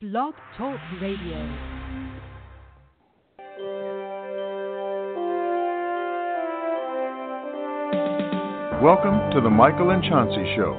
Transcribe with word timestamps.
Blog 0.00 0.34
Talk 0.58 0.80
Radio. 1.00 1.38
Welcome 8.82 9.30
to 9.30 9.40
the 9.40 9.48
Michael 9.48 9.90
and 9.90 10.02
Chauncey 10.02 10.52
Show. 10.56 10.74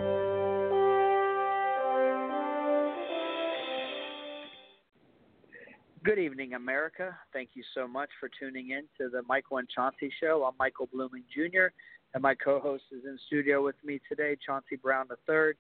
Good 6.04 6.20
evening, 6.20 6.56
America. 6.56 7.18
Thank 7.32 7.52
you 7.54 7.64
so 7.74 7.88
much 7.88 8.10
for 8.20 8.30
tuning 8.38 8.72
in 8.72 8.82
to 8.98 9.10
the 9.10 9.22
Michael 9.30 9.60
and 9.60 9.70
Chauncey 9.70 10.12
Show. 10.22 10.44
I'm 10.44 10.56
Michael 10.60 10.90
Bluemling 10.94 11.24
Jr., 11.34 11.68
and 12.14 12.22
my 12.22 12.36
co 12.36 12.60
host 12.60 12.84
is 12.92 13.06
in 13.06 13.18
studio 13.28 13.64
with 13.64 13.76
me 13.82 14.02
today, 14.10 14.36
Chauncey 14.46 14.76
Brown 14.76 15.08
III. 15.10 15.54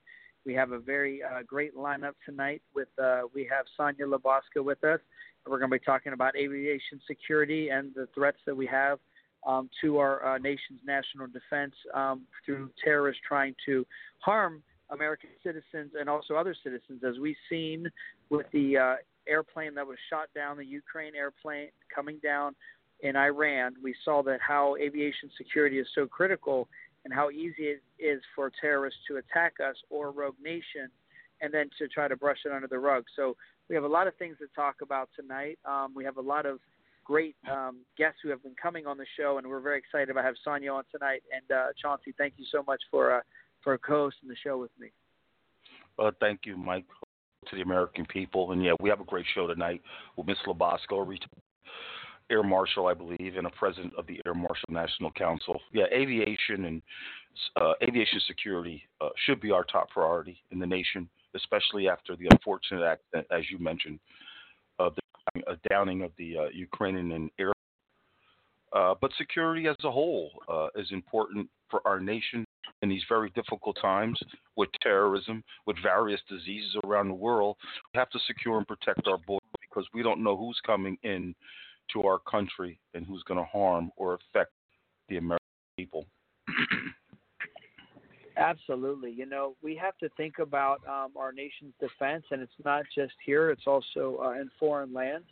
We 0.45 0.53
have 0.53 0.71
a 0.71 0.79
very 0.79 1.21
uh, 1.23 1.41
great 1.45 1.75
lineup 1.75 2.13
tonight. 2.25 2.61
With 2.75 2.87
uh, 3.01 3.21
we 3.33 3.47
have 3.51 3.65
Sonya 3.75 4.05
LaBosco 4.05 4.63
with 4.63 4.83
us. 4.83 4.99
We're 5.47 5.59
going 5.59 5.71
to 5.71 5.77
be 5.79 5.85
talking 5.85 6.13
about 6.13 6.35
aviation 6.35 6.99
security 7.07 7.69
and 7.69 7.93
the 7.95 8.07
threats 8.13 8.37
that 8.45 8.55
we 8.55 8.65
have 8.67 8.99
um, 9.45 9.69
to 9.81 9.97
our 9.99 10.25
uh, 10.25 10.37
nation's 10.37 10.79
national 10.85 11.27
defense 11.27 11.73
um, 11.93 12.23
through 12.45 12.69
terrorists 12.83 13.21
trying 13.27 13.55
to 13.65 13.85
harm 14.19 14.63
American 14.89 15.29
citizens 15.43 15.91
and 15.99 16.09
also 16.09 16.35
other 16.35 16.55
citizens, 16.63 17.03
as 17.07 17.19
we've 17.19 17.35
seen 17.49 17.87
with 18.29 18.45
the 18.53 18.77
uh, 18.77 18.95
airplane 19.27 19.73
that 19.75 19.85
was 19.85 19.97
shot 20.09 20.29
down, 20.35 20.57
the 20.57 20.65
Ukraine 20.65 21.15
airplane 21.15 21.69
coming 21.93 22.19
down 22.23 22.55
in 23.01 23.15
Iran. 23.15 23.75
We 23.83 23.95
saw 24.03 24.23
that 24.23 24.39
how 24.41 24.75
aviation 24.77 25.29
security 25.37 25.79
is 25.79 25.87
so 25.95 26.07
critical 26.07 26.67
and 27.05 27.13
how 27.13 27.29
easy 27.29 27.67
it 27.67 27.83
is 27.99 28.21
for 28.35 28.51
terrorists 28.59 28.99
to 29.07 29.17
attack 29.17 29.53
us 29.65 29.75
or 29.89 30.11
rogue 30.11 30.35
nation 30.43 30.89
and 31.41 31.53
then 31.53 31.69
to 31.77 31.87
try 31.87 32.07
to 32.07 32.15
brush 32.15 32.39
it 32.45 32.51
under 32.51 32.67
the 32.67 32.79
rug. 32.79 33.05
So 33.15 33.37
we 33.69 33.75
have 33.75 33.83
a 33.83 33.87
lot 33.87 34.07
of 34.07 34.15
things 34.15 34.37
to 34.39 34.47
talk 34.55 34.77
about 34.81 35.09
tonight. 35.15 35.59
Um, 35.65 35.93
we 35.95 36.03
have 36.03 36.17
a 36.17 36.21
lot 36.21 36.45
of 36.45 36.59
great 37.03 37.35
um, 37.49 37.77
guests 37.97 38.19
who 38.23 38.29
have 38.29 38.41
been 38.41 38.55
coming 38.61 38.87
on 38.87 38.97
the 38.97 39.05
show, 39.17 39.37
and 39.37 39.47
we're 39.47 39.59
very 39.59 39.77
excited 39.77 40.09
about 40.09 40.25
have 40.25 40.35
Sonya 40.43 40.71
on 40.71 40.83
tonight. 40.91 41.21
And 41.33 41.57
uh, 41.57 41.67
Chauncey, 41.79 42.13
thank 42.17 42.33
you 42.37 42.45
so 42.51 42.63
much 42.67 42.81
for 42.89 43.17
uh, 43.17 43.21
for 43.63 43.77
co-hosting 43.77 44.27
the 44.27 44.35
show 44.43 44.57
with 44.57 44.71
me. 44.79 44.89
Uh, 45.97 46.11
thank 46.19 46.41
you, 46.45 46.57
Mike, 46.57 46.85
to 47.49 47.55
the 47.55 47.61
American 47.61 48.05
people. 48.05 48.51
And 48.51 48.63
yeah, 48.63 48.73
we 48.79 48.89
have 48.89 48.99
a 48.99 49.05
great 49.05 49.25
show 49.33 49.47
tonight 49.47 49.81
with 50.17 50.27
Miss 50.27 50.37
LaBosco, 50.45 51.07
Air 52.29 52.43
Marshal, 52.43 52.87
I 52.87 52.93
believe, 52.93 53.37
and 53.37 53.47
a 53.47 53.51
president 53.51 53.93
of 53.97 54.07
the 54.07 54.19
Air 54.25 54.33
Marshal 54.33 54.69
National 54.69 55.11
Council. 55.11 55.59
Yeah, 55.71 55.85
aviation 55.93 56.65
and 56.65 56.81
uh, 57.55 57.73
aviation 57.83 58.19
security 58.27 58.83
uh, 59.01 59.09
should 59.25 59.39
be 59.41 59.51
our 59.51 59.63
top 59.63 59.89
priority 59.89 60.41
in 60.51 60.59
the 60.59 60.65
nation, 60.65 61.07
especially 61.35 61.87
after 61.87 62.15
the 62.15 62.27
unfortunate 62.31 62.83
accident, 62.83 63.27
as 63.31 63.49
you 63.51 63.59
mentioned, 63.59 63.99
of 64.79 64.95
the 64.95 65.01
uh, 65.47 65.55
downing 65.69 66.01
of 66.01 66.11
the 66.17 66.37
uh, 66.37 66.45
Ukrainian 66.53 67.11
and 67.11 67.29
air. 67.39 67.51
Uh, 68.73 68.93
but 68.99 69.11
security 69.17 69.67
as 69.67 69.75
a 69.83 69.91
whole 69.91 70.31
uh, 70.49 70.67
is 70.75 70.87
important 70.91 71.47
for 71.69 71.81
our 71.85 71.99
nation 71.99 72.45
in 72.81 72.89
these 72.89 73.03
very 73.07 73.29
difficult 73.31 73.77
times 73.81 74.19
with 74.57 74.69
terrorism, 74.81 75.43
with 75.65 75.77
various 75.81 76.19
diseases 76.29 76.75
around 76.83 77.07
the 77.07 77.13
world. 77.13 77.55
We 77.93 77.99
have 77.99 78.09
to 78.09 78.19
secure 78.27 78.57
and 78.57 78.67
protect 78.67 79.07
our 79.07 79.17
borders 79.17 79.47
because 79.61 79.87
we 79.93 80.03
don't 80.03 80.23
know 80.23 80.35
who's 80.35 80.59
coming 80.65 80.97
in 81.03 81.33
to 81.93 82.03
our 82.03 82.19
country 82.19 82.79
and 82.93 83.05
who's 83.05 83.23
going 83.23 83.39
to 83.39 83.45
harm 83.45 83.91
or 83.95 84.15
affect 84.15 84.51
the 85.09 85.17
American 85.17 85.45
people. 85.77 86.05
Absolutely. 88.37 89.11
You 89.11 89.25
know, 89.25 89.55
we 89.63 89.75
have 89.75 89.97
to 89.99 90.09
think 90.17 90.39
about 90.39 90.81
um, 90.87 91.11
our 91.15 91.31
nation's 91.31 91.73
defense, 91.79 92.25
and 92.31 92.41
it's 92.41 92.51
not 92.63 92.83
just 92.93 93.13
here, 93.25 93.49
it's 93.49 93.65
also 93.65 94.19
uh, 94.23 94.31
in 94.31 94.49
foreign 94.59 94.93
lands. 94.93 95.27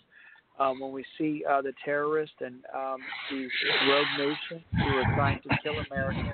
Um, 0.59 0.79
when 0.79 0.91
we 0.91 1.03
see 1.17 1.43
uh, 1.49 1.63
the 1.63 1.73
terrorists 1.83 2.35
and 2.39 2.63
um, 2.75 2.97
these 3.31 3.49
rogue 3.89 4.05
nations 4.19 4.61
who 4.71 4.97
are 4.97 5.15
trying 5.15 5.41
to 5.41 5.49
kill 5.63 5.73
Americans 5.91 6.31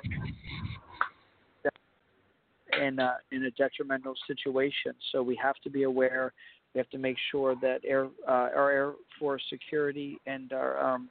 in, 2.78 2.98
uh, 2.98 3.14
in 3.32 3.44
a 3.44 3.50
detrimental 3.52 4.14
situation. 4.26 4.92
So 5.10 5.22
we 5.22 5.36
have 5.42 5.56
to 5.64 5.70
be 5.70 5.84
aware 5.84 6.34
we 6.74 6.78
have 6.78 6.90
to 6.90 6.98
make 6.98 7.16
sure 7.30 7.54
that 7.62 7.80
air, 7.84 8.06
uh, 8.28 8.48
our 8.54 8.70
Air 8.70 8.92
Force 9.18 9.42
security 9.50 10.18
and 10.26 10.52
our 10.52 10.94
um, 10.94 11.08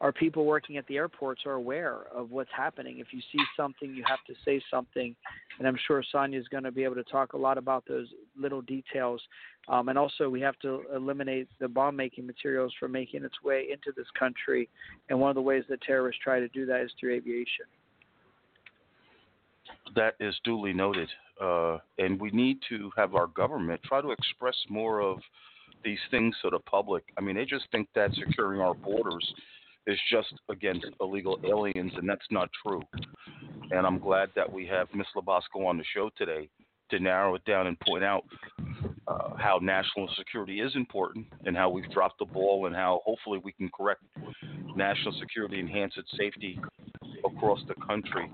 our 0.00 0.12
people 0.12 0.44
working 0.44 0.76
at 0.76 0.86
the 0.88 0.96
airports 0.96 1.42
are 1.46 1.52
aware 1.52 2.00
of 2.14 2.30
what's 2.30 2.50
happening. 2.54 2.98
If 2.98 3.06
you 3.12 3.20
see 3.32 3.42
something, 3.56 3.94
you 3.94 4.04
have 4.06 4.18
to 4.26 4.34
say 4.44 4.60
something, 4.70 5.14
and 5.58 5.68
I'm 5.68 5.78
sure 5.86 6.02
Sonya 6.10 6.38
is 6.38 6.48
going 6.48 6.64
to 6.64 6.72
be 6.72 6.82
able 6.82 6.96
to 6.96 7.04
talk 7.04 7.32
a 7.32 7.36
lot 7.36 7.56
about 7.56 7.84
those 7.88 8.08
little 8.36 8.60
details. 8.60 9.22
Um, 9.68 9.88
and 9.88 9.96
also, 9.96 10.28
we 10.28 10.40
have 10.40 10.58
to 10.58 10.82
eliminate 10.94 11.48
the 11.60 11.68
bomb-making 11.68 12.26
materials 12.26 12.74
from 12.78 12.92
making 12.92 13.24
its 13.24 13.36
way 13.42 13.68
into 13.70 13.92
this 13.96 14.08
country. 14.18 14.68
And 15.08 15.18
one 15.18 15.30
of 15.30 15.36
the 15.36 15.42
ways 15.42 15.64
that 15.70 15.80
terrorists 15.80 16.20
try 16.22 16.40
to 16.40 16.48
do 16.48 16.66
that 16.66 16.82
is 16.82 16.90
through 16.98 17.14
aviation. 17.14 17.66
That 19.94 20.16
is 20.18 20.34
duly 20.44 20.72
noted 20.72 21.08
uh, 21.40 21.78
and 21.98 22.20
we 22.20 22.30
need 22.30 22.58
to 22.68 22.90
have 22.96 23.14
our 23.14 23.26
government 23.28 23.80
try 23.84 24.00
to 24.00 24.10
express 24.10 24.56
more 24.68 25.00
of 25.00 25.18
these 25.84 25.98
things 26.10 26.34
to 26.42 26.50
the 26.50 26.58
public. 26.60 27.04
I 27.18 27.20
mean, 27.20 27.36
they 27.36 27.44
just 27.44 27.66
think 27.70 27.88
that 27.94 28.10
securing 28.14 28.60
our 28.60 28.74
borders 28.74 29.34
is 29.86 29.98
just 30.10 30.32
against 30.48 30.86
illegal 31.00 31.38
aliens, 31.44 31.92
and 31.96 32.08
that's 32.08 32.26
not 32.30 32.48
true. 32.66 32.82
And 33.70 33.86
I'm 33.86 33.98
glad 33.98 34.30
that 34.34 34.50
we 34.50 34.66
have 34.66 34.88
Miss 34.94 35.06
LaBosco 35.16 35.66
on 35.66 35.76
the 35.76 35.84
show 35.94 36.10
today 36.16 36.48
to 36.90 36.98
narrow 36.98 37.34
it 37.34 37.44
down 37.44 37.66
and 37.66 37.78
point 37.80 38.04
out 38.04 38.24
uh, 39.06 39.36
how 39.36 39.58
national 39.60 40.08
security 40.16 40.60
is 40.60 40.74
important 40.76 41.26
and 41.44 41.56
how 41.56 41.68
we've 41.68 41.90
dropped 41.90 42.18
the 42.18 42.24
ball 42.24 42.66
and 42.66 42.74
how 42.74 43.00
hopefully 43.04 43.40
we 43.42 43.52
can 43.52 43.70
correct 43.76 44.02
national 44.76 45.14
security, 45.18 45.60
enhance 45.60 45.94
its 45.96 46.10
safety 46.16 46.58
across 47.24 47.60
the 47.68 47.74
country 47.86 48.30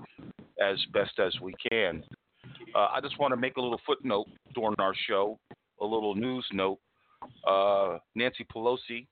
as 0.61 0.77
best 0.93 1.19
as 1.19 1.33
we 1.41 1.53
can. 1.69 2.03
Uh, 2.73 2.87
I 2.93 3.01
just 3.01 3.19
want 3.19 3.31
to 3.31 3.37
make 3.37 3.57
a 3.57 3.61
little 3.61 3.81
footnote 3.85 4.27
during 4.55 4.75
our 4.79 4.93
show, 5.07 5.39
a 5.81 5.85
little 5.85 6.15
news 6.15 6.45
note. 6.53 6.79
Uh, 7.47 7.97
Nancy 8.15 8.45
Pelosi 8.53 9.07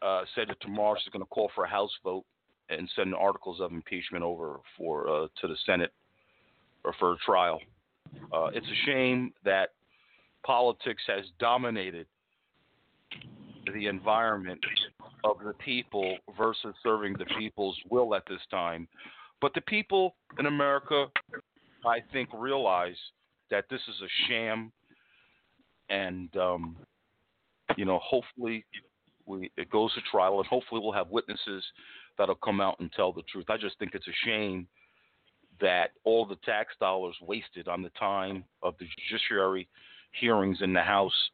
uh, 0.00 0.22
said 0.34 0.48
that 0.48 0.60
tomorrow 0.60 0.96
she's 1.02 1.12
going 1.12 1.22
to 1.22 1.28
call 1.28 1.50
for 1.54 1.64
a 1.64 1.68
House 1.68 1.92
vote 2.02 2.24
and 2.68 2.90
send 2.96 3.14
articles 3.14 3.60
of 3.60 3.72
impeachment 3.72 4.24
over 4.24 4.60
for 4.76 5.08
uh, 5.08 5.26
to 5.40 5.48
the 5.48 5.56
Senate 5.66 5.92
or 6.84 6.94
for 6.98 7.12
a 7.12 7.16
trial. 7.18 7.60
Uh, 8.32 8.46
it's 8.46 8.66
a 8.66 8.86
shame 8.86 9.32
that 9.44 9.70
politics 10.44 11.02
has 11.06 11.24
dominated 11.38 12.06
the 13.72 13.86
environment 13.86 14.60
of 15.24 15.36
the 15.44 15.52
people 15.64 16.16
versus 16.36 16.74
serving 16.82 17.14
the 17.14 17.26
people's 17.38 17.76
will 17.90 18.14
at 18.14 18.24
this 18.28 18.40
time. 18.50 18.88
But 19.40 19.54
the 19.54 19.60
people 19.62 20.14
in 20.38 20.46
America 20.46 21.06
I 21.84 21.98
think, 22.12 22.28
realize 22.32 22.96
that 23.50 23.64
this 23.70 23.80
is 23.88 24.00
a 24.02 24.28
sham, 24.28 24.72
and 25.90 26.34
um, 26.36 26.76
you 27.76 27.84
know, 27.84 27.98
hopefully, 28.02 28.64
we, 29.26 29.50
it 29.56 29.70
goes 29.70 29.92
to 29.94 30.00
trial, 30.10 30.38
and 30.38 30.46
hopefully, 30.46 30.80
we'll 30.82 30.92
have 30.92 31.08
witnesses 31.08 31.64
that'll 32.18 32.34
come 32.36 32.60
out 32.60 32.76
and 32.80 32.92
tell 32.92 33.12
the 33.12 33.22
truth. 33.22 33.46
I 33.48 33.56
just 33.56 33.78
think 33.78 33.92
it's 33.94 34.08
a 34.08 34.26
shame 34.26 34.66
that 35.60 35.90
all 36.04 36.26
the 36.26 36.36
tax 36.44 36.74
dollars 36.80 37.16
wasted 37.22 37.68
on 37.68 37.82
the 37.82 37.90
time 37.90 38.44
of 38.62 38.74
the 38.78 38.86
judiciary 39.08 39.68
hearings 40.12 40.58
in 40.60 40.72
the 40.72 40.80
House, 40.80 41.30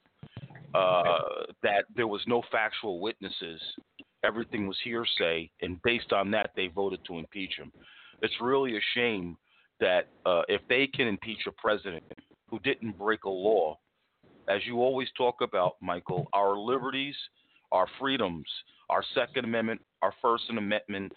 uh, 0.75 1.19
that 1.63 1.85
there 1.97 2.07
was 2.07 2.21
no 2.27 2.43
factual 2.51 3.01
witnesses. 3.01 3.61
Everything 4.25 4.67
was 4.67 4.77
hearsay, 4.83 5.51
and 5.63 5.81
based 5.83 6.13
on 6.13 6.31
that, 6.33 6.51
they 6.57 6.67
voted 6.67 7.01
to 7.07 7.19
impeach 7.19 7.55
him. 7.57 7.73
It's 8.23 8.35
really 8.41 8.77
a 8.77 8.81
shame 8.95 9.37
that 9.81 10.09
uh, 10.27 10.43
if 10.49 10.61
they 10.69 10.87
can 10.87 11.07
impeach 11.07 11.47
a 11.47 11.53
president 11.53 12.05
who 12.49 12.59
didn't 12.61 12.99
break 12.99 13.25
a 13.25 13.31
law, 13.31 13.79
as 14.49 14.61
you 14.67 14.81
always 14.81 15.09
talk 15.17 15.37
about, 15.43 15.77
Michael, 15.81 16.27
our 16.33 16.57
liberties, 16.57 17.15
our 17.71 17.87
freedoms, 18.01 18.47
our 18.89 19.03
Second 19.15 19.45
Amendment, 19.45 19.81
our 20.03 20.15
First 20.23 20.45
Amendment 20.49 21.13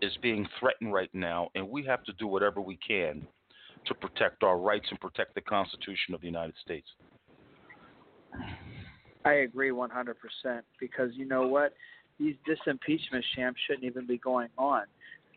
is 0.00 0.12
being 0.22 0.48
threatened 0.58 0.92
right 0.92 1.10
now, 1.12 1.50
and 1.54 1.68
we 1.68 1.84
have 1.84 2.02
to 2.04 2.12
do 2.14 2.26
whatever 2.26 2.60
we 2.60 2.78
can 2.86 3.26
to 3.86 3.94
protect 3.94 4.42
our 4.42 4.58
rights 4.58 4.86
and 4.90 5.00
protect 5.00 5.34
the 5.34 5.40
Constitution 5.40 6.14
of 6.14 6.20
the 6.20 6.26
United 6.26 6.54
States. 6.62 6.86
I 9.24 9.32
agree 9.32 9.70
100% 9.70 10.14
because 10.78 11.10
you 11.12 11.26
know 11.26 11.46
what? 11.46 11.74
These, 12.18 12.36
this 12.46 12.58
impeachment 12.66 13.24
sham 13.34 13.54
shouldn't 13.66 13.84
even 13.84 14.06
be 14.06 14.18
going 14.18 14.48
on. 14.56 14.84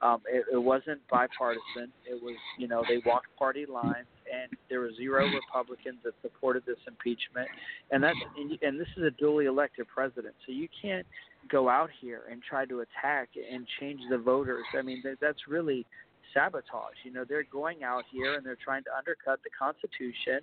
Um, 0.04 0.22
it, 0.28 0.44
it 0.52 0.58
wasn't 0.58 1.00
bipartisan. 1.10 1.94
It 2.06 2.22
was, 2.22 2.36
you 2.60 2.68
know, 2.68 2.84
they 2.90 3.02
walked 3.06 3.34
party 3.38 3.66
lines, 3.66 4.08
and 4.32 4.52
there 4.70 4.82
were 4.82 4.92
zero 4.94 5.26
Republicans 5.26 5.98
that 6.04 6.14
supported 6.22 6.64
this 6.66 6.78
impeachment. 6.88 7.48
And 7.92 8.04
that's 8.04 8.18
and 8.62 8.80
this 8.80 8.88
is 8.98 9.04
a 9.04 9.12
duly 9.12 9.46
elected 9.46 9.88
president, 9.88 10.36
so 10.46 10.52
you 10.52 10.68
can't 10.82 11.08
go 11.50 11.70
out 11.70 11.90
here 12.02 12.24
and 12.30 12.42
try 12.44 12.66
to 12.66 12.82
attack 12.82 13.30
and 13.36 13.66
change 13.80 14.02
the 14.10 14.18
voters. 14.18 14.66
I 14.78 14.82
mean, 14.82 15.02
that, 15.04 15.18
that's 15.22 15.48
really 15.48 15.86
sabotage. 16.34 16.96
You 17.04 17.14
know, 17.14 17.26
they're 17.28 17.46
going 17.52 17.84
out 17.84 18.04
here 18.12 18.36
and 18.36 18.46
they're 18.46 18.58
trying 18.64 18.84
to 18.86 18.90
undercut 18.98 19.40
the 19.44 19.50
Constitution 19.58 20.40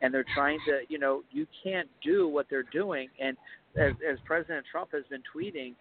and 0.00 0.12
they're 0.12 0.24
trying 0.34 0.58
to, 0.66 0.80
you 0.88 0.98
know, 0.98 1.22
you 1.30 1.46
can't 1.62 1.88
do 2.02 2.28
what 2.28 2.46
they're 2.48 2.66
doing. 2.72 3.08
And 3.20 3.36
as, 3.76 3.92
as 4.08 4.18
President 4.24 4.64
Trump 4.70 4.90
has 4.92 5.04
been 5.10 5.22
tweeting, 5.34 5.74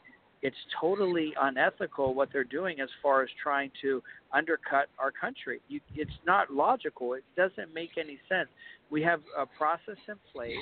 it's 0.44 0.58
totally 0.80 1.34
unethical 1.42 2.14
what 2.14 2.28
they're 2.34 2.44
doing 2.44 2.82
as 2.82 2.90
far 3.02 3.24
as 3.24 3.30
trying 3.42 3.72
to 3.82 4.04
undercut 4.34 4.88
our 5.00 5.10
country. 5.10 5.62
You, 5.70 5.80
it's 5.96 6.12
not 6.28 6.52
logical. 6.52 7.14
It 7.14 7.24
doesn't 7.38 7.74
make 7.74 7.92
any 7.98 8.20
sense. 8.28 8.50
We 8.92 9.02
have 9.04 9.22
a 9.40 9.46
process 9.46 9.96
in 10.10 10.16
place, 10.34 10.58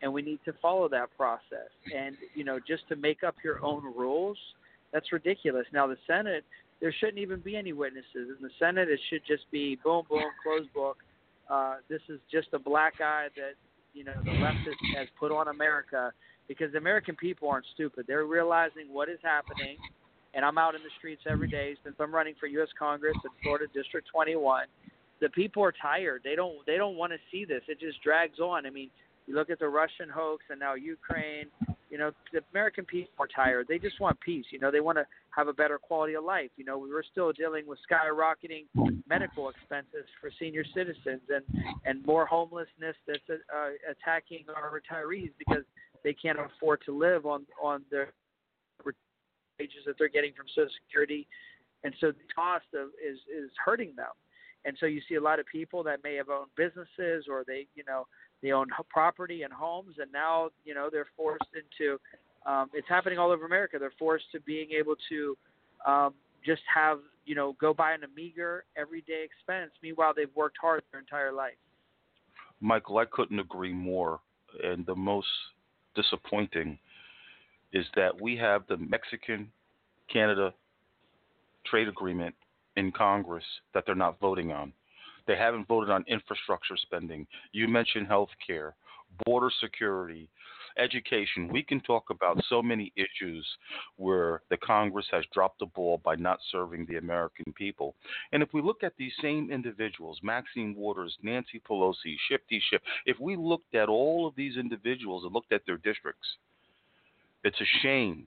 and 0.00 0.10
we 0.10 0.22
need 0.22 0.40
to 0.46 0.54
follow 0.62 0.88
that 0.88 1.14
process. 1.18 1.68
And 1.94 2.16
you 2.34 2.44
know, 2.44 2.58
just 2.66 2.88
to 2.88 2.96
make 2.96 3.22
up 3.22 3.36
your 3.44 3.62
own 3.62 3.84
rules, 3.94 4.38
that's 4.90 5.12
ridiculous. 5.12 5.66
Now 5.70 5.86
the 5.86 5.98
Senate, 6.06 6.42
there 6.80 6.92
shouldn't 6.98 7.18
even 7.18 7.40
be 7.40 7.56
any 7.56 7.74
witnesses. 7.74 8.06
In 8.14 8.38
the 8.40 8.50
Senate, 8.58 8.88
it 8.88 9.00
should 9.10 9.22
just 9.26 9.44
be 9.50 9.78
boom, 9.84 10.04
boom, 10.08 10.24
closed 10.42 10.72
book. 10.72 10.96
Uh, 11.50 11.74
this 11.90 12.00
is 12.08 12.20
just 12.32 12.48
a 12.54 12.58
black 12.58 12.94
eye 13.02 13.28
that 13.36 13.52
you 13.92 14.02
know 14.02 14.14
the 14.24 14.30
leftist 14.30 14.96
has 14.96 15.08
put 15.18 15.30
on 15.30 15.48
America 15.48 16.10
because 16.50 16.72
the 16.72 16.78
American 16.78 17.14
people 17.14 17.48
aren't 17.48 17.64
stupid. 17.74 18.06
They're 18.08 18.24
realizing 18.24 18.86
what 18.90 19.08
is 19.08 19.20
happening, 19.22 19.76
and 20.34 20.44
I'm 20.44 20.58
out 20.58 20.74
in 20.74 20.82
the 20.82 20.90
streets 20.98 21.22
every 21.30 21.46
day 21.46 21.76
since 21.84 21.94
I'm 22.00 22.12
running 22.12 22.34
for 22.40 22.48
U.S. 22.48 22.66
Congress 22.76 23.14
in 23.24 23.30
Florida 23.40 23.66
District 23.72 24.08
21. 24.12 24.64
The 25.20 25.28
people 25.28 25.62
are 25.62 25.72
tired. 25.80 26.22
They 26.24 26.34
don't 26.34 26.66
they 26.66 26.76
don't 26.76 26.96
want 26.96 27.12
to 27.12 27.18
see 27.30 27.44
this. 27.44 27.62
It 27.68 27.78
just 27.78 28.02
drags 28.02 28.40
on. 28.40 28.66
I 28.66 28.70
mean, 28.70 28.90
you 29.28 29.36
look 29.36 29.48
at 29.48 29.60
the 29.60 29.68
Russian 29.68 30.08
hoax 30.12 30.42
and 30.50 30.58
now 30.58 30.74
Ukraine. 30.74 31.46
You 31.88 31.98
know, 31.98 32.10
the 32.32 32.40
American 32.52 32.84
people 32.84 33.12
are 33.20 33.28
tired. 33.28 33.66
They 33.68 33.78
just 33.78 34.00
want 34.00 34.18
peace. 34.20 34.46
You 34.50 34.58
know, 34.58 34.72
they 34.72 34.80
want 34.80 34.98
to 34.98 35.06
have 35.30 35.46
a 35.46 35.52
better 35.52 35.78
quality 35.78 36.14
of 36.14 36.24
life. 36.24 36.50
You 36.56 36.64
know, 36.64 36.78
we 36.78 36.88
were 36.90 37.04
still 37.12 37.32
dealing 37.32 37.64
with 37.66 37.78
skyrocketing 37.88 38.64
medical 39.08 39.50
expenses 39.50 40.06
for 40.20 40.32
senior 40.40 40.64
citizens 40.74 41.22
and 41.28 41.44
and 41.84 42.04
more 42.04 42.26
homelessness 42.26 42.96
that's 43.06 43.22
uh, 43.30 43.70
attacking 43.88 44.46
our 44.56 44.72
retirees 44.72 45.30
because 45.38 45.62
they 46.04 46.14
can't 46.14 46.38
afford 46.38 46.80
to 46.86 46.96
live 46.96 47.26
on 47.26 47.46
on 47.62 47.82
their 47.90 48.12
wages 49.58 49.84
that 49.86 49.96
they're 49.98 50.08
getting 50.08 50.32
from 50.34 50.46
Social 50.48 50.70
Security, 50.86 51.26
and 51.84 51.94
so 52.00 52.08
the 52.12 52.32
cost 52.34 52.66
of 52.74 52.88
is 53.04 53.18
is 53.28 53.50
hurting 53.64 53.94
them. 53.96 54.12
And 54.64 54.76
so 54.78 54.86
you 54.86 55.00
see 55.08 55.14
a 55.14 55.20
lot 55.20 55.38
of 55.38 55.46
people 55.46 55.82
that 55.84 56.04
may 56.04 56.14
have 56.16 56.28
owned 56.28 56.50
businesses 56.56 57.26
or 57.28 57.44
they 57.46 57.66
you 57.74 57.84
know 57.86 58.06
they 58.42 58.52
own 58.52 58.66
property 58.88 59.42
and 59.42 59.52
homes, 59.52 59.96
and 60.00 60.10
now 60.12 60.50
you 60.64 60.74
know 60.74 60.88
they're 60.90 61.08
forced 61.16 61.50
into. 61.54 61.98
Um, 62.46 62.70
it's 62.72 62.88
happening 62.88 63.18
all 63.18 63.30
over 63.30 63.44
America. 63.44 63.76
They're 63.78 63.92
forced 63.98 64.24
to 64.32 64.40
being 64.40 64.70
able 64.72 64.96
to 65.10 65.36
um, 65.86 66.14
just 66.44 66.62
have 66.74 66.98
you 67.26 67.34
know 67.34 67.54
go 67.60 67.74
buy 67.74 67.92
an 67.92 68.00
meager 68.16 68.64
everyday 68.76 69.24
expense. 69.24 69.72
Meanwhile, 69.82 70.14
they've 70.16 70.34
worked 70.34 70.56
hard 70.60 70.82
their 70.90 71.00
entire 71.00 71.32
life. 71.32 71.54
Michael, 72.60 72.98
I 72.98 73.04
couldn't 73.06 73.38
agree 73.38 73.72
more. 73.72 74.20
And 74.62 74.84
the 74.84 74.96
most 74.96 75.28
disappointing 75.94 76.78
is 77.72 77.86
that 77.94 78.20
we 78.20 78.36
have 78.36 78.62
the 78.68 78.76
Mexican 78.76 79.50
Canada 80.12 80.52
trade 81.66 81.88
agreement 81.88 82.34
in 82.76 82.90
Congress 82.92 83.44
that 83.74 83.84
they're 83.86 83.94
not 83.94 84.18
voting 84.20 84.52
on. 84.52 84.72
They 85.26 85.36
haven't 85.36 85.68
voted 85.68 85.90
on 85.90 86.04
infrastructure 86.08 86.76
spending. 86.76 87.26
You 87.52 87.68
mentioned 87.68 88.06
health 88.06 88.30
care, 88.44 88.74
border 89.24 89.50
security, 89.60 90.28
education. 90.80 91.48
We 91.48 91.62
can 91.62 91.80
talk 91.80 92.10
about 92.10 92.42
so 92.48 92.62
many 92.62 92.92
issues 92.96 93.46
where 93.96 94.42
the 94.50 94.56
Congress 94.56 95.06
has 95.10 95.24
dropped 95.32 95.58
the 95.60 95.66
ball 95.66 96.00
by 96.04 96.16
not 96.16 96.38
serving 96.50 96.86
the 96.86 96.96
American 96.96 97.52
people. 97.52 97.94
And 98.32 98.42
if 98.42 98.48
we 98.52 98.62
look 98.62 98.82
at 98.82 98.94
these 98.98 99.12
same 99.20 99.50
individuals, 99.50 100.18
Maxine 100.22 100.74
Waters, 100.74 101.16
Nancy 101.22 101.60
Pelosi, 101.68 102.16
Shifty 102.28 102.62
Schiff, 102.70 102.82
if 103.06 103.20
we 103.20 103.36
looked 103.36 103.74
at 103.74 103.88
all 103.88 104.26
of 104.26 104.34
these 104.34 104.56
individuals 104.56 105.24
and 105.24 105.32
looked 105.32 105.52
at 105.52 105.62
their 105.66 105.78
districts, 105.78 106.26
it's 107.44 107.60
a 107.60 107.80
shame 107.82 108.26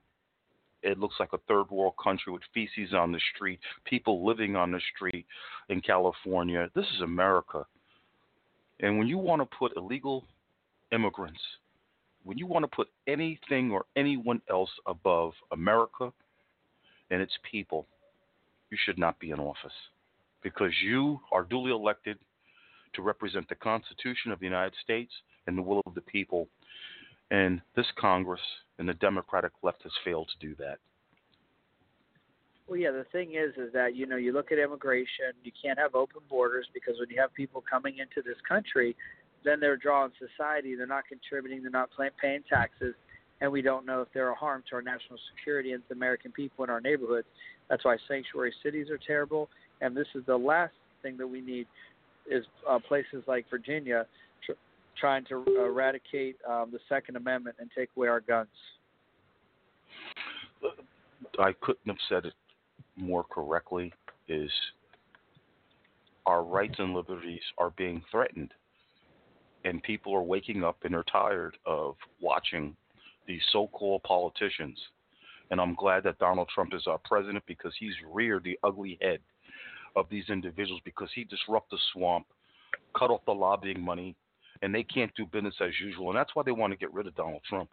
it 0.84 1.00
looks 1.00 1.16
like 1.20 1.34
a 1.34 1.38
third 1.48 1.72
world 1.72 1.94
country 2.02 2.32
with 2.32 2.42
feces 2.54 2.94
on 2.94 3.12
the 3.12 3.20
street, 3.34 3.60
people 3.86 4.26
living 4.26 4.56
on 4.56 4.72
the 4.72 4.82
street 4.96 5.26
in 5.70 5.82
California. 5.82 6.70
This 6.76 6.86
is 6.94 7.02
America. 7.02 7.66
And 8.82 8.98
when 8.98 9.08
you 9.08 9.18
want 9.18 9.42
to 9.42 9.58
put 9.58 9.78
illegal 9.78 10.26
immigrants, 10.92 11.40
when 12.24 12.38
you 12.38 12.48
want 12.48 12.64
to 12.64 12.76
put 12.76 12.88
anything 13.08 13.72
or 13.72 13.86
anyone 13.96 14.42
else 14.50 14.70
above 14.88 15.34
America 15.52 16.12
and 17.12 17.22
its 17.22 17.34
people, 17.50 17.88
you 18.70 18.78
should 18.86 18.98
not 18.98 19.20
be 19.20 19.32
in 19.32 19.40
office 19.40 19.74
because 20.42 20.72
you 20.84 21.20
are 21.32 21.44
duly 21.44 21.72
elected 21.72 22.18
to 22.94 23.02
represent 23.02 23.48
the 23.50 23.56
Constitution 23.56 24.32
of 24.32 24.40
the 24.40 24.46
United 24.46 24.74
States 24.84 25.12
and 25.48 25.58
the 25.58 25.62
will 25.62 25.82
of 25.86 25.96
the 25.96 26.02
people. 26.02 26.48
And 27.32 27.62
this 27.76 27.88
Congress 27.98 28.42
and 28.80 28.88
the 28.88 28.94
Democratic 28.96 29.52
left 29.62 29.84
has 29.84 29.92
failed 30.04 30.30
to 30.30 30.48
do 30.48 30.56
that. 30.56 30.78
Well, 32.68 32.80
yeah, 32.80 32.92
the 32.92 33.06
thing 33.12 33.34
is, 33.34 33.54
is 33.58 33.74
that 33.74 33.96
you 33.96 34.06
know 34.06 34.16
you 34.16 34.32
look 34.32 34.52
at 34.52 34.58
immigration, 34.58 35.34
you 35.44 35.52
can't 35.62 35.78
have 35.78 35.96
open 35.96 36.22
borders 36.30 36.66
because 36.74 36.96
when 36.98 37.10
you 37.10 37.20
have 37.20 37.34
people 37.34 37.64
coming 37.70 37.98
into 37.98 38.22
this 38.26 38.38
country, 38.48 38.96
then 39.44 39.60
they're 39.60 39.78
drawing 39.78 40.12
society. 40.20 40.76
They're 40.76 40.88
not 40.88 41.08
contributing. 41.08 41.62
They're 41.62 41.72
not 41.72 41.90
paying 42.22 42.44
taxes, 42.50 42.96
and 43.42 43.52
we 43.52 43.62
don't 43.62 43.86
know 43.86 44.02
if 44.02 44.08
they're 44.14 44.32
a 44.32 44.36
harm 44.36 44.64
to 44.70 44.76
our 44.76 44.82
national 44.82 45.20
security 45.36 45.74
and 45.74 45.84
the 45.90 45.96
American 45.96 46.32
people 46.32 46.64
in 46.64 46.70
our 46.70 46.82
neighborhoods. 46.82 47.28
That's 47.70 47.86
why 47.86 47.98
sanctuary 48.08 48.54
cities 48.64 48.90
are 48.90 49.00
terrible, 49.06 49.50
and 49.82 49.96
this 49.96 50.08
is 50.16 50.26
the 50.26 50.38
last 50.38 50.74
thing 51.02 51.18
that 51.18 51.28
we 51.28 51.42
need 51.42 51.68
is 52.30 52.46
uh, 52.70 52.80
places 52.80 53.24
like 53.28 53.46
Virginia 53.50 54.06
trying 55.00 55.26
to 55.26 55.44
eradicate 55.60 56.38
um, 56.50 56.70
the 56.72 56.80
Second 56.88 57.16
Amendment 57.16 57.56
and 57.60 57.70
take 57.76 57.90
away 57.98 58.08
our 58.08 58.22
guns. 58.22 58.48
I 61.40 61.54
couldn't 61.62 61.88
have 61.88 61.98
said 62.10 62.26
it 62.26 62.34
more 62.96 63.24
correctly. 63.24 63.92
Is 64.30 64.52
our 66.26 66.44
rights 66.44 66.76
and 66.78 66.94
liberties 66.94 67.42
are 67.58 67.72
being 67.72 68.02
threatened, 68.10 68.54
and 69.64 69.82
people 69.84 70.14
are 70.16 70.24
waking 70.24 70.64
up 70.64 70.78
and 70.84 70.94
they're 70.94 71.04
tired 71.04 71.58
of 71.66 71.96
watching 72.22 72.76
these 73.28 73.42
so-called 73.52 74.04
politicians. 74.04 74.78
And 75.52 75.62
I'm 75.62 75.76
glad 75.76 76.04
that 76.04 76.20
Donald 76.20 76.50
Trump 76.54 76.74
is 76.74 76.88
our 76.88 77.00
president 77.06 77.44
because 77.48 77.74
he's 77.80 77.94
reared 78.12 78.44
the 78.44 78.60
ugly 78.64 78.98
head 79.02 79.20
of 79.96 80.08
these 80.10 80.30
individuals 80.30 80.82
because 80.84 81.10
he 81.14 81.24
disrupted 81.24 81.78
the 81.78 81.82
swamp, 81.94 82.26
cut 82.98 83.12
off 83.12 83.22
the 83.26 83.32
lobbying 83.32 83.82
money, 83.82 84.16
and 84.62 84.74
they 84.74 84.84
can't 84.84 85.14
do 85.16 85.26
business 85.26 85.56
as 85.62 85.72
usual. 85.82 86.10
And 86.10 86.18
that's 86.18 86.36
why 86.36 86.44
they 86.44 86.52
want 86.52 86.72
to 86.72 86.78
get 86.78 86.94
rid 86.94 87.08
of 87.08 87.16
Donald 87.16 87.42
Trump. 87.48 87.70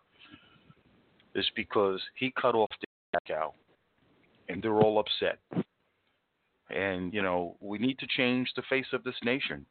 Is 1.35 1.49
because 1.55 2.01
he 2.17 2.33
cut 2.41 2.57
off 2.57 2.71
the 2.81 3.21
cow, 3.27 3.55
and 4.49 4.61
they're 4.61 4.81
all 4.81 4.99
upset. 4.99 5.39
And 6.71 7.15
you 7.15 7.23
know 7.23 7.57
we 7.61 7.79
need 7.79 7.99
to 8.01 8.07
change 8.17 8.51
the 8.57 8.63
face 8.69 8.87
of 8.93 9.05
this 9.05 9.15
nation. 9.25 9.65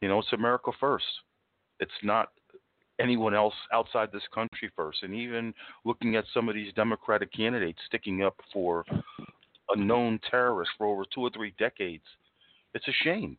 You 0.00 0.08
know 0.08 0.20
it's 0.20 0.32
America 0.32 0.70
first. 0.78 1.04
It's 1.80 1.90
not 2.02 2.28
anyone 3.00 3.34
else 3.34 3.54
outside 3.72 4.10
this 4.12 4.22
country 4.32 4.70
first. 4.76 5.02
And 5.02 5.14
even 5.14 5.54
looking 5.84 6.16
at 6.16 6.24
some 6.32 6.48
of 6.48 6.54
these 6.54 6.72
Democratic 6.74 7.32
candidates 7.32 7.78
sticking 7.86 8.22
up 8.22 8.36
for 8.52 8.84
a 9.70 9.76
known 9.76 10.20
terrorist 10.30 10.70
for 10.78 10.86
over 10.86 11.04
two 11.12 11.22
or 11.22 11.30
three 11.30 11.54
decades, 11.58 12.04
it's 12.74 12.86
a 12.86 13.04
shame. 13.04 13.36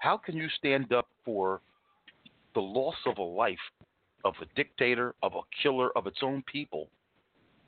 How 0.00 0.16
can 0.16 0.36
you 0.36 0.48
stand 0.56 0.92
up 0.92 1.08
for 1.24 1.60
the 2.54 2.60
loss 2.60 2.96
of 3.06 3.18
a 3.18 3.22
life 3.22 3.58
of 4.24 4.34
a 4.42 4.46
dictator, 4.56 5.14
of 5.22 5.34
a 5.34 5.40
killer 5.62 5.90
of 5.96 6.06
its 6.06 6.18
own 6.22 6.42
people, 6.50 6.88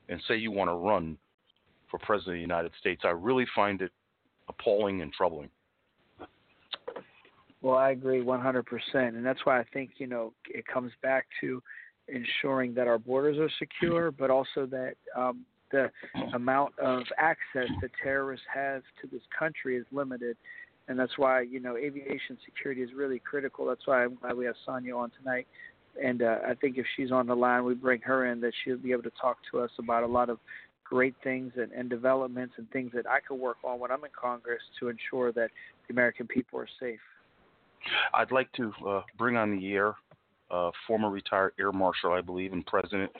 and 0.08 0.20
say 0.26 0.36
you 0.36 0.50
want 0.50 0.68
to 0.68 0.74
run 0.74 1.16
for 1.90 1.98
president 1.98 2.34
of 2.34 2.38
the 2.38 2.40
United 2.40 2.72
States. 2.80 3.02
I 3.04 3.10
really 3.10 3.46
find 3.54 3.82
it 3.82 3.92
appalling 4.48 5.02
and 5.02 5.12
troubling. 5.12 5.48
Well, 7.62 7.76
I 7.76 7.90
agree 7.90 8.22
100%. 8.22 8.64
And 8.94 9.24
that's 9.24 9.44
why 9.44 9.60
I 9.60 9.64
think, 9.72 9.92
you 9.98 10.06
know, 10.06 10.32
it 10.48 10.66
comes 10.66 10.92
back 11.02 11.26
to 11.40 11.62
ensuring 12.08 12.74
that 12.74 12.88
our 12.88 12.98
borders 12.98 13.38
are 13.38 13.50
secure, 13.58 14.10
but 14.10 14.30
also 14.30 14.66
that 14.66 14.94
um, 15.16 15.44
the 15.70 15.90
amount 16.34 16.78
of 16.78 17.02
access 17.18 17.68
that 17.80 17.90
terrorists 18.02 18.46
have 18.52 18.82
to 19.00 19.06
this 19.06 19.22
country 19.38 19.76
is 19.76 19.86
limited 19.92 20.36
and 20.90 20.98
that's 20.98 21.16
why 21.16 21.40
you 21.40 21.60
know 21.60 21.76
aviation 21.76 22.36
security 22.44 22.82
is 22.82 22.90
really 22.94 23.20
critical. 23.20 23.64
That's 23.64 23.86
why 23.86 24.04
I'm 24.04 24.16
glad 24.16 24.36
we 24.36 24.44
have 24.46 24.56
Sonya 24.66 24.96
on 24.96 25.12
tonight, 25.16 25.46
and 26.02 26.20
uh, 26.20 26.38
I 26.46 26.54
think 26.54 26.78
if 26.78 26.86
she's 26.96 27.12
on 27.12 27.28
the 27.28 27.34
line, 27.34 27.64
we 27.64 27.74
bring 27.74 28.00
her 28.02 28.26
in 28.26 28.40
that 28.40 28.52
she'll 28.64 28.76
be 28.76 28.90
able 28.90 29.04
to 29.04 29.12
talk 29.20 29.38
to 29.52 29.60
us 29.60 29.70
about 29.78 30.02
a 30.02 30.08
lot 30.08 30.28
of 30.28 30.38
great 30.84 31.14
things 31.22 31.52
and, 31.56 31.70
and 31.70 31.88
developments 31.88 32.54
and 32.58 32.68
things 32.72 32.90
that 32.92 33.08
I 33.08 33.20
could 33.20 33.36
work 33.36 33.58
on 33.62 33.78
when 33.78 33.92
I'm 33.92 34.04
in 34.04 34.10
Congress 34.20 34.60
to 34.80 34.88
ensure 34.88 35.30
that 35.32 35.50
the 35.86 35.94
American 35.94 36.26
people 36.26 36.58
are 36.58 36.68
safe. 36.80 36.98
I'd 38.14 38.32
like 38.32 38.50
to 38.52 38.72
uh, 38.86 39.02
bring 39.18 39.36
on 39.36 39.56
the 39.56 39.72
air 39.72 39.94
uh, 40.50 40.70
former 40.86 41.10
retired 41.10 41.52
Air 41.58 41.72
Marshal, 41.72 42.12
I 42.12 42.20
believe, 42.20 42.52
and 42.52 42.66
president 42.66 43.10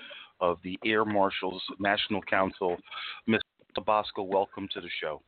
of 0.41 0.59
the 0.65 0.79
Air 0.85 1.05
Marshals 1.05 1.63
National 1.79 2.21
Council, 2.23 2.77
Ms. 3.27 3.41
LaBosco. 3.79 4.27
Welcome 4.27 4.69
to 4.75 4.81
the 4.81 4.89
show. 5.01 5.23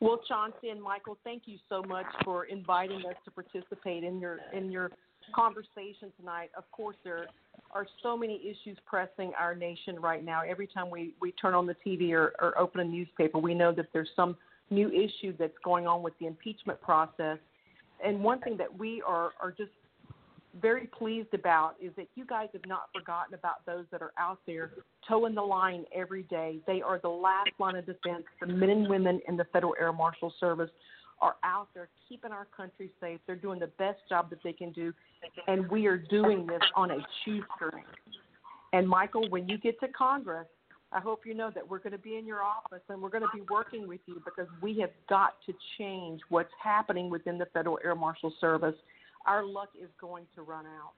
Well, 0.00 0.20
Chauncey 0.26 0.70
and 0.70 0.82
Michael, 0.82 1.18
thank 1.24 1.42
you 1.44 1.58
so 1.68 1.82
much 1.82 2.06
for 2.24 2.46
inviting 2.46 3.00
us 3.00 3.16
to 3.26 3.30
participate 3.30 4.02
in 4.02 4.18
your 4.18 4.38
in 4.54 4.72
your 4.72 4.90
conversation 5.34 6.10
tonight. 6.18 6.50
Of 6.56 6.64
course, 6.72 6.96
there 7.04 7.26
are 7.72 7.86
so 8.02 8.16
many 8.16 8.40
issues 8.40 8.78
pressing 8.86 9.32
our 9.38 9.54
nation 9.54 10.00
right 10.00 10.24
now. 10.24 10.40
Every 10.48 10.66
time 10.66 10.90
we, 10.90 11.14
we 11.20 11.32
turn 11.32 11.54
on 11.54 11.66
the 11.66 11.76
TV 11.86 12.12
or, 12.12 12.32
or 12.40 12.58
open 12.58 12.80
a 12.80 12.84
newspaper, 12.84 13.38
we 13.38 13.54
know 13.54 13.72
that 13.72 13.86
there's 13.92 14.08
some 14.16 14.36
new 14.70 14.90
issue 14.90 15.34
that's 15.38 15.56
going 15.62 15.86
on 15.86 16.02
with 16.02 16.14
the 16.18 16.26
impeachment 16.26 16.80
process. 16.80 17.38
And 18.04 18.22
one 18.22 18.40
thing 18.40 18.56
that 18.56 18.78
we 18.78 19.02
are, 19.06 19.32
are 19.40 19.52
just 19.56 19.70
very 20.60 20.86
pleased 20.86 21.32
about 21.32 21.74
is 21.80 21.92
that 21.96 22.08
you 22.16 22.24
guys 22.24 22.48
have 22.52 22.66
not 22.66 22.88
forgotten 22.94 23.34
about 23.34 23.64
those 23.66 23.84
that 23.92 24.02
are 24.02 24.12
out 24.18 24.38
there 24.46 24.72
toeing 25.08 25.34
the 25.34 25.42
line 25.42 25.84
every 25.94 26.24
day. 26.24 26.58
They 26.66 26.82
are 26.82 26.98
the 26.98 27.08
last 27.08 27.50
line 27.58 27.76
of 27.76 27.86
defense. 27.86 28.24
The 28.40 28.46
men 28.48 28.70
and 28.70 28.88
women 28.88 29.20
in 29.28 29.36
the 29.36 29.44
Federal 29.52 29.74
Air 29.80 29.92
Marshal 29.92 30.32
Service 30.40 30.70
are 31.20 31.36
out 31.44 31.68
there 31.74 31.88
keeping 32.08 32.32
our 32.32 32.46
country 32.56 32.90
safe. 33.00 33.20
They're 33.26 33.36
doing 33.36 33.60
the 33.60 33.70
best 33.78 33.98
job 34.08 34.30
that 34.30 34.40
they 34.42 34.52
can 34.52 34.72
do, 34.72 34.92
and 35.46 35.70
we 35.70 35.86
are 35.86 35.98
doing 35.98 36.46
this 36.46 36.62
on 36.74 36.90
a 36.90 36.96
shoestring. 37.24 37.84
And 38.72 38.88
Michael, 38.88 39.28
when 39.28 39.48
you 39.48 39.58
get 39.58 39.78
to 39.80 39.88
Congress, 39.88 40.46
I 40.92 40.98
hope 40.98 41.24
you 41.24 41.34
know 41.34 41.50
that 41.54 41.68
we're 41.68 41.78
going 41.78 41.92
to 41.92 41.98
be 41.98 42.16
in 42.16 42.26
your 42.26 42.42
office 42.42 42.82
and 42.88 43.00
we're 43.00 43.10
going 43.10 43.22
to 43.22 43.30
be 43.32 43.42
working 43.48 43.86
with 43.86 44.00
you 44.06 44.20
because 44.24 44.48
we 44.60 44.78
have 44.80 44.90
got 45.08 45.34
to 45.46 45.54
change 45.78 46.20
what's 46.30 46.50
happening 46.60 47.10
within 47.10 47.38
the 47.38 47.46
Federal 47.46 47.78
Air 47.84 47.94
Marshal 47.94 48.32
Service 48.40 48.74
our 49.26 49.44
luck 49.44 49.70
is 49.80 49.90
going 50.00 50.26
to 50.34 50.42
run 50.42 50.66
out. 50.66 50.94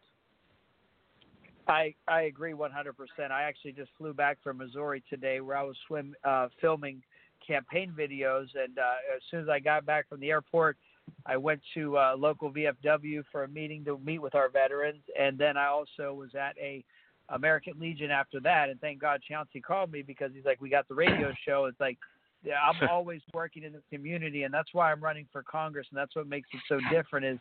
I 1.69 1.95
I 2.09 2.23
agree 2.23 2.53
100%. 2.53 3.31
I 3.31 3.43
actually 3.43 3.73
just 3.73 3.91
flew 3.97 4.13
back 4.13 4.39
from 4.43 4.59
Missouri 4.59 5.03
today, 5.09 5.41
where 5.41 5.57
I 5.57 5.63
was 5.63 5.77
swim 5.87 6.15
uh, 6.25 6.49
filming 6.61 7.03
campaign 7.47 7.93
videos, 7.97 8.47
and 8.55 8.79
uh, 8.79 9.15
as 9.15 9.23
soon 9.31 9.41
as 9.41 9.49
I 9.49 9.61
got 9.61 9.87
back 9.87 10.09
from 10.09 10.21
the 10.21 10.31
airport, 10.31 10.77
I 11.25 11.37
went 11.37 11.61
to 11.75 11.99
uh, 11.99 12.15
local 12.17 12.53
VFW 12.53 13.23
for 13.31 13.45
a 13.45 13.49
meeting 13.49 13.85
to 13.85 13.99
meet 13.99 14.19
with 14.19 14.35
our 14.35 14.49
veterans, 14.49 15.03
and 15.19 15.39
then 15.39 15.57
I 15.57 15.67
also 15.67 16.15
was 16.15 16.35
at 16.35 16.57
a 16.59 16.85
American 17.33 17.75
Legion 17.81 18.11
after 18.11 18.39
that. 18.41 18.69
And 18.69 18.81
thank 18.81 19.01
God 19.01 19.21
Chauncey 19.29 19.61
called 19.61 19.91
me 19.91 20.03
because 20.03 20.31
he's 20.35 20.45
like, 20.45 20.61
"We 20.61 20.69
got 20.69 20.89
the 20.89 20.95
radio 20.95 21.33
show." 21.47 21.67
It's 21.67 21.81
like 21.81 21.99
yeah, 22.45 22.55
I'm 22.55 22.89
always 22.89 23.21
working 23.33 23.62
in 23.62 23.73
the 23.73 23.83
community, 23.93 24.43
and 24.43 24.53
that's 24.53 24.71
why 24.73 24.91
I'm 24.91 25.01
running 25.01 25.27
for 25.33 25.43
Congress, 25.43 25.87
and 25.91 25.99
that's 25.99 26.17
what 26.17 26.27
makes 26.27 26.49
it 26.53 26.61
so 26.69 26.79
different. 26.91 27.25
Is 27.25 27.39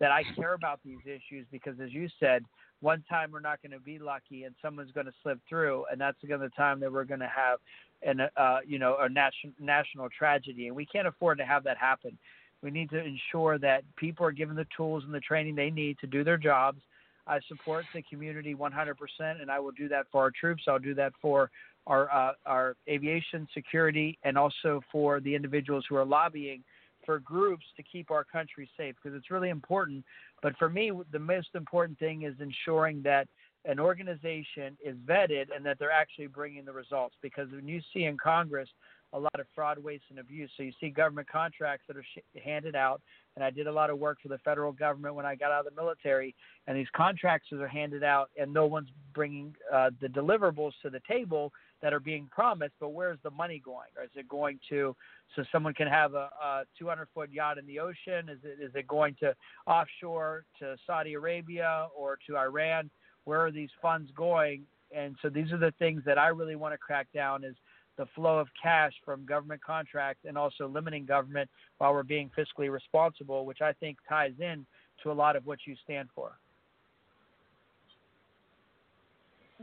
that 0.00 0.10
I 0.10 0.22
care 0.36 0.54
about 0.54 0.80
these 0.84 1.00
issues 1.04 1.46
because, 1.50 1.74
as 1.82 1.92
you 1.92 2.08
said, 2.20 2.44
one 2.80 3.02
time 3.08 3.30
we're 3.32 3.40
not 3.40 3.60
going 3.62 3.72
to 3.72 3.80
be 3.80 3.98
lucky 3.98 4.44
and 4.44 4.54
someone's 4.62 4.92
going 4.92 5.06
to 5.06 5.12
slip 5.22 5.38
through, 5.48 5.84
and 5.90 6.00
that's 6.00 6.16
going 6.26 6.40
to 6.40 6.46
the 6.46 6.54
time 6.54 6.80
that 6.80 6.92
we're 6.92 7.04
going 7.04 7.20
to 7.20 7.30
have 7.34 7.58
an 8.02 8.28
uh, 8.36 8.58
you 8.66 8.78
know 8.78 8.96
a 9.00 9.08
national 9.08 9.52
national 9.60 10.08
tragedy, 10.16 10.68
and 10.68 10.76
we 10.76 10.86
can't 10.86 11.08
afford 11.08 11.38
to 11.38 11.44
have 11.44 11.64
that 11.64 11.76
happen. 11.76 12.16
We 12.62 12.70
need 12.70 12.90
to 12.90 13.04
ensure 13.04 13.58
that 13.58 13.82
people 13.96 14.24
are 14.24 14.32
given 14.32 14.56
the 14.56 14.66
tools 14.76 15.02
and 15.04 15.12
the 15.12 15.20
training 15.20 15.54
they 15.54 15.70
need 15.70 15.98
to 15.98 16.06
do 16.06 16.24
their 16.24 16.38
jobs. 16.38 16.80
I 17.26 17.40
support 17.48 17.84
the 17.94 18.02
community 18.02 18.54
100%, 18.54 18.94
and 19.20 19.50
I 19.50 19.58
will 19.58 19.72
do 19.72 19.88
that 19.88 20.06
for 20.12 20.22
our 20.22 20.30
troops. 20.30 20.64
I'll 20.68 20.78
do 20.78 20.94
that 20.94 21.12
for 21.20 21.50
our 21.86 22.10
uh, 22.10 22.32
our 22.46 22.76
aviation 22.88 23.46
security, 23.52 24.18
and 24.24 24.38
also 24.38 24.82
for 24.90 25.20
the 25.20 25.34
individuals 25.34 25.84
who 25.88 25.96
are 25.96 26.04
lobbying 26.04 26.62
for 27.04 27.18
groups 27.18 27.64
to 27.76 27.82
keep 27.82 28.10
our 28.10 28.24
country 28.24 28.68
safe 28.76 28.94
because 29.02 29.16
it's 29.16 29.30
really 29.30 29.50
important. 29.50 30.04
But 30.42 30.56
for 30.58 30.68
me, 30.68 30.92
the 31.12 31.18
most 31.18 31.48
important 31.54 31.98
thing 31.98 32.22
is 32.22 32.34
ensuring 32.40 33.02
that 33.02 33.28
an 33.66 33.78
organization 33.78 34.76
is 34.84 34.96
vetted 35.06 35.46
and 35.54 35.64
that 35.64 35.78
they're 35.78 35.90
actually 35.90 36.26
bringing 36.26 36.64
the 36.64 36.72
results. 36.72 37.14
Because 37.22 37.50
when 37.50 37.68
you 37.68 37.80
see 37.92 38.04
in 38.04 38.16
Congress 38.16 38.68
a 39.14 39.18
lot 39.18 39.38
of 39.38 39.46
fraud, 39.54 39.78
waste, 39.78 40.04
and 40.10 40.18
abuse, 40.18 40.50
so 40.56 40.62
you 40.62 40.72
see 40.80 40.90
government 40.90 41.28
contracts 41.28 41.84
that 41.86 41.96
are 41.96 42.02
sh- 42.02 42.40
handed 42.44 42.74
out. 42.74 43.00
And 43.36 43.44
I 43.44 43.50
did 43.50 43.66
a 43.66 43.72
lot 43.72 43.90
of 43.90 43.98
work 43.98 44.18
for 44.20 44.28
the 44.28 44.38
federal 44.38 44.72
government 44.72 45.14
when 45.14 45.24
I 45.24 45.34
got 45.34 45.50
out 45.50 45.66
of 45.66 45.74
the 45.74 45.80
military, 45.80 46.34
and 46.66 46.76
these 46.76 46.88
contracts 46.94 47.50
are 47.52 47.66
handed 47.66 48.04
out, 48.04 48.30
and 48.38 48.52
no 48.52 48.66
one's 48.66 48.90
bringing 49.14 49.54
uh, 49.72 49.90
the 50.00 50.08
deliverables 50.08 50.72
to 50.82 50.90
the 50.90 51.00
table 51.08 51.52
that 51.80 51.92
are 51.92 52.00
being 52.00 52.28
promised, 52.30 52.74
but 52.80 52.90
where's 52.90 53.18
the 53.22 53.30
money 53.30 53.60
going? 53.64 53.88
Or 53.96 54.04
is 54.04 54.10
it 54.14 54.28
going 54.28 54.58
to 54.70 54.96
so 55.36 55.44
someone 55.52 55.74
can 55.74 55.86
have 55.86 56.14
a, 56.14 56.30
a 56.42 56.64
200 56.78 57.08
foot 57.14 57.30
yacht 57.30 57.58
in 57.58 57.66
the 57.66 57.78
ocean? 57.78 58.28
Is 58.28 58.38
it 58.42 58.58
is 58.62 58.72
it 58.74 58.88
going 58.88 59.14
to 59.20 59.34
offshore 59.66 60.44
to 60.60 60.76
Saudi 60.86 61.14
Arabia 61.14 61.88
or 61.96 62.18
to 62.26 62.36
Iran? 62.38 62.90
Where 63.24 63.44
are 63.44 63.50
these 63.50 63.70
funds 63.82 64.10
going? 64.16 64.62
And 64.96 65.16
so 65.20 65.28
these 65.28 65.52
are 65.52 65.58
the 65.58 65.74
things 65.78 66.02
that 66.06 66.18
I 66.18 66.28
really 66.28 66.56
want 66.56 66.72
to 66.72 66.78
crack 66.78 67.08
down 67.12 67.44
is 67.44 67.56
the 67.96 68.06
flow 68.14 68.38
of 68.38 68.48
cash 68.60 68.92
from 69.04 69.24
government 69.24 69.62
contracts 69.62 70.24
and 70.26 70.36
also 70.36 70.66
limiting 70.66 71.04
government 71.04 71.48
while 71.78 71.92
we're 71.92 72.02
being 72.02 72.30
fiscally 72.36 72.70
responsible, 72.70 73.46
which 73.46 73.60
I 73.60 73.72
think 73.72 73.98
ties 74.08 74.32
in 74.40 74.66
to 75.02 75.10
a 75.10 75.14
lot 75.14 75.36
of 75.36 75.46
what 75.46 75.60
you 75.66 75.76
stand 75.84 76.08
for. 76.14 76.38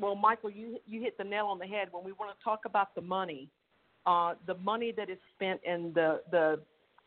well, 0.02 0.16
Michael, 0.16 0.50
you 0.50 0.80
you 0.88 1.02
hit 1.02 1.18
the 1.18 1.24
nail 1.24 1.48
on 1.48 1.60
the 1.60 1.66
head 1.66 1.90
when 1.92 2.04
we 2.04 2.12
want 2.14 2.38
to 2.38 2.44
talk 2.44 2.62
about 2.66 2.94
the 2.96 3.02
money. 3.02 3.50
Uh, 4.06 4.34
the 4.48 4.56
money 4.56 4.92
that 4.96 5.10
is 5.10 5.18
spent 5.36 5.62
in 5.64 5.92
the 5.94 6.22
the 6.32 6.60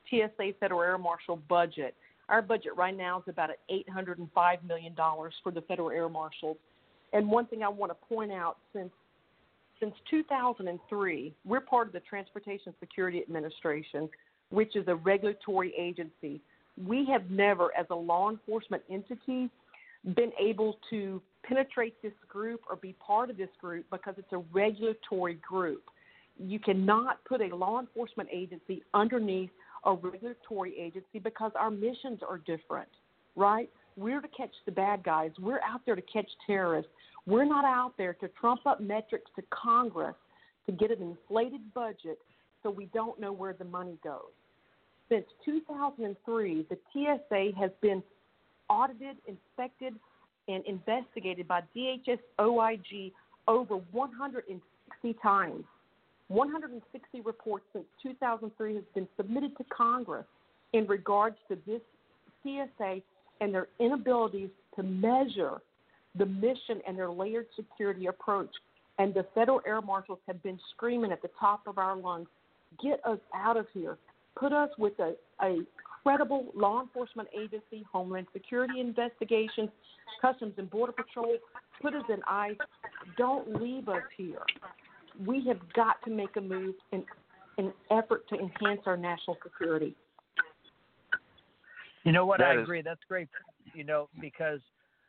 TSA 0.09 0.53
Federal 0.61 0.83
Air 0.83 0.99
Marshal 0.99 1.37
budget. 1.49 1.95
Our 2.29 2.41
budget 2.41 2.77
right 2.77 2.97
now 2.97 3.19
is 3.19 3.25
about 3.29 3.51
eight 3.69 3.89
hundred 3.89 4.19
and 4.19 4.31
five 4.33 4.63
million 4.65 4.95
dollars 4.95 5.35
for 5.43 5.51
the 5.51 5.63
Federal 5.63 5.91
Air 5.91 6.09
Marshals. 6.09 6.57
And 7.13 7.29
one 7.29 7.47
thing 7.47 7.63
I 7.63 7.69
want 7.69 7.91
to 7.91 8.15
point 8.15 8.33
out 8.33 8.59
since 8.73 8.91
since 9.81 9.95
2003, 10.11 11.35
we're 11.45 11.61
part 11.61 11.87
of 11.87 11.93
the 11.93 12.01
Transportation 12.01 12.75
Security 12.81 13.23
Administration, 13.23 14.09
which 14.51 14.77
is 14.77 14.87
a 14.89 14.95
regulatory 14.95 15.75
agency. 15.79 16.41
We 16.83 17.07
have 17.11 17.31
never, 17.31 17.71
as 17.77 17.87
a 17.91 17.95
law 17.95 18.31
enforcement 18.31 18.83
entity, 18.91 19.51
been 20.15 20.33
able 20.39 20.79
to 20.91 21.21
penetrate 21.45 22.01
this 22.03 22.13
group 22.29 22.61
or 22.69 22.77
be 22.77 22.95
part 22.95 23.31
of 23.31 23.37
this 23.37 23.49
group 23.61 23.87
because 23.91 24.15
it's 24.19 24.33
a 24.33 24.43
regulatory 24.53 25.35
group. 25.47 25.83
You 26.39 26.59
cannot 26.59 27.25
put 27.25 27.41
a 27.41 27.55
law 27.55 27.81
enforcement 27.81 28.29
agency 28.33 28.83
underneath 28.93 29.51
a 29.85 29.95
regulatory 29.95 30.79
agency 30.79 31.19
because 31.23 31.53
our 31.59 31.71
missions 31.71 32.21
are 32.29 32.39
different, 32.39 32.89
right? 33.37 33.71
We're 33.97 34.21
to 34.21 34.29
catch 34.29 34.55
the 34.67 34.73
bad 34.73 35.05
guys. 35.05 35.31
We're 35.41 35.61
out 35.61 35.83
there 35.87 35.95
to 35.95 36.03
catch 36.03 36.29
terrorists. 36.47 36.91
We're 37.27 37.45
not 37.45 37.65
out 37.65 37.93
there 37.97 38.15
to 38.15 38.29
trump 38.29 38.67
up 38.67 38.81
metrics 38.81 39.31
to 39.37 39.43
Congress 39.51 40.17
to 40.67 40.73
get 40.73 40.91
an 40.91 41.03
inflated 41.03 41.61
budget 41.75 42.19
so 42.63 42.71
we 42.71 42.87
don't 42.87 43.21
know 43.21 43.33
where 43.33 43.53
the 43.53 43.65
money 43.65 43.99
goes. 44.03 44.33
Since 45.09 45.27
2003, 45.45 46.67
the 46.69 46.79
TSA 46.93 47.59
has 47.59 47.71
been 47.81 48.03
audited, 48.69 49.17
inspected, 49.27 49.95
and 50.49 50.65
investigated 50.67 51.47
by 51.47 51.61
DHS 51.77 52.19
OIG 52.41 53.13
over 53.47 53.77
160 53.93 55.19
times. 55.23 55.65
160 56.29 57.21
reports 57.21 57.65
since 57.73 57.85
2003 58.03 58.75
has 58.75 58.85
been 58.95 59.07
submitted 59.17 59.57
to 59.59 59.65
Congress 59.65 60.25
in 60.73 60.87
regards 60.87 61.37
to 61.49 61.59
this 61.67 61.81
TSA 62.43 63.01
and 63.41 63.53
their 63.53 63.69
inabilities 63.79 64.51
to 64.77 64.83
measure 64.83 65.61
the 66.17 66.27
mission 66.27 66.81
and 66.87 66.97
their 66.97 67.11
layered 67.11 67.47
security 67.57 68.07
approach. 68.07 68.51
And 68.99 69.13
the 69.13 69.27
federal 69.35 69.61
air 69.67 69.81
marshals 69.81 70.21
have 70.27 70.43
been 70.43 70.59
screaming 70.75 71.11
at 71.13 71.23
the 71.23 71.31
top 71.39 71.67
of 71.67 71.79
our 71.79 71.97
lungs, 71.97 72.29
get 72.83 73.01
us 73.05 73.19
out 73.35 73.57
of 73.57 73.67
here. 73.75 73.99
Put 74.37 74.53
us 74.53 74.71
with 74.79 74.99
a, 75.01 75.15
a 75.43 75.59
credible 76.03 76.47
law 76.55 76.83
enforcement 76.83 77.29
agency, 77.37 77.85
Homeland 77.91 78.27
Security 78.33 78.81
investigations, 78.81 79.71
Customs 80.21 80.55
and 80.59 80.71
Border 80.71 80.93
Patrol. 80.93 81.37
Put 81.83 81.95
us 81.95 82.05
in 82.09 82.21
ICE. 82.29 82.57
Don't 83.19 83.61
leave 83.61 83.89
us 83.89 84.03
here. 84.17 84.43
We 85.25 85.45
have 85.49 85.59
got 85.75 85.97
to 86.05 86.11
make 86.11 86.37
a 86.37 86.41
move 86.41 86.75
in 86.93 87.05
an 87.59 87.73
effort 87.91 88.29
to 88.29 88.37
enhance 88.37 88.83
our 88.87 88.97
national 88.97 89.37
security. 89.43 89.95
You 92.05 92.13
know 92.13 92.27
what? 92.27 92.39
That 92.39 92.53
I 92.53 92.55
is... 92.57 92.63
agree. 92.63 92.83
That's 92.83 93.01
great. 93.09 93.29
You 93.75 93.85
know, 93.85 94.09
because 94.21 94.61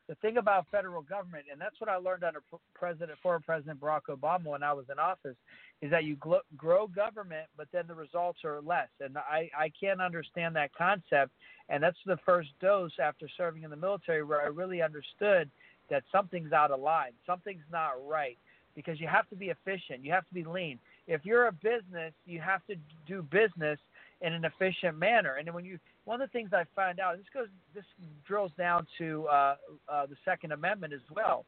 the 0.07 0.15
thing 0.15 0.37
about 0.37 0.65
federal 0.71 1.01
government, 1.01 1.45
and 1.51 1.59
that's 1.59 1.79
what 1.79 1.89
I 1.89 1.97
learned 1.97 2.23
under 2.23 2.41
President, 2.73 3.17
former 3.21 3.41
President 3.45 3.79
Barack 3.79 4.01
Obama 4.09 4.45
when 4.45 4.63
I 4.63 4.71
was 4.71 4.85
in 4.91 4.99
office, 4.99 5.35
is 5.81 5.91
that 5.91 6.03
you 6.03 6.15
grow 6.57 6.87
government, 6.87 7.47
but 7.57 7.67
then 7.73 7.85
the 7.87 7.95
results 7.95 8.39
are 8.45 8.61
less. 8.61 8.89
And 9.01 9.17
I, 9.17 9.49
I 9.57 9.71
can't 9.79 10.01
understand 10.01 10.55
that 10.55 10.73
concept. 10.75 11.31
And 11.69 11.81
that's 11.81 11.97
the 12.05 12.17
first 12.25 12.49
dose 12.61 12.91
after 13.01 13.27
serving 13.35 13.63
in 13.63 13.71
the 13.71 13.75
military 13.75 14.23
where 14.23 14.41
I 14.41 14.45
really 14.45 14.81
understood 14.81 15.49
that 15.89 16.03
something's 16.11 16.53
out 16.53 16.71
of 16.71 16.79
line, 16.79 17.11
something's 17.25 17.65
not 17.71 17.93
right, 18.07 18.37
because 18.75 18.99
you 18.99 19.07
have 19.07 19.27
to 19.29 19.35
be 19.35 19.47
efficient, 19.47 20.03
you 20.03 20.11
have 20.11 20.27
to 20.27 20.33
be 20.33 20.43
lean. 20.43 20.79
If 21.07 21.25
you're 21.25 21.47
a 21.47 21.51
business, 21.51 22.13
you 22.25 22.39
have 22.41 22.65
to 22.67 22.75
do 23.07 23.21
business 23.23 23.79
in 24.21 24.33
an 24.33 24.45
efficient 24.45 24.97
manner. 24.97 25.35
And 25.35 25.47
then 25.47 25.53
when 25.53 25.65
you 25.65 25.79
one 26.05 26.21
of 26.21 26.29
the 26.29 26.31
things 26.31 26.51
I 26.53 26.63
find 26.75 26.99
out 26.99 27.17
this 27.17 27.25
goes 27.33 27.47
this 27.73 27.83
drills 28.25 28.51
down 28.57 28.87
to 28.99 29.27
uh, 29.27 29.55
uh, 29.89 30.05
the 30.05 30.15
Second 30.23 30.51
Amendment 30.51 30.93
as 30.93 31.01
well. 31.13 31.45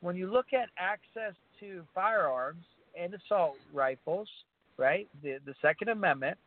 When 0.00 0.16
you 0.16 0.30
look 0.30 0.52
at 0.52 0.68
access 0.78 1.34
to 1.60 1.82
firearms 1.94 2.64
and 2.98 3.14
assault 3.14 3.56
rifles, 3.72 4.28
right? 4.76 5.08
The 5.22 5.38
the 5.44 5.54
Second 5.60 5.88
Amendment. 5.88 6.38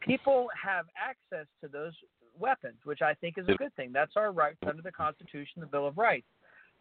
people 0.00 0.48
have 0.62 0.86
access 0.96 1.46
to 1.60 1.68
those 1.68 1.92
weapons, 2.38 2.76
which 2.84 3.02
I 3.02 3.14
think 3.14 3.38
is 3.38 3.48
a 3.48 3.54
good 3.54 3.74
thing. 3.76 3.90
That's 3.92 4.12
our 4.16 4.32
right 4.32 4.56
under 4.66 4.82
the 4.82 4.92
Constitution, 4.92 5.60
the 5.60 5.66
Bill 5.66 5.86
of 5.86 5.98
Rights. 5.98 6.26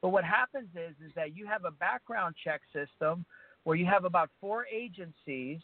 But 0.01 0.09
what 0.09 0.23
happens 0.23 0.69
is 0.75 0.95
is 1.03 1.11
that 1.15 1.35
you 1.35 1.47
have 1.47 1.65
a 1.65 1.71
background 1.71 2.35
check 2.43 2.61
system 2.71 3.25
where 3.63 3.75
you 3.75 3.85
have 3.85 4.05
about 4.05 4.29
four 4.39 4.65
agencies. 4.67 5.59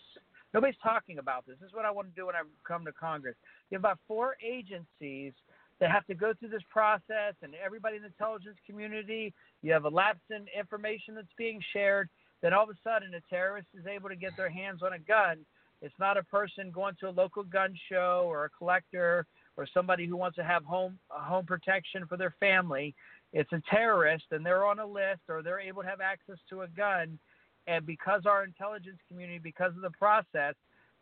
Nobody's 0.53 0.75
talking 0.83 1.17
about 1.17 1.45
this. 1.45 1.57
This 1.59 1.69
is 1.69 1.75
what 1.75 1.85
I 1.85 1.91
want 1.91 2.09
to 2.09 2.15
do 2.19 2.25
when 2.25 2.35
I 2.35 2.41
come 2.67 2.83
to 2.85 2.91
Congress. 2.91 3.35
You 3.69 3.75
have 3.75 3.81
about 3.81 3.99
four 4.07 4.35
agencies 4.45 5.33
that 5.79 5.89
have 5.89 6.05
to 6.07 6.13
go 6.13 6.33
through 6.33 6.49
this 6.49 6.63
process, 6.69 7.33
and 7.41 7.53
everybody 7.63 7.95
in 7.95 8.03
the 8.03 8.09
intelligence 8.09 8.57
community. 8.67 9.33
You 9.61 9.71
have 9.73 9.85
a 9.85 9.89
lapse 9.89 10.19
in 10.29 10.45
information 10.57 11.15
that's 11.15 11.27
being 11.37 11.59
shared. 11.73 12.09
Then 12.41 12.53
all 12.53 12.63
of 12.63 12.69
a 12.69 12.77
sudden, 12.83 13.13
a 13.13 13.21
terrorist 13.29 13.67
is 13.73 13.85
able 13.87 14.09
to 14.09 14.15
get 14.15 14.35
their 14.37 14.49
hands 14.49 14.81
on 14.83 14.93
a 14.93 14.99
gun. 14.99 15.37
It's 15.81 15.95
not 15.99 16.17
a 16.17 16.23
person 16.23 16.69
going 16.71 16.95
to 16.99 17.09
a 17.09 17.11
local 17.11 17.43
gun 17.43 17.73
show 17.89 18.25
or 18.27 18.45
a 18.45 18.49
collector 18.49 19.25
or 19.57 19.67
somebody 19.73 20.05
who 20.05 20.15
wants 20.15 20.35
to 20.37 20.43
have 20.43 20.63
home 20.63 20.97
home 21.09 21.45
protection 21.45 22.05
for 22.07 22.17
their 22.17 22.35
family. 22.39 22.93
It's 23.33 23.51
a 23.51 23.61
terrorist, 23.69 24.25
and 24.31 24.45
they're 24.45 24.65
on 24.65 24.79
a 24.79 24.85
list, 24.85 25.21
or 25.29 25.41
they're 25.41 25.59
able 25.59 25.81
to 25.81 25.87
have 25.87 26.01
access 26.01 26.37
to 26.49 26.61
a 26.61 26.67
gun. 26.67 27.17
And 27.67 27.85
because 27.85 28.23
our 28.25 28.43
intelligence 28.43 28.97
community, 29.07 29.39
because 29.41 29.75
of 29.75 29.81
the 29.81 29.91
process, 29.91 30.55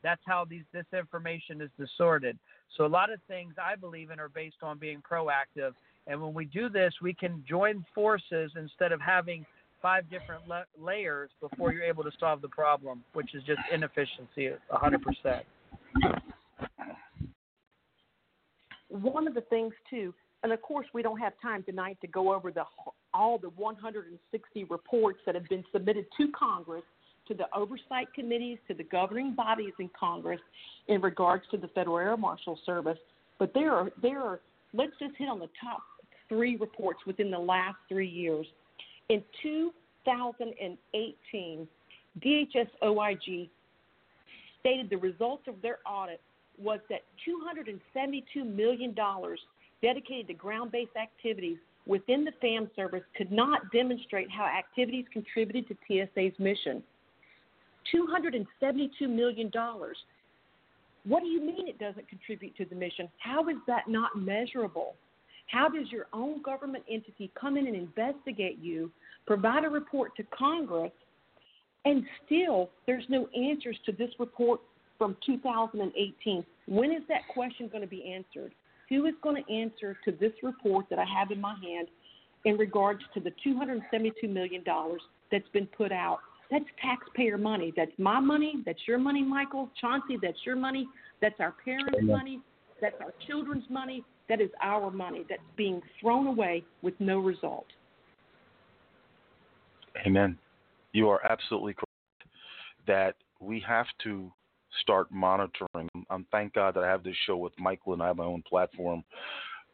that's 0.04 0.22
how 0.26 0.46
these 0.46 0.64
this 0.74 0.86
information 0.94 1.62
is 1.62 1.70
distorted. 1.78 2.38
So 2.78 2.86
a 2.86 2.88
lot 2.88 3.12
of 3.12 3.20
things 3.28 3.56
I 3.62 3.76
believe 3.76 4.12
in 4.12 4.20
are 4.20 4.30
based 4.30 4.64
on 4.64 4.78
being 4.78 5.02
proactive. 5.10 5.74
And 6.08 6.22
when 6.22 6.34
we 6.34 6.46
do 6.46 6.70
this, 6.70 6.94
we 7.02 7.14
can 7.14 7.44
join 7.48 7.86
forces 7.94 8.52
instead 8.56 8.92
of 8.92 9.02
having 9.02 9.46
five 9.82 10.10
different 10.10 10.48
la- 10.48 10.64
layers 10.78 11.30
before 11.42 11.74
you're 11.74 11.84
able 11.84 12.04
to 12.04 12.12
solve 12.20 12.42
the 12.42 12.48
problem, 12.48 13.04
which 13.14 13.34
is 13.36 13.44
just 13.44 13.60
inefficiency 13.72 14.50
100%. 14.72 15.42
One 18.90 19.28
of 19.28 19.36
the 19.36 19.42
things 19.42 19.74
too, 19.90 20.14
and 20.44 20.52
of 20.52 20.62
course 20.62 20.88
we 20.94 21.02
don't 21.02 21.20
have 21.20 21.34
time 21.42 21.64
tonight 21.64 21.98
to 22.02 22.08
go 22.08 22.34
over 22.34 22.52
the 22.52 22.64
all 23.14 23.38
the 23.38 23.50
160 23.50 24.64
reports 24.66 25.20
that 25.26 25.36
have 25.36 25.48
been 25.50 25.64
submitted 25.72 26.06
to 26.18 26.32
Congress, 26.32 26.84
to 27.28 27.34
the 27.34 27.46
oversight 27.56 28.14
committees, 28.14 28.58
to 28.68 28.74
the 28.74 28.84
governing 28.84 29.34
bodies 29.36 29.74
in 29.80 29.90
Congress 30.00 30.42
in 30.88 31.02
regards 31.02 31.44
to 31.52 31.58
the 31.58 31.68
Federal 31.70 31.98
Air 31.98 32.18
Marshal 32.18 32.60
Service. 32.66 32.98
But 33.38 33.54
there 33.54 33.74
are 33.74 33.90
there 34.02 34.22
are 34.22 34.40
let's 34.74 34.94
just 35.00 35.16
hit 35.18 35.28
on 35.28 35.40
the 35.40 35.50
top 35.62 35.82
three 36.28 36.56
reports 36.58 37.00
within 37.06 37.32
the 37.32 37.40
last 37.40 37.78
three 37.88 38.08
years. 38.08 38.46
In 39.10 39.24
2018, 39.42 41.68
DHS 42.20 42.68
OIG 42.84 43.50
stated 44.60 44.90
the 44.90 44.98
results 44.98 45.44
of 45.48 45.62
their 45.62 45.80
audit 45.86 46.20
was 46.62 46.80
that 46.90 47.04
$272 47.28 48.56
million 48.56 48.94
dedicated 49.82 50.28
to 50.28 50.34
ground 50.34 50.72
based 50.72 50.96
activities 50.96 51.58
within 51.86 52.24
the 52.24 52.32
FAM 52.42 52.70
service 52.76 53.04
could 53.18 53.32
not 53.32 53.72
demonstrate 53.72 54.30
how 54.30 54.46
activities 54.46 55.06
contributed 55.12 55.68
to 55.68 55.76
TSA's 55.88 56.38
mission. 56.40 56.84
$272 57.94 59.10
million. 59.10 59.52
What 61.06 61.22
do 61.22 61.28
you 61.28 61.42
mean 61.42 61.68
it 61.68 61.80
doesn't 61.80 62.08
contribute 62.08 62.56
to 62.58 62.66
the 62.66 62.76
mission? 62.76 63.10
How 63.18 63.48
is 63.50 63.56
that 63.68 63.88
not 63.88 64.18
measurable? 64.18 64.96
How 65.48 65.68
does 65.68 65.92
your 65.92 66.08
own 66.14 66.42
government 66.44 66.84
entity 66.90 67.32
come 67.40 67.58
in 67.58 67.66
and 67.66 67.76
investigate 67.76 68.60
you, 68.62 68.92
provide 69.26 69.66
a 69.66 69.70
report 69.70 70.16
to 70.18 70.24
Congress, 70.38 70.92
and 71.86 72.04
still 72.26 72.70
there's 72.86 73.06
no 73.10 73.28
answers 73.36 73.78
to 73.86 73.92
this 73.92 74.12
report 74.20 74.62
from 74.98 75.18
2018? 75.26 76.46
When 76.68 76.92
is 76.92 77.02
that 77.08 77.22
question 77.34 77.68
going 77.68 77.82
to 77.82 77.88
be 77.88 78.14
answered? 78.14 78.54
Who 78.90 79.06
is 79.06 79.14
going 79.22 79.44
to 79.44 79.54
answer 79.54 79.98
to 80.06 80.12
this 80.12 80.34
report 80.44 80.86
that 80.90 81.00
I 81.00 81.06
have 81.06 81.32
in 81.32 81.40
my 81.40 81.56
hand 81.62 81.88
in 82.46 82.58
regards 82.58 83.02
to 83.14 83.20
the 83.20 83.32
$272 83.46 84.30
million 84.30 84.64
that's 85.32 85.48
been 85.54 85.68
put 85.68 85.92
out? 85.92 86.20
That's 86.50 86.66
taxpayer 86.82 87.38
money. 87.38 87.72
That's 87.78 87.92
my 88.00 88.20
money. 88.20 88.56
That's 88.66 88.80
your 88.88 88.98
money, 88.98 89.24
Michael. 89.24 89.70
Chauncey, 89.80 90.18
that's 90.22 90.40
your 90.46 90.56
money. 90.56 90.88
That's 91.22 91.40
our 91.40 91.54
parents' 91.64 92.00
money. 92.02 92.40
That's 92.82 92.96
our 93.02 93.14
children's 93.28 93.70
money. 93.70 94.04
That 94.30 94.42
is 94.42 94.50
our 94.62 94.90
money 94.90 95.26
that's 95.30 95.42
being 95.56 95.82
thrown 96.00 96.28
away 96.28 96.64
with 96.82 96.94
no 97.00 97.20
result. 97.20 97.66
Amen. 100.06 100.38
You 100.94 101.10
are 101.10 101.24
absolutely 101.30 101.74
correct 101.74 101.88
that 102.88 103.16
we 103.40 103.64
have 103.68 103.88
to 104.04 104.32
start 104.82 105.12
monitoring. 105.12 105.90
Um, 106.10 106.26
thank 106.32 106.54
God 106.54 106.76
that 106.76 106.84
I 106.84 106.88
have 106.88 107.04
this 107.04 107.16
show 107.26 107.38
with 107.38 107.54
Michael 107.58 107.94
and 107.94 108.04
I 108.04 108.08
have 108.08 108.18
my 108.18 108.26
own 108.26 108.44
platform. 108.48 109.04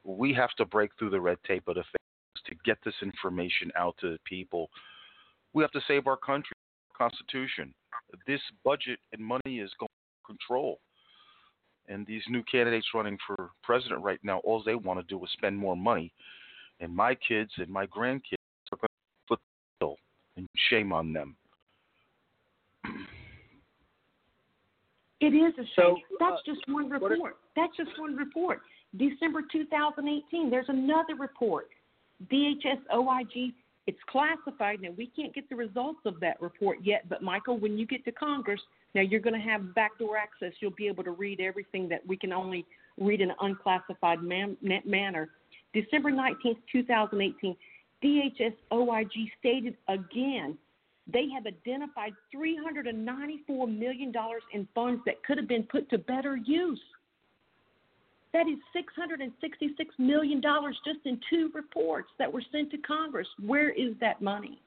We 0.04 0.34
have 0.34 0.52
to 0.58 0.66
break 0.66 0.92
through 0.98 1.10
the 1.10 1.22
red 1.22 1.38
tape 1.48 1.68
of 1.68 1.76
the 1.76 1.84
things 1.84 2.44
to 2.48 2.56
get 2.64 2.78
this 2.86 2.96
information 3.02 3.72
out 3.76 3.96
to 4.02 4.18
people. 4.26 4.70
We 5.54 5.64
have 5.64 5.72
to 5.72 5.82
save 5.88 6.08
our 6.08 6.18
country, 6.18 6.56
our 6.92 7.10
Constitution. 7.10 7.74
This 8.28 8.42
budget 8.64 9.00
and 9.14 9.22
money 9.22 9.60
is 9.60 9.72
going 9.80 9.90
to 9.90 10.28
control. 10.28 10.80
And 11.88 12.06
these 12.08 12.24
new 12.30 12.44
candidates 12.44 12.88
running 12.94 13.18
for 13.26 13.52
president 13.64 14.04
right 14.04 14.20
now, 14.24 14.40
all 14.40 14.64
they 14.64 14.76
want 14.76 15.00
to 15.00 15.06
do 15.06 15.24
is 15.24 15.30
spend 15.34 15.58
more 15.58 15.76
money. 15.76 16.12
And 16.80 16.96
my 16.96 17.16
kids 17.16 17.52
and 17.58 17.70
my 17.70 17.86
grandkids 17.86 18.42
are 18.72 18.78
going 18.78 18.88
to 18.88 19.28
foot 19.28 19.40
the 19.40 19.86
bill, 19.86 19.98
and 20.36 20.48
shame 20.70 20.92
on 20.92 21.14
them. 21.14 21.36
It 25.22 25.28
is 25.34 25.54
a 25.56 25.64
shame. 25.64 25.66
So, 25.76 25.98
That's 26.20 26.34
uh, 26.34 26.54
just 26.54 26.62
one 26.68 26.90
what 26.90 27.02
are- 27.04 27.10
report. 27.10 27.38
That's 27.56 27.76
just 27.78 27.92
one 27.98 28.16
report. 28.16 28.62
December 28.98 29.42
2018, 29.52 30.50
there's 30.50 30.70
another 30.70 31.16
report. 31.16 31.70
DHS 32.32 32.80
OIG, 32.94 33.54
it's 33.88 34.00
classified. 34.10 34.82
Now, 34.82 34.90
we 34.98 35.08
can't 35.08 35.34
get 35.34 35.50
the 35.50 35.56
results 35.56 36.00
of 36.06 36.20
that 36.22 36.42
report 36.42 36.80
yet, 36.84 37.08
but 37.10 37.22
Michael, 37.22 37.58
when 37.58 37.78
you 37.78 37.86
get 37.86 38.04
to 38.06 38.12
Congress, 38.12 38.60
now 38.94 39.02
you're 39.02 39.20
going 39.20 39.34
to 39.40 39.48
have 39.48 39.76
backdoor 39.76 40.18
access. 40.18 40.54
You'll 40.60 40.72
be 40.72 40.88
able 40.88 41.04
to 41.04 41.12
read 41.12 41.40
everything 41.42 41.90
that 41.90 42.06
we 42.08 42.16
can 42.18 42.32
only 42.32 42.66
read 42.98 43.20
in 43.22 43.30
an 43.32 43.36
unclassified 43.42 44.22
man- 44.24 44.58
manner. 44.86 45.30
December 45.74 46.12
19th, 46.12 46.58
2018, 46.72 47.56
DHS 48.04 48.54
OIG 48.72 49.12
stated 49.40 49.76
again 49.90 50.58
they 51.12 51.28
have 51.34 51.46
identified 51.46 52.14
$394 52.36 53.78
million 53.78 54.14
in 54.54 54.68
funds 54.74 55.02
that 55.06 55.24
could 55.24 55.38
have 55.38 55.48
been 55.48 55.64
put 55.64 55.90
to 55.92 55.98
better 55.98 56.36
use. 56.36 56.82
That 58.34 58.48
is 58.48 58.58
$666 58.76 59.30
million 59.98 60.42
just 60.42 61.00
in 61.06 61.20
two 61.30 61.52
reports 61.54 62.10
that 62.20 62.32
were 62.32 62.44
sent 62.52 62.72
to 62.72 62.78
Congress. 62.80 63.28
Where 63.46 63.70
is 63.70 63.94
that 64.02 64.22
money? 64.22 64.60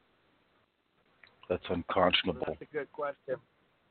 That's 1.48 1.64
unconscionable. 1.68 2.44
That's 2.46 2.62
a 2.62 2.72
good 2.72 2.90
question. 2.92 3.37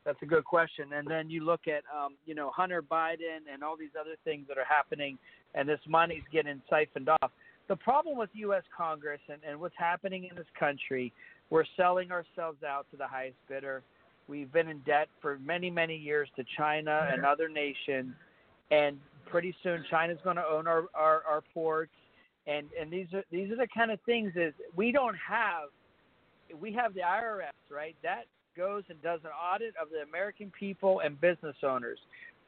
That's 0.04 0.18
a 0.22 0.26
good 0.26 0.44
question. 0.44 0.94
And 0.94 1.06
then 1.06 1.28
you 1.28 1.44
look 1.44 1.68
at, 1.68 1.82
um, 1.94 2.14
you 2.24 2.34
know, 2.34 2.50
Hunter 2.50 2.82
Biden 2.82 3.44
and 3.52 3.62
all 3.62 3.76
these 3.76 3.90
other 3.98 4.16
things 4.24 4.46
that 4.48 4.56
are 4.56 4.64
happening, 4.64 5.18
and 5.54 5.68
this 5.68 5.80
money's 5.86 6.22
getting 6.32 6.62
siphoned 6.70 7.10
off. 7.10 7.30
The 7.68 7.76
problem 7.76 8.16
with 8.16 8.30
U.S. 8.32 8.62
Congress 8.74 9.20
and, 9.28 9.40
and 9.46 9.60
what's 9.60 9.74
happening 9.78 10.24
in 10.24 10.36
this 10.36 10.46
country, 10.58 11.12
we're 11.50 11.64
selling 11.76 12.10
ourselves 12.10 12.62
out 12.62 12.86
to 12.90 12.96
the 12.96 13.06
highest 13.06 13.36
bidder. 13.48 13.82
We've 14.26 14.50
been 14.52 14.68
in 14.68 14.78
debt 14.80 15.08
for 15.20 15.38
many, 15.38 15.70
many 15.70 15.96
years 15.96 16.28
to 16.36 16.44
China 16.56 17.08
and 17.12 17.24
other 17.24 17.48
nations, 17.48 18.14
and 18.70 18.98
pretty 19.26 19.54
soon 19.62 19.84
China's 19.90 20.18
going 20.24 20.36
to 20.36 20.44
own 20.44 20.66
our, 20.66 20.84
our, 20.94 21.22
our 21.28 21.42
ports. 21.54 21.92
And 22.46 22.66
and 22.80 22.90
these 22.90 23.06
are 23.12 23.24
these 23.30 23.50
are 23.50 23.56
the 23.56 23.68
kind 23.74 23.90
of 23.90 24.00
things 24.06 24.32
is 24.34 24.54
we 24.74 24.90
don't 24.90 25.16
have. 25.16 25.68
We 26.58 26.72
have 26.72 26.94
the 26.94 27.00
IRS, 27.00 27.52
right? 27.70 27.94
That 28.02 28.24
goes 28.56 28.82
and 28.88 29.00
does 29.02 29.20
an 29.24 29.30
audit 29.30 29.74
of 29.80 29.88
the 29.90 30.08
American 30.08 30.50
people 30.58 31.00
and 31.00 31.20
business 31.20 31.56
owners. 31.62 31.98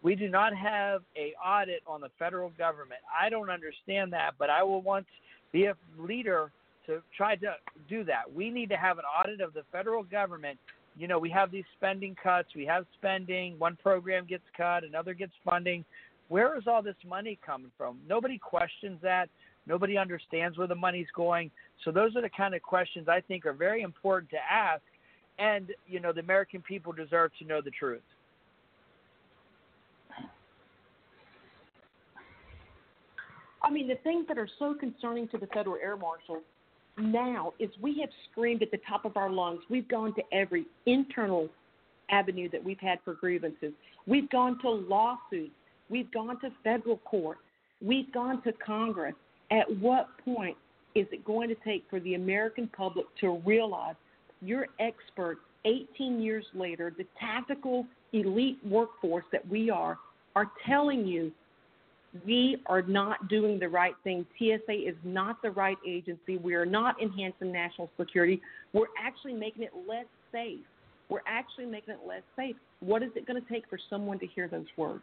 We 0.03 0.15
do 0.15 0.29
not 0.29 0.55
have 0.55 1.03
a 1.17 1.35
audit 1.45 1.83
on 1.87 2.01
the 2.01 2.09
federal 2.19 2.51
government. 2.51 3.01
I 3.19 3.29
don't 3.29 3.51
understand 3.51 4.13
that, 4.13 4.33
but 4.39 4.49
I 4.49 4.63
will 4.63 4.83
want 4.83 5.07
be 5.53 5.67
a 5.67 5.75
leader 5.99 6.51
to 6.87 7.03
try 7.17 7.37
to 7.37 7.55
do 7.89 8.05
that. 8.05 8.33
We 8.33 8.51
need 8.51 8.71
to 8.71 8.77
have 8.77 8.99
an 8.99 9.05
audit 9.05 9.41
of 9.41 9.53
the 9.53 9.63
federal 9.71 10.03
government. 10.03 10.59
You 10.97 11.09
know, 11.09 11.19
we 11.19 11.31
have 11.31 11.51
these 11.51 11.65
spending 11.77 12.17
cuts, 12.23 12.49
we 12.55 12.65
have 12.67 12.85
spending, 12.99 13.59
one 13.59 13.77
program 13.83 14.27
gets 14.27 14.45
cut, 14.57 14.85
another 14.85 15.15
gets 15.15 15.33
funding. 15.45 15.85
Where 16.29 16.57
is 16.57 16.65
all 16.67 16.83
this 16.83 16.97
money 17.07 17.39
coming 17.45 17.71
from? 17.77 17.99
Nobody 18.09 18.39
questions 18.39 18.99
that. 19.03 19.29
Nobody 19.67 19.99
understands 19.99 20.57
where 20.57 20.67
the 20.67 20.75
money's 20.75 21.07
going. 21.15 21.51
So 21.85 21.91
those 21.91 22.17
are 22.17 22.23
the 22.23 22.31
kind 22.31 22.55
of 22.55 22.63
questions 22.63 23.09
I 23.09 23.21
think 23.21 23.45
are 23.47 23.53
very 23.53 23.83
important 23.83 24.31
to 24.31 24.39
ask 24.51 24.83
and 25.41 25.73
you 25.87 25.99
know 25.99 26.13
the 26.13 26.21
American 26.21 26.61
people 26.63 26.93
deserve 26.93 27.33
to 27.39 27.45
know 27.45 27.61
the 27.61 27.71
truth. 27.71 28.03
I 33.63 33.71
mean, 33.71 33.89
the 33.89 33.97
things 33.97 34.27
that 34.29 34.39
are 34.39 34.49
so 34.59 34.75
concerning 34.75 35.29
to 35.29 35.39
the 35.39 35.47
federal 35.49 35.77
air 35.77 35.97
marshal 35.97 36.41
now 36.99 37.53
is 37.59 37.71
we 37.81 37.99
have 38.01 38.11
screamed 38.31 38.63
at 38.63 38.71
the 38.71 38.81
top 38.89 39.05
of 39.05 39.17
our 39.17 39.31
lungs. 39.31 39.61
We've 39.69 39.89
gone 39.89 40.15
to 40.15 40.23
every 40.33 40.67
internal 40.87 41.49
avenue 42.11 42.49
that 42.51 42.63
we've 42.63 42.81
had 42.81 42.99
for 43.05 43.15
grievances. 43.15 43.73
We've 44.07 44.29
gone 44.31 44.59
to 44.63 44.71
lawsuits. 44.71 45.53
We've 45.89 46.11
gone 46.13 46.41
to 46.41 46.51
federal 46.65 46.99
court. 46.99 47.39
We've 47.83 48.13
gone 48.13 48.43
to 48.43 48.53
Congress. 48.65 49.15
At 49.51 49.67
what 49.79 50.09
point 50.25 50.57
is 50.95 51.07
it 51.13 51.25
going 51.25 51.49
to 51.49 51.57
take 51.65 51.85
for 51.89 52.01
the 52.01 52.15
American 52.15 52.69
public 52.77 53.07
to 53.21 53.41
realize 53.45 53.95
your 54.41 54.67
experts 54.79 55.41
18 55.65 56.21
years 56.21 56.45
later, 56.55 56.93
the 56.97 57.07
tactical 57.19 57.87
elite 58.13 58.59
workforce 58.65 59.25
that 59.33 59.47
we 59.49 59.71
are, 59.71 59.99
are 60.35 60.51
telling 60.67 61.07
you 61.07 61.31
we 62.27 62.57
are 62.67 62.83
not 62.83 63.29
doing 63.29 63.59
the 63.59 63.69
right 63.69 63.95
thing. 64.03 64.27
TSA 64.39 64.89
is 64.89 64.97
not 65.05 65.41
the 65.43 65.51
right 65.51 65.79
agency. 65.87 66.39
We 66.39 66.55
are 66.55 66.67
not 66.67 67.01
enhancing 67.01 67.53
national 67.53 67.91
security. 67.99 68.41
We're 68.73 68.87
actually 68.99 69.35
making 69.35 69.63
it 69.63 69.71
less 69.89 70.07
safe. 70.33 70.61
We're 71.09 71.21
actually 71.27 71.67
making 71.67 71.95
it 71.95 72.01
less 72.07 72.23
safe. 72.37 72.57
What 72.81 73.03
is 73.03 73.11
it 73.15 73.27
going 73.27 73.41
to 73.41 73.49
take 73.49 73.69
for 73.69 73.79
someone 73.89 74.19
to 74.21 74.27
hear 74.27 74.49
those 74.49 74.67
words? 74.77 75.03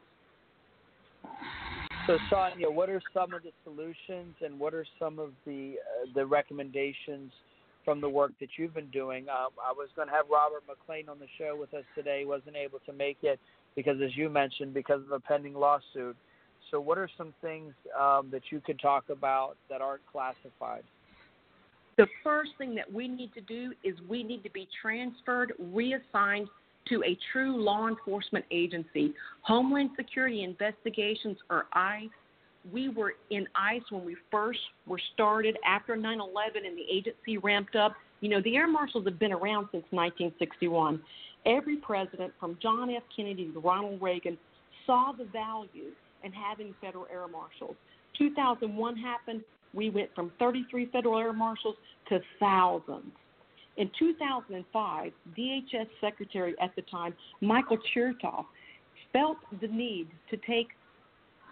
So, 2.07 2.17
Sonya, 2.29 2.69
what 2.69 2.89
are 2.89 3.01
some 3.13 3.33
of 3.33 3.43
the 3.43 3.51
solutions 3.65 4.35
and 4.43 4.57
what 4.57 4.73
are 4.73 4.85
some 4.97 5.19
of 5.19 5.31
the 5.45 5.75
uh, 5.75 6.07
the 6.15 6.25
recommendations 6.25 7.31
from 7.83 7.99
the 7.99 8.07
work 8.07 8.31
that 8.39 8.47
you've 8.57 8.73
been 8.73 8.89
doing? 8.91 9.27
Um, 9.27 9.49
I 9.61 9.73
was 9.73 9.89
going 9.95 10.07
to 10.07 10.13
have 10.13 10.25
Robert 10.31 10.63
MacLean 10.67 11.09
on 11.09 11.19
the 11.19 11.27
show 11.37 11.57
with 11.59 11.73
us 11.73 11.83
today. 11.95 12.19
He 12.19 12.25
wasn't 12.25 12.55
able 12.55 12.79
to 12.85 12.93
make 12.93 13.17
it 13.23 13.41
because, 13.75 13.97
as 14.01 14.15
you 14.15 14.29
mentioned, 14.29 14.73
because 14.73 15.01
of 15.01 15.11
a 15.11 15.19
pending 15.19 15.53
lawsuit. 15.53 16.15
So, 16.71 16.79
what 16.79 16.97
are 16.97 17.09
some 17.17 17.33
things 17.41 17.73
um, 17.99 18.29
that 18.31 18.43
you 18.51 18.59
could 18.59 18.79
talk 18.79 19.05
about 19.09 19.55
that 19.69 19.81
aren't 19.81 20.05
classified? 20.11 20.83
The 21.97 22.07
first 22.23 22.51
thing 22.57 22.75
that 22.75 22.91
we 22.91 23.07
need 23.07 23.33
to 23.33 23.41
do 23.41 23.73
is 23.83 23.95
we 24.07 24.23
need 24.23 24.43
to 24.43 24.51
be 24.51 24.67
transferred, 24.81 25.53
reassigned 25.59 26.47
to 26.89 27.03
a 27.03 27.17
true 27.31 27.57
law 27.61 27.87
enforcement 27.87 28.45
agency. 28.51 29.13
Homeland 29.41 29.91
Security 29.95 30.43
Investigations, 30.43 31.37
or 31.49 31.65
ICE, 31.73 32.09
we 32.71 32.89
were 32.89 33.13
in 33.29 33.47
ICE 33.55 33.81
when 33.89 34.05
we 34.05 34.15
first 34.29 34.59
were 34.85 34.99
started 35.13 35.57
after 35.65 35.95
9 35.95 36.19
11 36.19 36.65
and 36.65 36.77
the 36.77 36.85
agency 36.91 37.37
ramped 37.37 37.75
up. 37.75 37.93
You 38.19 38.29
know, 38.29 38.41
the 38.41 38.55
air 38.55 38.67
marshals 38.67 39.05
have 39.05 39.19
been 39.19 39.33
around 39.33 39.69
since 39.71 39.85
1961. 39.91 41.01
Every 41.45 41.77
president, 41.77 42.33
from 42.39 42.57
John 42.61 42.89
F. 42.89 43.03
Kennedy 43.15 43.51
to 43.53 43.59
Ronald 43.59 44.01
Reagan, 44.01 44.37
saw 44.85 45.13
the 45.17 45.25
value 45.25 45.91
in 46.23 46.31
having 46.31 46.73
federal 46.81 47.07
air 47.11 47.27
marshals. 47.27 47.75
2001 48.17 48.97
happened, 48.97 49.41
we 49.73 49.89
went 49.89 50.09
from 50.15 50.31
33 50.39 50.87
federal 50.87 51.19
air 51.19 51.33
marshals 51.33 51.75
to 52.09 52.19
thousands. 52.39 53.11
In 53.77 53.91
2005, 53.99 55.11
DHS 55.37 55.87
Secretary 56.01 56.55
at 56.59 56.75
the 56.75 56.81
time, 56.83 57.13
Michael 57.41 57.77
Chertoff, 57.95 58.45
felt 59.13 59.37
the 59.61 59.67
need 59.67 60.07
to 60.29 60.37
take 60.37 60.67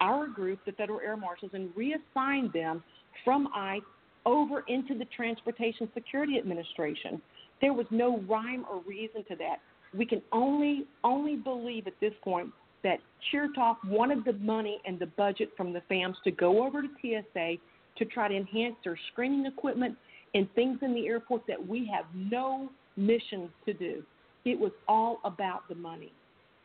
our 0.01 0.27
group, 0.27 0.59
the 0.65 0.71
Federal 0.73 0.99
Air 0.99 1.15
Marshals, 1.15 1.51
and 1.53 1.69
reassign 1.75 2.51
them 2.51 2.83
from 3.23 3.47
ICE 3.55 3.81
over 4.25 4.63
into 4.67 4.97
the 4.97 5.05
Transportation 5.15 5.87
Security 5.93 6.37
Administration. 6.37 7.21
There 7.61 7.73
was 7.73 7.85
no 7.91 8.19
rhyme 8.27 8.65
or 8.69 8.81
reason 8.87 9.23
to 9.29 9.35
that. 9.37 9.57
We 9.95 10.05
can 10.05 10.21
only 10.31 10.85
only 11.03 11.37
believe 11.37 11.87
at 11.87 11.93
this 12.01 12.13
point 12.23 12.49
that 12.85 12.99
Chertoff 13.33 13.77
wanted 13.87 14.23
the 14.23 14.33
money 14.33 14.79
and 14.85 14.99
the 14.99 15.07
budget 15.07 15.49
from 15.57 15.73
the 15.73 15.81
FAMs 15.89 16.15
to 16.23 16.31
go 16.31 16.65
over 16.65 16.83
to 16.83 16.87
TSA 17.01 17.55
to 17.97 18.05
try 18.05 18.27
to 18.27 18.35
enhance 18.35 18.75
their 18.83 18.97
screening 19.11 19.47
equipment 19.47 19.97
and 20.35 20.47
things 20.53 20.77
in 20.83 20.93
the 20.93 21.07
airport 21.07 21.41
that 21.47 21.67
we 21.67 21.89
have 21.91 22.05
no 22.13 22.69
mission 22.95 23.49
to 23.65 23.73
do. 23.73 24.03
It 24.45 24.59
was 24.59 24.71
all 24.87 25.19
about 25.25 25.67
the 25.67 25.73
money. 25.75 26.13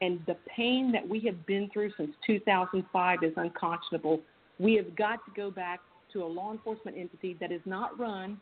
And 0.02 0.20
the 0.26 0.36
pain 0.54 0.92
that 0.92 1.08
we 1.08 1.20
have 1.20 1.46
been 1.46 1.70
through 1.72 1.92
since 1.96 2.10
2005 2.26 3.18
is 3.22 3.32
unconscionable. 3.36 4.20
We 4.58 4.74
have 4.74 4.94
got 4.96 5.24
to 5.24 5.32
go 5.34 5.50
back 5.50 5.80
to 6.12 6.22
a 6.22 6.26
law 6.26 6.52
enforcement 6.52 6.98
entity 6.98 7.36
that 7.40 7.50
is 7.50 7.62
not 7.64 7.98
run 7.98 8.38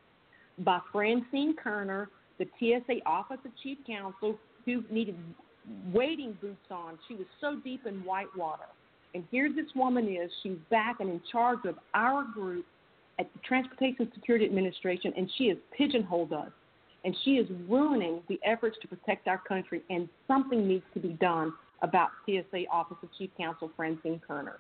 by 0.59 0.81
Francine 0.91 1.55
Kerner, 1.55 2.09
the 2.39 2.47
TSA 2.59 3.05
Office 3.07 3.39
of 3.45 3.53
Chief 3.63 3.79
Counsel, 3.87 4.37
who 4.65 4.83
needed 4.91 5.17
wading 5.93 6.37
boots 6.41 6.57
on. 6.71 6.99
She 7.09 7.15
was 7.15 7.27
so 7.41 7.57
deep 7.65 7.87
in 7.87 8.05
white 8.05 8.29
water. 8.37 8.65
And 9.15 9.25
here 9.31 9.51
this 9.55 9.67
woman 9.75 10.07
is. 10.07 10.31
She's 10.43 10.59
back 10.71 11.01
and 11.01 11.11
in 11.11 11.21
charge 11.31 11.61
of 11.67 11.77
our 11.95 12.25
group 12.25 12.67
at 13.19 13.33
the 13.33 13.41
Transportation 13.41 14.11
Security 14.15 14.45
Administration, 14.45 15.13
and 15.17 15.31
she 15.37 15.49
has 15.49 15.57
pigeonholed 15.77 16.33
us. 16.33 16.51
And 17.05 17.17
she 17.25 17.33
is 17.33 17.49
ruining 17.69 18.21
the 18.29 18.39
efforts 18.45 18.77
to 18.83 18.89
protect 18.89 19.29
our 19.29 19.39
country, 19.39 19.83
and 19.89 20.09
something 20.27 20.67
needs 20.67 20.85
to 20.95 21.01
be 21.01 21.11
done 21.11 21.53
about 21.83 22.11
TSA 22.27 22.65
Office 22.71 22.97
of 23.03 23.09
Chief 23.17 23.31
Counsel 23.39 23.71
Francine 23.77 24.21
Kerner. 24.27 24.59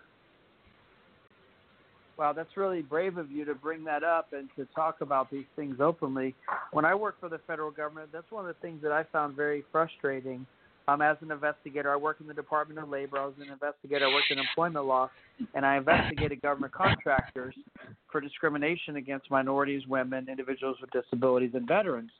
Wow, 2.16 2.32
that's 2.32 2.56
really 2.56 2.82
brave 2.82 3.16
of 3.16 3.30
you 3.30 3.44
to 3.44 3.54
bring 3.54 3.84
that 3.84 4.02
up 4.02 4.32
and 4.32 4.48
to 4.56 4.66
talk 4.74 5.02
about 5.02 5.30
these 5.30 5.44
things 5.54 5.76
openly. 5.80 6.34
When 6.72 6.84
I 6.84 6.94
worked 6.94 7.20
for 7.20 7.28
the 7.28 7.38
federal 7.46 7.70
government, 7.70 8.10
that's 8.12 8.30
one 8.30 8.48
of 8.48 8.54
the 8.54 8.60
things 8.60 8.82
that 8.82 8.90
I 8.90 9.04
found 9.04 9.36
very 9.36 9.64
frustrating 9.70 10.44
um, 10.88 11.02
as 11.02 11.18
an 11.20 11.30
investigator. 11.30 11.92
I 11.92 11.96
work 11.96 12.16
in 12.20 12.26
the 12.26 12.34
Department 12.34 12.80
of 12.80 12.88
Labor. 12.88 13.18
I 13.18 13.26
was 13.26 13.34
an 13.40 13.52
investigator. 13.52 14.06
I 14.06 14.08
worked 14.08 14.30
in 14.30 14.38
employment 14.38 14.86
law, 14.86 15.10
and 15.54 15.64
I 15.64 15.76
investigated 15.76 16.40
government 16.40 16.72
contractors 16.72 17.54
for 18.10 18.20
discrimination 18.20 18.96
against 18.96 19.30
minorities, 19.30 19.86
women, 19.86 20.26
individuals 20.28 20.78
with 20.80 20.90
disabilities, 20.90 21.50
and 21.54 21.68
veterans. 21.68 22.10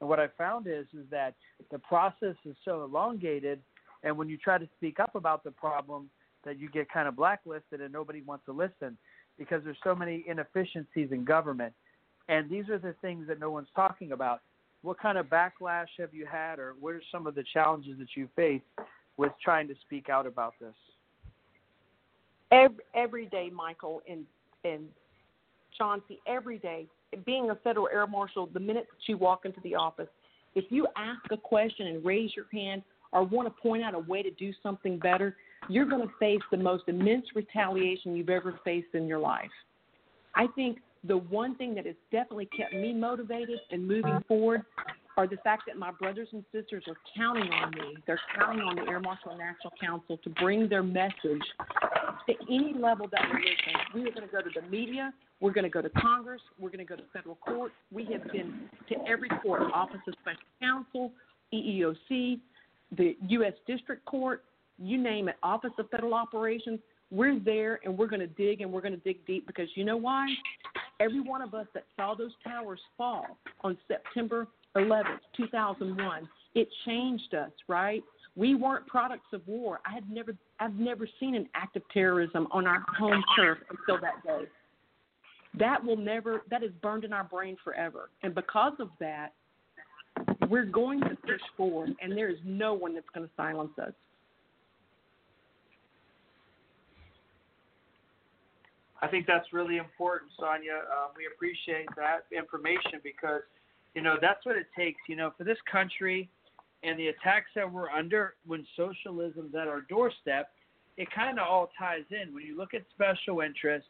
And 0.00 0.08
what 0.08 0.20
I 0.20 0.28
found 0.38 0.66
is 0.68 0.86
is 0.94 1.04
that 1.10 1.34
the 1.70 1.80
process 1.80 2.36
is 2.44 2.56
so 2.64 2.84
elongated, 2.84 3.60
and 4.04 4.16
when 4.16 4.28
you 4.28 4.36
try 4.36 4.56
to 4.56 4.68
speak 4.76 5.00
up 5.00 5.16
about 5.16 5.42
the 5.42 5.50
problem, 5.50 6.08
that 6.44 6.58
you 6.58 6.68
get 6.70 6.90
kind 6.90 7.08
of 7.08 7.16
blacklisted 7.16 7.80
and 7.80 7.92
nobody 7.92 8.22
wants 8.22 8.44
to 8.46 8.52
listen 8.52 8.96
because 9.38 9.62
there's 9.64 9.76
so 9.82 9.94
many 9.94 10.24
inefficiencies 10.26 11.08
in 11.12 11.24
government. 11.24 11.72
And 12.28 12.50
these 12.50 12.68
are 12.68 12.78
the 12.78 12.94
things 13.00 13.26
that 13.28 13.40
no 13.40 13.50
one's 13.50 13.68
talking 13.74 14.12
about 14.12 14.40
what 14.82 14.98
kind 15.00 15.16
of 15.16 15.26
backlash 15.26 15.86
have 15.98 16.12
you 16.12 16.26
had, 16.26 16.58
or 16.58 16.74
what 16.80 16.94
are 16.94 17.02
some 17.10 17.26
of 17.26 17.34
the 17.34 17.44
challenges 17.52 17.98
that 17.98 18.08
you 18.16 18.28
face 18.36 18.62
with 19.16 19.32
trying 19.42 19.68
to 19.68 19.74
speak 19.86 20.08
out 20.08 20.26
about 20.26 20.54
this? 20.60 20.74
Every, 22.50 22.84
every 22.94 23.26
day, 23.26 23.50
Michael 23.50 24.02
and 24.08 24.24
and 24.64 24.84
Chauncey, 25.76 26.20
every 26.26 26.58
day, 26.58 26.86
being 27.24 27.50
a 27.50 27.54
federal 27.56 27.88
air 27.88 28.06
marshal, 28.06 28.46
the 28.46 28.60
minute 28.60 28.86
that 28.90 29.10
you 29.10 29.16
walk 29.16 29.44
into 29.44 29.60
the 29.62 29.74
office, 29.74 30.08
if 30.54 30.66
you 30.70 30.86
ask 30.96 31.20
a 31.30 31.36
question 31.36 31.86
and 31.88 32.04
raise 32.04 32.30
your 32.36 32.46
hand 32.52 32.82
or 33.12 33.24
want 33.24 33.48
to 33.48 33.62
point 33.62 33.82
out 33.82 33.94
a 33.94 33.98
way 33.98 34.22
to 34.22 34.30
do 34.32 34.52
something 34.62 34.98
better, 34.98 35.36
you're 35.68 35.86
going 35.86 36.06
to 36.06 36.14
face 36.18 36.40
the 36.50 36.56
most 36.56 36.84
immense 36.88 37.26
retaliation 37.34 38.14
you've 38.16 38.28
ever 38.28 38.58
faced 38.64 38.94
in 38.94 39.06
your 39.06 39.18
life. 39.18 39.50
I 40.34 40.46
think 40.54 40.78
the 41.04 41.16
one 41.16 41.56
thing 41.56 41.74
that 41.74 41.86
has 41.86 41.96
definitely 42.10 42.48
kept 42.56 42.72
me 42.72 42.92
motivated 42.92 43.58
and 43.70 43.86
moving 43.86 44.22
forward 44.28 44.62
are 45.16 45.26
the 45.26 45.36
fact 45.38 45.64
that 45.66 45.76
my 45.76 45.90
brothers 45.90 46.28
and 46.32 46.44
sisters 46.52 46.84
are 46.88 46.96
counting 47.16 47.50
on 47.52 47.70
me. 47.72 47.96
They're 48.06 48.20
counting 48.38 48.62
on 48.62 48.76
the 48.76 48.82
Air 48.82 49.00
Marshal 49.00 49.36
National 49.36 49.72
Council 49.80 50.18
to 50.24 50.30
bring 50.30 50.68
their 50.68 50.82
message 50.82 51.42
to 52.26 52.34
any 52.48 52.74
level 52.74 53.08
that 53.12 53.20
we're 53.30 53.40
listening. 53.40 53.76
We 53.94 54.00
are 54.02 54.12
going 54.12 54.26
to 54.26 54.32
go 54.32 54.40
to 54.40 54.60
the 54.60 54.66
media. 54.68 55.12
We're 55.40 55.52
going 55.52 55.64
to 55.64 55.70
go 55.70 55.82
to 55.82 55.90
Congress. 55.90 56.40
We're 56.58 56.70
going 56.70 56.86
to 56.86 56.88
go 56.88 56.96
to 56.96 57.02
federal 57.12 57.34
court. 57.36 57.72
We 57.90 58.04
have 58.06 58.30
been 58.32 58.70
to 58.88 58.94
every 59.06 59.28
court, 59.42 59.62
Office 59.74 60.00
of 60.06 60.14
Special 60.22 60.40
Counsel, 60.60 61.12
EEOC, 61.52 62.38
the 62.96 63.16
U.S. 63.28 63.54
District 63.66 64.04
Court, 64.04 64.44
you 64.78 64.98
name 64.98 65.28
it, 65.28 65.36
Office 65.42 65.72
of 65.78 65.90
Federal 65.90 66.14
Operations. 66.14 66.78
We're 67.12 67.38
there 67.38 67.78
and 67.84 67.96
we're 67.96 68.06
going 68.06 68.20
to 68.20 68.26
dig 68.26 68.62
and 68.62 68.72
we're 68.72 68.80
going 68.80 68.94
to 68.94 69.00
dig 69.00 69.24
deep 69.26 69.46
because 69.46 69.68
you 69.74 69.84
know 69.84 69.98
why? 69.98 70.26
Every 70.98 71.20
one 71.20 71.42
of 71.42 71.52
us 71.52 71.66
that 71.74 71.84
saw 71.94 72.14
those 72.14 72.32
towers 72.42 72.80
fall 72.96 73.38
on 73.60 73.76
September 73.86 74.46
11th, 74.76 75.20
2001, 75.36 76.28
it 76.54 76.68
changed 76.86 77.34
us, 77.34 77.50
right? 77.68 78.02
We 78.34 78.54
weren't 78.54 78.86
products 78.86 79.26
of 79.34 79.46
war. 79.46 79.80
I 79.84 79.92
had 79.92 80.10
never, 80.10 80.34
I've 80.58 80.74
never 80.74 81.06
seen 81.20 81.34
an 81.34 81.48
act 81.54 81.76
of 81.76 81.82
terrorism 81.92 82.48
on 82.50 82.66
our 82.66 82.82
home 82.98 83.22
turf 83.36 83.58
until 83.68 84.00
that 84.00 84.24
day. 84.24 84.46
That 85.58 85.84
will 85.84 85.98
never, 85.98 86.42
that 86.50 86.62
is 86.62 86.70
burned 86.80 87.04
in 87.04 87.12
our 87.12 87.24
brain 87.24 87.58
forever. 87.62 88.08
And 88.22 88.34
because 88.34 88.72
of 88.78 88.88
that, 89.00 89.34
we're 90.48 90.64
going 90.64 91.00
to 91.00 91.10
push 91.26 91.40
forward, 91.58 91.90
and 92.00 92.16
there 92.16 92.30
is 92.30 92.38
no 92.44 92.72
one 92.72 92.94
that's 92.94 93.06
going 93.14 93.26
to 93.26 93.32
silence 93.36 93.72
us. 93.78 93.92
I 99.02 99.08
think 99.08 99.26
that's 99.26 99.52
really 99.52 99.78
important, 99.78 100.30
Sonya. 100.38 100.86
Um, 100.86 101.10
we 101.16 101.26
appreciate 101.26 101.88
that 101.96 102.24
information 102.36 103.00
because, 103.02 103.42
you 103.94 104.02
know, 104.02 104.16
that's 104.20 104.46
what 104.46 104.56
it 104.56 104.66
takes. 104.78 105.00
You 105.08 105.16
know, 105.16 105.32
for 105.36 105.42
this 105.42 105.58
country 105.70 106.30
and 106.84 106.98
the 106.98 107.08
attacks 107.08 107.50
that 107.56 107.70
we're 107.70 107.90
under 107.90 108.34
when 108.46 108.64
socialism's 108.76 109.54
at 109.60 109.66
our 109.66 109.80
doorstep, 109.82 110.50
it 110.96 111.08
kind 111.10 111.40
of 111.40 111.46
all 111.48 111.70
ties 111.76 112.04
in. 112.10 112.32
When 112.32 112.44
you 112.44 112.56
look 112.56 112.74
at 112.74 112.82
special 112.94 113.40
interests, 113.40 113.88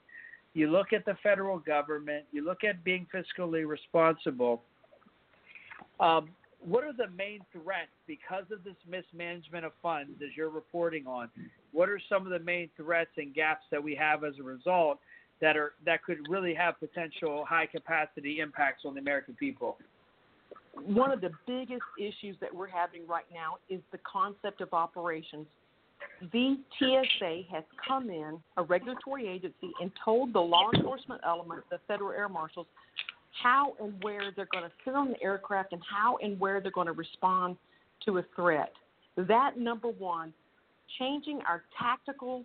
you 0.55 0.70
look 0.70 0.92
at 0.94 1.05
the 1.05 1.14
federal 1.22 1.59
government, 1.59 2.25
you 2.33 2.44
look 2.44 2.64
at 2.64 2.83
being 2.83 3.07
fiscally 3.14 3.66
responsible. 3.66 4.62
Um, 6.01 6.31
what 6.64 6.85
are 6.85 6.92
the 6.92 7.09
main 7.16 7.40
threats 7.53 7.90
because 8.07 8.44
of 8.53 8.64
this 8.64 8.77
mismanagement 8.88 9.64
of 9.64 9.72
funds, 9.83 10.12
as 10.22 10.31
you're 10.37 10.51
reporting 10.51 11.07
on? 11.07 11.29
What 11.72 11.88
are 11.88 12.01
some 12.09 12.25
of 12.25 12.31
the 12.31 12.38
main 12.38 12.68
threats 12.77 13.11
and 13.16 13.35
gaps 13.35 13.64
that 13.70 13.83
we 13.83 13.94
have 13.96 14.25
as 14.25 14.35
a 14.38 14.42
result 14.42 14.98
that 15.40 15.57
are 15.57 15.72
that 15.85 16.05
could 16.05 16.18
really 16.29 16.55
have 16.55 16.79
potential 16.79 17.44
high 17.48 17.66
capacity 17.66 18.40
impacts 18.40 18.85
on 18.85 18.94
the 18.94 19.01
American 19.01 19.35
people? 19.35 19.77
One 20.75 21.11
of 21.12 21.20
the 21.20 21.31
biggest 21.46 21.83
issues 21.98 22.37
that 22.40 22.55
we're 22.55 22.68
having 22.68 23.07
right 23.07 23.27
now 23.33 23.57
is 23.68 23.81
the 23.90 23.98
concept 24.11 24.61
of 24.61 24.72
operations. 24.72 25.46
The 26.33 26.57
TSA 26.79 27.42
has 27.53 27.64
come 27.87 28.09
in, 28.09 28.38
a 28.57 28.62
regulatory 28.62 29.29
agency, 29.29 29.70
and 29.81 29.90
told 30.05 30.33
the 30.33 30.40
law 30.40 30.70
enforcement 30.75 31.20
element, 31.27 31.64
the 31.70 31.79
federal 31.88 32.12
air 32.12 32.29
marshals, 32.29 32.66
how 33.42 33.75
and 33.81 34.03
where 34.03 34.33
they're 34.35 34.49
going 34.53 34.64
to 34.64 34.71
sit 34.85 34.95
on 34.95 35.11
the 35.11 35.23
aircraft 35.23 35.73
and 35.73 35.83
how 35.88 36.18
and 36.23 36.38
where 36.38 36.61
they're 36.61 36.71
going 36.71 36.87
to 36.87 36.92
respond 36.92 37.57
to 38.05 38.18
a 38.18 38.25
threat. 38.37 38.73
That 39.16 39.59
number 39.59 39.88
one, 39.88 40.33
changing 40.99 41.40
our 41.49 41.62
tactical 41.79 42.45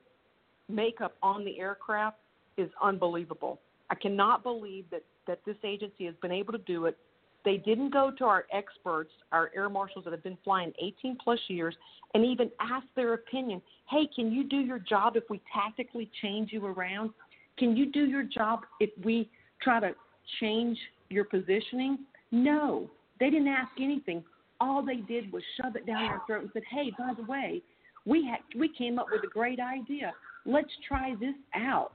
makeup 0.70 1.16
on 1.22 1.46
the 1.46 1.60
aircraft 1.60 2.18
is 2.58 2.70
unbelievable. 2.82 3.60
I 3.90 3.96
cannot 3.96 4.44
believe 4.44 4.86
that, 4.92 5.04
that 5.28 5.40
this 5.46 5.56
agency 5.64 6.06
has 6.06 6.16
been 6.22 6.32
able 6.32 6.54
to 6.54 6.60
do 6.60 6.86
it. 6.86 6.98
They 7.46 7.58
didn't 7.58 7.94
go 7.94 8.12
to 8.18 8.26
our 8.26 8.46
experts, 8.52 9.12
our 9.32 9.52
air 9.56 9.70
marshals 9.70 10.04
that 10.04 10.12
have 10.12 10.24
been 10.24 10.38
flying 10.44 10.74
18 10.82 11.18
plus 11.24 11.40
years, 11.48 11.76
and 12.14 12.26
even 12.26 12.52
ask 12.60 12.86
their 12.96 13.14
opinion. 13.14 13.62
Hey, 13.90 14.10
can 14.14 14.32
you 14.32 14.44
do 14.44 14.58
your 14.58 14.80
job 14.80 15.16
if 15.16 15.24
we 15.30 15.42
tactically 15.54 16.10
change 16.22 16.52
you 16.52 16.66
around? 16.66 17.12
Can 17.58 17.78
you 17.78 17.90
do 17.92 18.06
your 18.06 18.24
job 18.24 18.62
if 18.82 18.90
we 19.04 19.30
try 19.62 19.80
to 19.80 19.92
change 20.40 20.78
your 21.10 21.26
positioning? 21.26 22.00
No, 22.32 22.90
they 23.20 23.30
didn't 23.30 23.48
ask 23.48 23.72
anything. 23.80 24.24
All 24.60 24.84
they 24.84 24.98
did 24.98 25.32
was 25.32 25.44
shove 25.62 25.76
it 25.76 25.86
down 25.86 26.04
our 26.06 26.22
throat 26.26 26.44
and 26.44 26.52
said, 26.54 26.64
"Hey, 26.70 26.92
by 26.98 27.14
the 27.14 27.24
way, 27.24 27.62
we 28.06 28.28
ha- 28.28 28.44
we 28.56 28.70
came 28.70 28.98
up 29.00 29.08
with 29.12 29.24
a 29.24 29.28
great 29.28 29.60
idea. 29.60 30.14
Let's 30.46 30.76
try 30.88 31.16
this 31.16 31.36
out." 31.54 31.94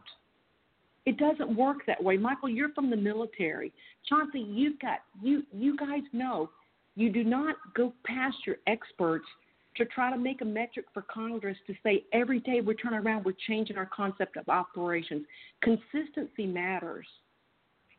It 1.05 1.17
doesn't 1.17 1.57
work 1.57 1.85
that 1.87 2.03
way. 2.03 2.17
Michael, 2.17 2.49
you're 2.49 2.73
from 2.73 2.89
the 2.89 2.97
military. 2.97 3.73
Chauncey, 4.09 4.41
you've 4.41 4.79
got 4.79 5.01
you 5.21 5.45
you 5.53 5.77
guys 5.77 6.03
know 6.13 6.51
you 6.95 7.11
do 7.11 7.25
not 7.25 7.57
go 7.75 7.93
past 8.05 8.37
your 8.47 8.57
experts 8.67 9.27
to 9.77 9.85
try 9.87 10.11
to 10.11 10.19
make 10.19 10.43
a 10.43 10.45
metric 10.45 10.87
for 10.93 11.03
Congress 11.03 11.57
to 11.67 11.75
say 11.83 12.05
every 12.13 12.41
day 12.41 12.61
we 12.61 12.75
turn 12.75 12.95
around, 12.95 13.25
we're 13.25 13.33
changing 13.47 13.79
our 13.79 13.87
concept 13.87 14.37
of 14.37 14.49
operations. 14.49 15.27
Consistency 15.63 16.47
matters 16.47 17.07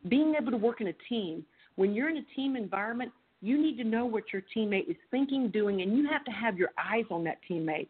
being 0.09 0.35
able 0.39 0.51
to 0.51 0.57
work 0.57 0.81
in 0.81 0.87
a 0.87 0.93
team, 1.09 1.45
when 1.75 1.93
you're 1.93 2.09
in 2.09 2.17
a 2.17 2.35
team 2.35 2.55
environment, 2.55 3.11
you 3.41 3.61
need 3.61 3.77
to 3.77 3.83
know 3.83 4.05
what 4.05 4.25
your 4.31 4.43
teammate 4.55 4.89
is 4.89 4.95
thinking, 5.11 5.49
doing, 5.49 5.81
and 5.81 5.97
you 5.97 6.07
have 6.09 6.23
to 6.25 6.31
have 6.31 6.57
your 6.57 6.69
eyes 6.77 7.05
on 7.11 7.23
that 7.25 7.39
teammate. 7.49 7.87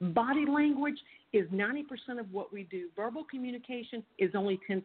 Body 0.00 0.46
language 0.46 0.98
is 1.32 1.48
90% 1.50 1.84
of 2.18 2.32
what 2.32 2.52
we 2.52 2.64
do. 2.64 2.88
Verbal 2.96 3.24
communication 3.24 4.02
is 4.18 4.30
only 4.34 4.58
10%. 4.70 4.82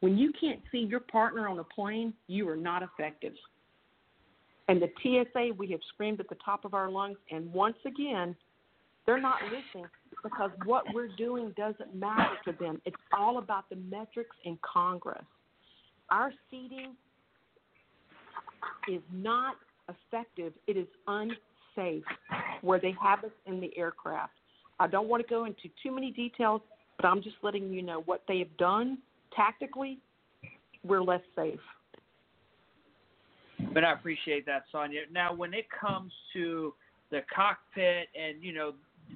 When 0.00 0.18
you 0.18 0.32
can't 0.38 0.60
see 0.72 0.78
your 0.78 1.00
partner 1.00 1.48
on 1.48 1.58
a 1.58 1.64
plane, 1.64 2.12
you 2.26 2.48
are 2.48 2.56
not 2.56 2.82
effective. 2.82 3.32
And 4.68 4.80
the 4.80 4.90
TSA, 5.02 5.54
we 5.56 5.70
have 5.70 5.80
screamed 5.92 6.20
at 6.20 6.28
the 6.28 6.36
top 6.44 6.64
of 6.64 6.74
our 6.74 6.90
lungs, 6.90 7.18
and 7.30 7.52
once 7.52 7.76
again, 7.86 8.36
they're 9.06 9.20
not 9.20 9.40
listening 9.44 9.90
because 10.22 10.50
what 10.64 10.84
we're 10.94 11.08
doing 11.16 11.52
doesn't 11.56 11.94
matter 11.94 12.36
to 12.44 12.52
them. 12.52 12.80
It's 12.84 12.96
all 13.16 13.38
about 13.38 13.68
the 13.68 13.76
metrics 13.76 14.36
in 14.44 14.58
Congress. 14.62 15.24
Our 16.10 16.32
seating 16.50 16.94
is 18.88 19.02
not 19.12 19.54
effective. 19.88 20.52
It 20.66 20.76
is 20.76 20.86
unsafe 21.06 22.04
where 22.62 22.80
they 22.80 22.94
have 23.02 23.24
us 23.24 23.30
in 23.46 23.60
the 23.60 23.76
aircraft. 23.76 24.32
I 24.78 24.86
don't 24.86 25.08
want 25.08 25.22
to 25.22 25.28
go 25.28 25.44
into 25.44 25.68
too 25.82 25.94
many 25.94 26.10
details, 26.10 26.62
but 26.96 27.06
I'm 27.06 27.22
just 27.22 27.36
letting 27.42 27.72
you 27.72 27.82
know 27.82 28.02
what 28.06 28.22
they 28.26 28.38
have 28.38 28.56
done 28.56 28.98
tactically. 29.34 29.98
We're 30.84 31.02
less 31.02 31.20
safe. 31.36 31.60
But 33.72 33.84
I 33.84 33.92
appreciate 33.92 34.46
that, 34.46 34.64
Sonya. 34.72 35.02
Now, 35.12 35.34
when 35.34 35.54
it 35.54 35.66
comes 35.70 36.12
to 36.32 36.72
the 37.10 37.20
cockpit, 37.34 38.08
and 38.18 38.42
you 38.42 38.52
know, 38.52 38.72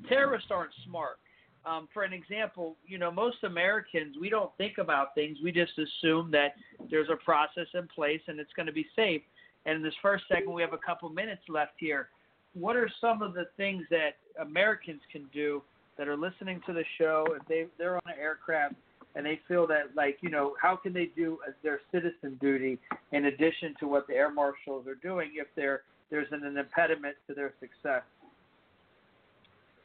terrorists 0.09 0.48
aren't 0.50 0.72
smart. 0.87 1.18
Um, 1.66 1.88
for 1.94 2.03
an 2.03 2.12
example, 2.12 2.77
you 2.87 2.98
know, 2.98 3.11
most 3.11 3.38
Americans, 3.42 4.16
we 4.20 4.29
don't 4.29 4.50
think 4.59 4.79
about 4.79 5.14
things. 5.14 5.38
We 5.42 5.50
just 5.50 5.72
assume 5.79 6.31
that 6.33 6.55
there's 6.90 7.09
a 7.11 7.16
process 7.24 7.66
in 7.72 7.88
place 7.88 8.20
and 8.27 8.38
it's 8.38 8.53
going 8.55 8.66
to 8.66 8.72
be 8.72 8.87
safe. 8.94 9.22
And 9.64 9.77
in 9.77 9.83
this 9.83 9.94
first 10.03 10.24
segment, 10.29 10.55
we 10.55 10.62
have 10.62 10.74
a 10.74 10.79
couple 10.79 11.09
minutes 11.09 11.42
left 11.48 11.72
here. 11.79 12.09
What 12.53 12.77
are 12.77 12.88
some 13.00 13.22
of 13.22 13.33
the 13.35 13.46
things 13.57 13.85
that 13.90 14.16
Americans 14.40 15.00
can 15.11 15.24
do 15.33 15.62
that 15.96 16.09
are 16.09 16.16
listening 16.16 16.61
to 16.66 16.72
the 16.72 16.85
show 16.98 17.27
if 17.40 17.46
they 17.48 17.66
they're 17.79 17.96
on 17.96 18.03
an 18.07 18.18
aircraft 18.20 18.74
and 19.14 19.24
they 19.24 19.40
feel 19.46 19.66
that 19.68 19.94
like 19.96 20.18
you 20.22 20.31
know 20.31 20.55
how 20.61 20.77
can 20.77 20.92
they 20.92 21.11
do 21.16 21.38
their 21.62 21.81
citizen 21.92 22.37
duty 22.40 22.79
in 23.12 23.27
addition 23.27 23.74
to 23.81 23.87
what 23.87 24.07
the 24.07 24.14
air 24.14 24.31
marshals 24.31 24.87
are 24.87 24.96
doing 24.96 25.31
if 25.35 25.46
there's 25.57 26.27
an, 26.33 26.44
an 26.44 26.57
impediment 26.57 27.16
to 27.29 27.35
their 27.35 27.55
success? 27.61 28.03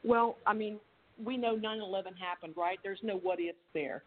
Well, 0.02 0.36
I 0.46 0.54
mean, 0.54 0.78
we 1.24 1.36
know 1.36 1.56
9/11 1.56 2.16
happened, 2.16 2.54
right? 2.56 2.78
There's 2.82 3.02
no 3.02 3.16
what 3.16 3.40
ifs 3.40 3.58
there. 3.74 4.02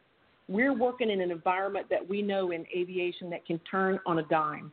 We're 0.48 0.74
working 0.74 1.10
in 1.10 1.22
an 1.22 1.32
environment 1.32 1.88
that 1.90 2.08
we 2.08 2.22
know 2.22 2.52
in 2.52 2.66
aviation 2.76 3.30
that 3.30 3.46
can 3.46 3.60
turn 3.60 4.00
on 4.06 4.20
a 4.20 4.24
dime. 4.24 4.72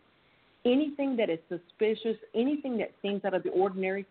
Anything 0.64 1.16
that 1.16 1.31
is 1.31 1.38
suspicious, 1.48 2.16
anything 2.35 2.76
that 2.79 2.90
seems 3.00 3.24
out 3.24 3.35
of 3.35 3.42
the 3.42 3.50
ordinary, 3.50 4.05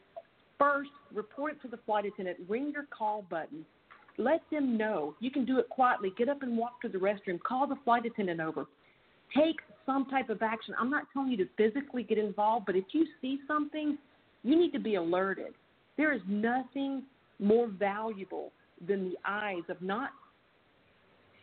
first 0.57 0.89
report 1.13 1.53
it 1.53 1.61
to 1.61 1.67
the 1.67 1.77
flight 1.85 2.05
attendant. 2.05 2.37
Ring 2.47 2.71
your 2.71 2.85
call 2.97 3.23
button. 3.29 3.65
Let 4.17 4.41
them 4.51 4.77
know. 4.77 5.15
You 5.19 5.31
can 5.31 5.45
do 5.45 5.59
it 5.59 5.69
quietly. 5.69 6.11
Get 6.17 6.27
up 6.27 6.41
and 6.41 6.57
walk 6.57 6.81
to 6.81 6.89
the 6.89 6.97
restroom. 6.97 7.39
Call 7.41 7.67
the 7.67 7.77
flight 7.83 8.05
attendant 8.05 8.41
over. 8.41 8.65
Take 9.35 9.57
some 9.85 10.05
type 10.05 10.29
of 10.29 10.41
action. 10.41 10.73
I'm 10.79 10.89
not 10.89 11.03
telling 11.13 11.29
you 11.29 11.37
to 11.37 11.47
physically 11.55 12.03
get 12.03 12.17
involved, 12.17 12.65
but 12.65 12.75
if 12.75 12.85
you 12.93 13.05
see 13.21 13.39
something, 13.47 13.97
you 14.43 14.57
need 14.57 14.71
to 14.71 14.79
be 14.79 14.95
alerted. 14.95 15.53
There 15.97 16.13
is 16.13 16.21
nothing 16.27 17.03
more 17.39 17.67
valuable 17.67 18.51
than 18.87 19.09
the 19.09 19.17
eyes 19.25 19.63
of 19.69 19.81
not 19.81 20.11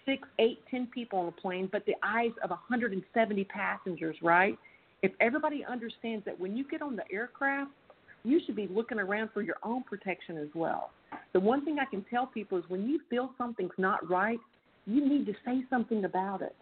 six, 0.05 0.27
eight, 0.39 0.61
ten 0.71 0.87
people 0.87 1.19
on 1.19 1.29
a 1.29 1.33
plane, 1.33 1.69
but 1.71 1.85
the 1.87 1.95
eyes 2.03 2.31
of 2.43 2.51
170 2.51 3.45
passengers, 3.45 4.17
right? 4.23 4.59
If 5.03 5.13
everybody 5.21 5.65
understands 5.69 6.25
that 6.25 6.39
when 6.39 6.57
you 6.57 6.65
get 6.69 6.81
on 6.81 6.97
the 6.97 7.03
aircraft, 7.13 7.71
you 8.25 8.41
should 8.45 8.57
be 8.57 8.69
looking 8.69 8.99
around 8.99 9.31
for 9.33 9.43
your 9.43 9.57
own 9.63 9.83
protection 9.83 10.39
as 10.39 10.49
well. 10.55 10.91
The 11.33 11.41
one 11.41 11.65
thing 11.65 11.79
I 11.79 11.85
can 11.85 12.05
tell 12.11 12.27
people 12.27 12.59
is 12.59 12.65
when 12.69 12.89
you 12.89 13.01
feel 13.11 13.31
something's 13.39 13.71
not 13.79 14.09
right, 14.09 14.39
you 14.87 15.07
need 15.07 15.27
to 15.27 15.33
say 15.45 15.63
something 15.69 16.05
about 16.05 16.43
it. 16.43 16.55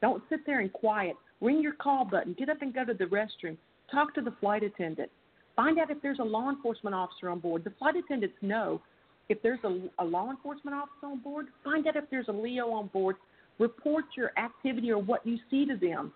Don't 0.00 0.22
sit 0.28 0.40
there 0.46 0.60
and 0.60 0.72
quiet. 0.72 1.16
Ring 1.40 1.60
your 1.60 1.72
call 1.72 2.04
button. 2.04 2.34
Get 2.38 2.48
up 2.48 2.62
and 2.62 2.74
go 2.74 2.84
to 2.84 2.94
the 2.94 3.04
restroom. 3.04 3.56
Talk 3.90 4.14
to 4.14 4.20
the 4.20 4.32
flight 4.40 4.62
attendant. 4.62 5.10
Find 5.56 5.78
out 5.78 5.90
if 5.90 6.00
there's 6.02 6.18
a 6.18 6.24
law 6.24 6.50
enforcement 6.50 6.94
officer 6.94 7.30
on 7.30 7.40
board. 7.40 7.64
The 7.64 7.72
flight 7.78 7.96
attendants 7.96 8.36
know 8.42 8.80
if 9.30 9.42
there's 9.42 9.58
a, 9.64 9.80
a 9.98 10.04
law 10.04 10.30
enforcement 10.30 10.76
officer 10.76 11.06
on 11.06 11.18
board. 11.20 11.46
Find 11.64 11.86
out 11.86 11.96
if 11.96 12.04
there's 12.10 12.28
a 12.28 12.32
LEO 12.32 12.70
on 12.70 12.88
board. 12.88 13.16
Report 13.58 14.04
your 14.16 14.32
activity 14.38 14.90
or 14.90 14.98
what 14.98 15.26
you 15.26 15.38
see 15.50 15.64
to 15.64 15.76
them. 15.76 16.12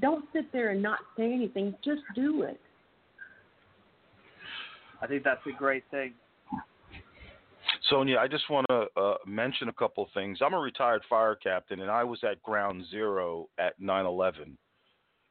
Don't 0.00 0.24
sit 0.32 0.52
there 0.52 0.70
and 0.70 0.80
not 0.80 1.00
say 1.16 1.32
anything. 1.32 1.74
Just 1.84 2.02
do 2.14 2.42
it. 2.42 2.60
I 5.02 5.06
think 5.06 5.24
that's 5.24 5.40
a 5.46 5.58
great 5.58 5.84
thing. 5.90 6.14
Sonya, 7.90 8.18
I 8.18 8.28
just 8.28 8.48
want 8.50 8.66
to 8.68 8.86
uh, 8.96 9.14
mention 9.26 9.68
a 9.68 9.72
couple 9.72 10.04
of 10.04 10.10
things. 10.12 10.38
I'm 10.44 10.54
a 10.54 10.58
retired 10.58 11.02
fire 11.08 11.34
captain, 11.34 11.80
and 11.80 11.90
I 11.90 12.04
was 12.04 12.18
at 12.24 12.42
ground 12.42 12.84
zero 12.90 13.48
at 13.58 13.78
9 13.80 14.06
11. 14.06 14.56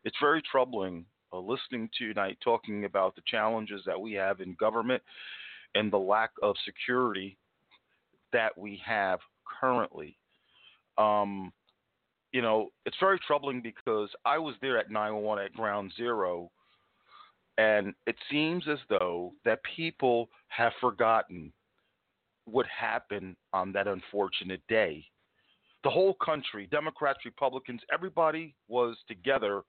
It's 0.04 0.15
very 0.22 0.41
troubling 0.50 1.06
listening 1.39 1.89
to 1.98 2.13
tonight 2.13 2.38
talking 2.43 2.86
about 2.86 3.15
the 3.15 3.21
challenges 3.28 3.82
that 3.86 4.00
we 4.00 4.13
have 4.13 4.41
in 4.41 4.56
government 4.60 5.02
and 5.76 5.91
the 5.91 5.98
lack 5.98 6.32
of 6.41 6.56
security 6.65 7.38
that 8.34 8.58
we 8.58 8.82
have 8.86 9.19
currently. 9.60 10.17
Um, 10.98 11.52
you 12.32 12.41
know, 12.41 12.69
it's 12.86 12.98
very 13.00 13.19
troubling 13.26 13.62
because 13.62 14.10
I 14.26 14.38
was 14.38 14.56
there 14.62 14.78
at 14.78 14.91
911 14.91 15.45
at 15.45 15.54
ground 15.54 15.93
zero, 15.95 16.52
and 17.58 17.93
it 18.08 18.15
seems 18.30 18.65
as 18.67 18.80
though 18.89 19.34
that 19.45 19.60
people 19.76 20.30
have 20.50 20.74
forgotten 20.82 21.54
what 22.45 22.65
happened 22.67 23.36
on 23.54 23.71
that 23.74 23.88
unfortunate 23.88 24.62
day. 24.67 25.06
The 25.84 25.89
whole 25.89 26.15
country, 26.15 26.67
Democrats, 26.69 27.19
Republicans, 27.26 27.82
everybody 27.93 28.56
was 28.67 28.98
together 29.08 29.63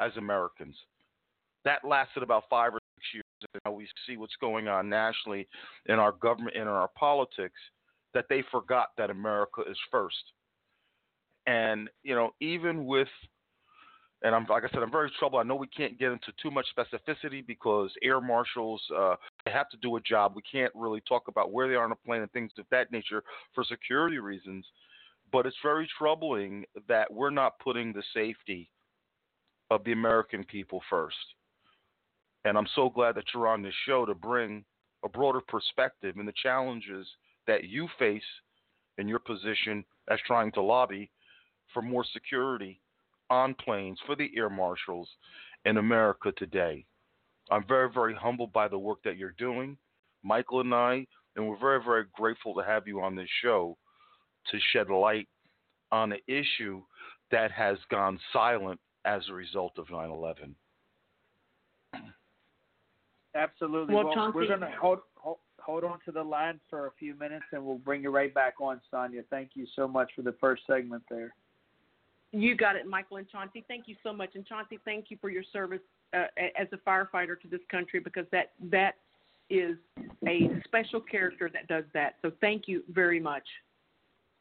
as 0.00 0.12
Americans. 0.16 0.76
That 1.64 1.84
lasted 1.84 2.22
about 2.22 2.44
five 2.48 2.74
or 2.74 2.80
six 2.96 3.06
years. 3.14 3.24
And 3.54 3.60
now 3.64 3.72
we 3.72 3.88
see 4.06 4.16
what's 4.16 4.36
going 4.40 4.68
on 4.68 4.88
nationally 4.88 5.48
in 5.86 5.98
our 5.98 6.12
government 6.12 6.56
and 6.56 6.64
in 6.64 6.68
our 6.68 6.90
politics 6.98 7.60
that 8.14 8.26
they 8.28 8.42
forgot 8.50 8.88
that 8.98 9.10
America 9.10 9.62
is 9.68 9.78
first. 9.90 10.32
And, 11.46 11.88
you 12.02 12.14
know, 12.14 12.30
even 12.40 12.86
with 12.86 13.08
and 14.22 14.34
I'm 14.34 14.46
like 14.48 14.64
I 14.64 14.68
said, 14.68 14.82
I'm 14.82 14.90
very 14.90 15.10
troubled. 15.18 15.40
I 15.40 15.48
know 15.48 15.54
we 15.54 15.66
can't 15.68 15.98
get 15.98 16.12
into 16.12 16.32
too 16.42 16.50
much 16.50 16.66
specificity 16.76 17.46
because 17.46 17.90
air 18.02 18.20
marshals 18.20 18.82
uh, 18.94 19.14
have 19.46 19.70
to 19.70 19.78
do 19.78 19.96
a 19.96 20.00
job. 20.00 20.32
We 20.36 20.42
can't 20.42 20.72
really 20.74 21.02
talk 21.08 21.28
about 21.28 21.52
where 21.52 21.68
they 21.68 21.74
are 21.74 21.84
on 21.84 21.92
a 21.92 21.96
plane 21.96 22.20
and 22.20 22.30
things 22.32 22.52
of 22.58 22.66
that 22.70 22.92
nature 22.92 23.22
for 23.54 23.64
security 23.64 24.18
reasons. 24.18 24.66
But 25.32 25.46
it's 25.46 25.56
very 25.62 25.88
troubling 25.96 26.64
that 26.88 27.10
we're 27.10 27.30
not 27.30 27.58
putting 27.60 27.92
the 27.92 28.02
safety 28.12 28.68
of 29.70 29.84
the 29.84 29.92
American 29.92 30.44
people 30.44 30.82
first. 30.90 31.16
And 32.44 32.56
I'm 32.56 32.66
so 32.74 32.88
glad 32.88 33.14
that 33.16 33.24
you're 33.34 33.48
on 33.48 33.62
this 33.62 33.74
show 33.86 34.06
to 34.06 34.14
bring 34.14 34.64
a 35.04 35.08
broader 35.08 35.40
perspective 35.46 36.16
and 36.16 36.26
the 36.26 36.32
challenges 36.42 37.06
that 37.46 37.64
you 37.64 37.88
face 37.98 38.22
in 38.98 39.08
your 39.08 39.18
position 39.18 39.84
as 40.08 40.18
trying 40.26 40.52
to 40.52 40.62
lobby 40.62 41.10
for 41.72 41.82
more 41.82 42.04
security 42.12 42.80
on 43.30 43.54
planes 43.54 43.98
for 44.06 44.16
the 44.16 44.30
air 44.36 44.50
marshals 44.50 45.08
in 45.64 45.76
America 45.76 46.32
today. 46.36 46.84
I'm 47.50 47.66
very, 47.66 47.90
very 47.92 48.14
humbled 48.14 48.52
by 48.52 48.68
the 48.68 48.78
work 48.78 48.98
that 49.04 49.16
you're 49.16 49.34
doing, 49.38 49.76
Michael 50.22 50.60
and 50.60 50.74
I, 50.74 51.06
and 51.36 51.48
we're 51.48 51.58
very, 51.58 51.82
very 51.82 52.04
grateful 52.14 52.54
to 52.54 52.62
have 52.62 52.86
you 52.86 53.00
on 53.00 53.14
this 53.14 53.28
show 53.42 53.76
to 54.50 54.58
shed 54.72 54.88
light 54.90 55.28
on 55.92 56.12
an 56.12 56.18
issue 56.26 56.82
that 57.30 57.50
has 57.50 57.78
gone 57.90 58.18
silent 58.32 58.80
as 59.04 59.22
a 59.28 59.34
result 59.34 59.72
of 59.78 59.90
9 59.90 60.10
11. 60.10 60.54
Absolutely. 63.34 63.94
Well, 63.94 64.04
Well, 64.04 64.14
Chauncey- 64.14 64.36
we're 64.36 64.46
going 64.48 64.60
to 64.60 64.72
hold, 64.80 65.00
hold 65.14 65.38
hold 65.60 65.84
on 65.84 66.00
to 66.04 66.12
the 66.12 66.22
line 66.22 66.58
for 66.68 66.86
a 66.86 66.90
few 66.98 67.14
minutes, 67.14 67.44
and 67.52 67.64
we'll 67.64 67.78
bring 67.78 68.02
you 68.02 68.10
right 68.10 68.32
back 68.32 68.54
on, 68.60 68.80
Sonya. 68.90 69.22
Thank 69.30 69.50
you 69.54 69.66
so 69.76 69.86
much 69.86 70.10
for 70.16 70.22
the 70.22 70.32
first 70.40 70.62
segment 70.66 71.02
there. 71.10 71.34
You 72.32 72.54
got 72.54 72.76
it, 72.76 72.86
Michael 72.86 73.18
and 73.18 73.28
Chauncey. 73.28 73.64
Thank 73.68 73.88
you 73.88 73.96
so 74.02 74.12
much, 74.12 74.30
and 74.34 74.46
Chauncey, 74.46 74.78
thank 74.84 75.10
you 75.10 75.18
for 75.20 75.30
your 75.30 75.42
service 75.52 75.80
uh, 76.12 76.26
as 76.58 76.68
a 76.72 76.76
firefighter 76.78 77.40
to 77.40 77.48
this 77.48 77.60
country 77.70 78.00
because 78.00 78.26
that 78.32 78.52
that 78.70 78.96
is 79.48 79.76
a 80.28 80.48
special 80.64 81.00
character 81.00 81.50
that 81.52 81.66
does 81.66 81.84
that. 81.92 82.14
So 82.22 82.30
thank 82.40 82.68
you 82.68 82.84
very 82.88 83.18
much. 83.20 83.42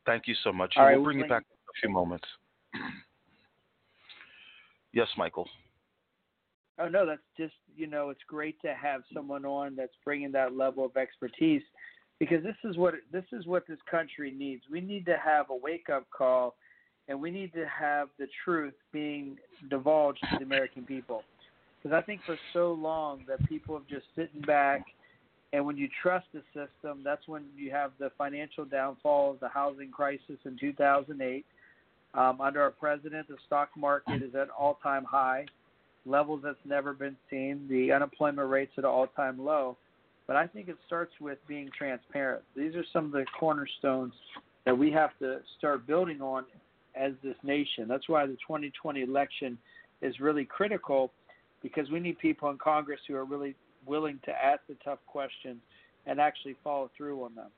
Thank 0.05 0.27
you 0.27 0.35
so 0.43 0.53
much. 0.53 0.75
All 0.77 0.85
right, 0.85 0.95
we'll 0.95 1.03
bring 1.03 1.19
you 1.19 1.27
back 1.27 1.43
in 1.49 1.57
a 1.57 1.75
few 1.81 1.89
moments. 1.91 2.27
yes, 4.93 5.07
Michael. 5.17 5.47
Oh 6.79 6.87
no, 6.87 7.05
that's 7.05 7.21
just 7.37 7.53
you 7.75 7.87
know 7.87 8.09
it's 8.09 8.21
great 8.27 8.59
to 8.61 8.73
have 8.73 9.01
someone 9.13 9.45
on 9.45 9.75
that's 9.75 9.95
bringing 10.05 10.31
that 10.31 10.55
level 10.55 10.85
of 10.85 10.95
expertise 10.95 11.61
because 12.19 12.43
this 12.43 12.55
is 12.63 12.77
what 12.77 12.95
this 13.11 13.25
is 13.33 13.45
what 13.45 13.67
this 13.67 13.79
country 13.89 14.31
needs. 14.31 14.63
We 14.71 14.81
need 14.81 15.05
to 15.05 15.17
have 15.23 15.49
a 15.49 15.55
wake 15.55 15.89
up 15.89 16.05
call, 16.15 16.55
and 17.07 17.19
we 17.19 17.31
need 17.31 17.53
to 17.53 17.65
have 17.67 18.07
the 18.17 18.27
truth 18.45 18.73
being 18.93 19.37
divulged 19.69 20.21
to 20.31 20.37
the 20.39 20.45
American 20.45 20.83
people. 20.83 21.23
Because 21.81 21.95
I 21.95 22.05
think 22.05 22.21
for 22.25 22.37
so 22.53 22.73
long 22.73 23.23
that 23.27 23.45
people 23.47 23.75
have 23.77 23.87
just 23.87 24.05
sitting 24.15 24.41
back, 24.41 24.83
and 25.53 25.65
when 25.65 25.77
you 25.77 25.87
trust 26.01 26.27
the 26.33 26.43
system, 26.53 27.01
that's 27.03 27.27
when 27.27 27.45
you 27.57 27.71
have 27.71 27.91
the 27.99 28.11
financial 28.17 28.65
downfall 28.65 29.31
of 29.31 29.39
the 29.39 29.49
housing 29.49 29.91
crisis 29.91 30.37
in 30.45 30.57
2008. 30.59 31.45
Um, 32.15 32.41
under 32.41 32.61
our 32.61 32.71
president, 32.71 33.27
the 33.27 33.37
stock 33.45 33.69
market 33.77 34.23
is 34.23 34.33
at 34.33 34.49
all 34.49 34.79
time 34.81 35.03
high 35.03 35.45
levels 36.05 36.41
that's 36.43 36.57
never 36.65 36.93
been 36.93 37.15
seen. 37.29 37.67
The 37.69 37.91
unemployment 37.91 38.49
rates 38.49 38.71
at 38.77 38.83
an 38.83 38.89
all-time 38.89 39.43
low. 39.43 39.77
But 40.27 40.35
I 40.35 40.47
think 40.47 40.67
it 40.69 40.77
starts 40.85 41.11
with 41.19 41.39
being 41.47 41.69
transparent. 41.75 42.43
These 42.55 42.75
are 42.75 42.85
some 42.93 43.05
of 43.05 43.11
the 43.11 43.25
cornerstones 43.39 44.13
that 44.65 44.77
we 44.77 44.91
have 44.91 45.17
to 45.19 45.39
start 45.57 45.87
building 45.87 46.21
on 46.21 46.45
as 46.95 47.13
this 47.23 47.35
nation. 47.43 47.87
That's 47.87 48.07
why 48.07 48.25
the 48.25 48.33
2020 48.47 49.01
election 49.01 49.57
is 50.01 50.19
really 50.19 50.45
critical 50.45 51.11
because 51.61 51.89
we 51.89 51.99
need 51.99 52.19
people 52.19 52.49
in 52.49 52.57
Congress 52.57 52.99
who 53.07 53.15
are 53.15 53.25
really 53.25 53.55
willing 53.85 54.19
to 54.25 54.31
ask 54.31 54.61
the 54.67 54.75
tough 54.83 54.99
questions 55.07 55.57
and 56.05 56.19
actually 56.19 56.55
follow 56.63 56.89
through 56.95 57.23
on 57.23 57.35
them. 57.35 57.49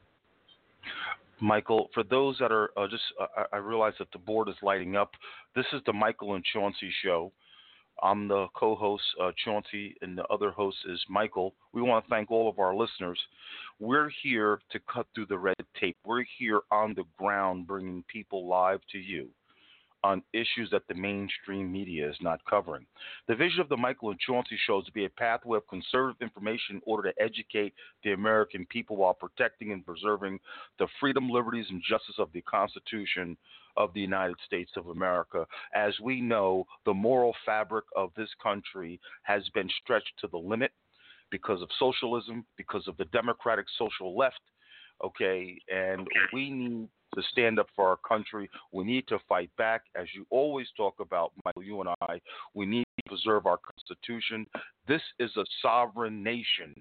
Michael, 1.40 1.90
for 1.94 2.04
those 2.04 2.38
that 2.40 2.52
are 2.52 2.70
uh, 2.78 2.88
just, 2.88 3.04
uh, 3.20 3.44
I 3.52 3.58
realize 3.58 3.94
that 4.00 4.12
the 4.12 4.20
board 4.20 4.48
is 4.48 4.56
lighting 4.62 4.96
up. 4.96 5.12
This 5.56 5.66
is 5.74 5.82
the 5.86 5.94
Michael 5.94 6.36
and 6.36 6.44
Chauncey 6.54 6.92
show. 7.04 7.32
I'm 8.02 8.28
the 8.28 8.48
co 8.56 8.76
host, 8.76 9.04
uh, 9.22 9.32
Chauncey, 9.44 9.96
and 10.02 10.18
the 10.18 10.26
other 10.28 10.52
host 10.52 10.78
is 10.88 11.04
Michael. 11.10 11.54
We 11.74 11.82
want 11.82 12.06
to 12.06 12.10
thank 12.10 12.32
all 12.32 12.50
of 12.50 12.60
our 12.60 12.76
listeners. 12.76 13.20
We're 13.80 14.12
here 14.24 14.60
to 14.72 14.80
cut 14.92 15.08
through 15.14 15.28
the 15.28 15.38
red 15.38 15.56
tape. 15.80 15.98
We're 16.06 16.26
here 16.38 16.62
on 16.72 16.94
the 16.96 17.04
ground 17.18 17.68
bringing 17.68 18.04
people 18.08 18.48
live 18.48 18.82
to 18.92 18.98
you 18.98 19.30
on 20.04 20.24
issues 20.34 20.70
that 20.72 20.88
the 20.88 20.96
mainstream 20.96 21.72
media 21.72 22.10
is 22.10 22.16
not 22.22 22.44
covering. 22.46 22.86
The 23.28 23.36
vision 23.36 23.62
of 23.62 23.70
the 23.70 23.78
Michael 23.78 24.10
and 24.12 24.20
Chauncey 24.20 24.58
show 24.66 24.80
is 24.80 24.86
to 24.86 24.92
be 24.92 25.06
a 25.06 25.10
pathway 25.10 25.58
of 25.58 25.68
conservative 25.68 26.22
information 26.22 26.78
in 26.78 26.82
order 26.86 27.12
to 27.12 27.22
educate 27.22 27.74
the 28.04 28.14
American 28.14 28.66
people 28.68 28.98
while 28.98 29.14
protecting 29.14 29.72
and 29.72 29.86
preserving 29.86 30.40
the 30.80 30.88
freedom, 31.00 31.30
liberties, 31.30 31.68
and 31.70 31.82
justice 31.88 32.16
of 32.18 32.32
the 32.34 32.42
Constitution 32.42 33.38
of 33.78 33.94
the 33.94 34.02
United 34.02 34.38
States 34.46 34.72
of 34.76 34.88
America. 34.88 35.46
As 35.76 35.94
we 36.02 36.20
know, 36.20 36.66
the 36.86 36.94
moral 36.94 37.36
fabric 37.46 37.86
of 37.96 38.12
this 38.18 38.30
country 38.42 39.00
has 39.24 39.48
been 39.54 39.70
stretched 39.84 40.14
to 40.20 40.28
the 40.28 40.38
limit 40.38 40.72
because 41.30 41.62
of 41.62 41.70
socialism, 41.80 42.46
because 42.58 42.88
of 42.88 42.98
the 42.98 43.06
democratic 43.06 43.66
social 43.78 44.18
left. 44.18 44.40
Okay, 45.04 45.58
and 45.74 46.08
we 46.34 46.50
need 46.50 46.88
to 47.16 47.22
stand 47.32 47.60
up 47.60 47.68
for 47.76 47.88
our 47.88 47.98
country. 47.98 48.50
We 48.72 48.84
need 48.84 49.08
to 49.08 49.20
fight 49.28 49.50
back. 49.58 49.84
As 49.96 50.08
you 50.14 50.26
always 50.30 50.68
talk 50.78 50.96
about, 51.00 51.32
Michael, 51.44 51.64
you 51.64 51.82
and 51.82 51.90
I, 52.02 52.22
we 52.54 52.66
need 52.66 52.86
to 52.98 53.10
preserve 53.10 53.46
our 53.46 53.58
Constitution. 53.58 54.46
This 54.88 55.02
is 55.20 55.32
a 55.38 55.44
sovereign 55.62 56.24
nation. 56.24 56.74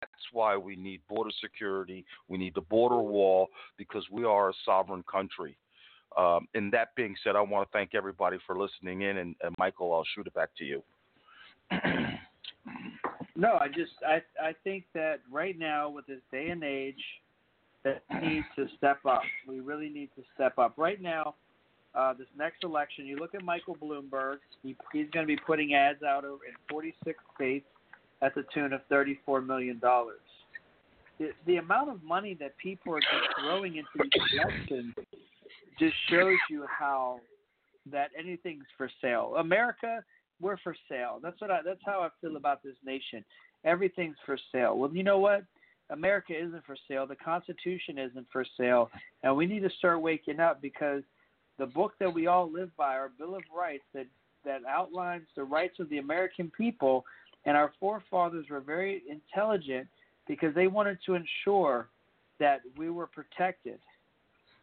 That's 0.00 0.12
why 0.32 0.56
we 0.56 0.76
need 0.76 1.00
border 1.08 1.30
security. 1.40 2.04
We 2.28 2.38
need 2.38 2.54
the 2.54 2.62
border 2.62 2.98
wall 2.98 3.48
because 3.76 4.04
we 4.10 4.24
are 4.24 4.50
a 4.50 4.54
sovereign 4.64 5.04
country. 5.10 5.56
Um, 6.16 6.48
and 6.54 6.72
that 6.72 6.94
being 6.96 7.14
said, 7.22 7.36
I 7.36 7.40
want 7.40 7.68
to 7.68 7.72
thank 7.72 7.94
everybody 7.94 8.38
for 8.46 8.58
listening 8.58 9.02
in. 9.02 9.18
And, 9.18 9.36
and 9.42 9.54
Michael, 9.58 9.94
I'll 9.94 10.06
shoot 10.14 10.26
it 10.26 10.34
back 10.34 10.50
to 10.58 10.64
you. 10.64 10.82
No, 13.38 13.56
I 13.60 13.68
just 13.68 13.92
I 14.04 14.20
I 14.42 14.52
think 14.64 14.82
that 14.94 15.20
right 15.30 15.56
now 15.56 15.88
with 15.88 16.08
this 16.08 16.18
day 16.32 16.48
and 16.48 16.64
age, 16.64 17.00
that 17.84 18.02
need 18.22 18.44
to 18.56 18.66
step 18.76 18.98
up. 19.06 19.22
We 19.46 19.60
really 19.60 19.88
need 19.88 20.10
to 20.16 20.22
step 20.34 20.58
up. 20.58 20.74
Right 20.76 21.00
now, 21.00 21.34
uh, 21.94 22.14
this 22.14 22.26
next 22.36 22.64
election, 22.64 23.06
you 23.06 23.16
look 23.16 23.34
at 23.34 23.42
Michael 23.42 23.76
Bloomberg. 23.76 24.36
He, 24.62 24.76
he's 24.92 25.06
going 25.12 25.26
to 25.26 25.26
be 25.26 25.38
putting 25.46 25.74
ads 25.74 26.02
out 26.02 26.24
in 26.24 26.38
46 26.70 27.18
states 27.34 27.66
at 28.22 28.34
the 28.34 28.44
tune 28.52 28.72
of 28.72 28.80
34 28.88 29.40
million 29.40 29.78
dollars. 29.78 30.20
The, 31.18 31.30
the 31.46 31.56
amount 31.56 31.90
of 31.90 32.02
money 32.02 32.36
that 32.40 32.56
people 32.58 32.94
are 32.94 33.00
just 33.00 33.40
throwing 33.40 33.76
into 33.76 33.88
these 33.94 34.40
elections 34.40 34.94
just 35.78 35.94
shows 36.08 36.36
you 36.48 36.64
how 36.68 37.20
that 37.90 38.10
anything's 38.18 38.64
for 38.76 38.90
sale. 39.00 39.34
America, 39.38 40.04
we're 40.40 40.58
for 40.58 40.76
sale. 40.88 41.18
That's 41.22 41.40
what 41.40 41.50
I. 41.50 41.60
That's 41.64 41.80
how 41.84 42.00
I 42.00 42.08
feel 42.20 42.36
about 42.36 42.62
this 42.62 42.76
nation. 42.84 43.24
Everything's 43.64 44.16
for 44.24 44.38
sale. 44.52 44.78
Well, 44.78 44.90
you 44.92 45.02
know 45.02 45.18
what? 45.18 45.44
America 45.90 46.32
isn't 46.38 46.64
for 46.64 46.76
sale. 46.86 47.06
The 47.06 47.16
Constitution 47.16 47.98
isn't 47.98 48.26
for 48.32 48.44
sale, 48.56 48.90
and 49.22 49.34
we 49.36 49.46
need 49.46 49.60
to 49.60 49.70
start 49.78 50.00
waking 50.00 50.40
up 50.40 50.60
because 50.60 51.02
the 51.58 51.66
book 51.66 51.92
that 51.98 52.12
we 52.12 52.26
all 52.26 52.50
live 52.50 52.70
by, 52.76 52.94
our 52.94 53.10
Bill 53.18 53.34
of 53.34 53.42
Rights, 53.56 53.84
that 53.94 54.06
that 54.44 54.60
outlines 54.68 55.26
the 55.34 55.42
rights 55.42 55.80
of 55.80 55.90
the 55.90 55.98
American 55.98 56.50
people, 56.56 57.04
and 57.44 57.56
our 57.56 57.72
forefathers 57.80 58.46
were 58.48 58.60
very 58.60 59.02
intelligent 59.10 59.86
because 60.26 60.54
they 60.54 60.68
wanted 60.68 60.98
to 61.06 61.14
ensure 61.14 61.88
that 62.38 62.60
we 62.76 62.88
were 62.88 63.06
protected, 63.06 63.78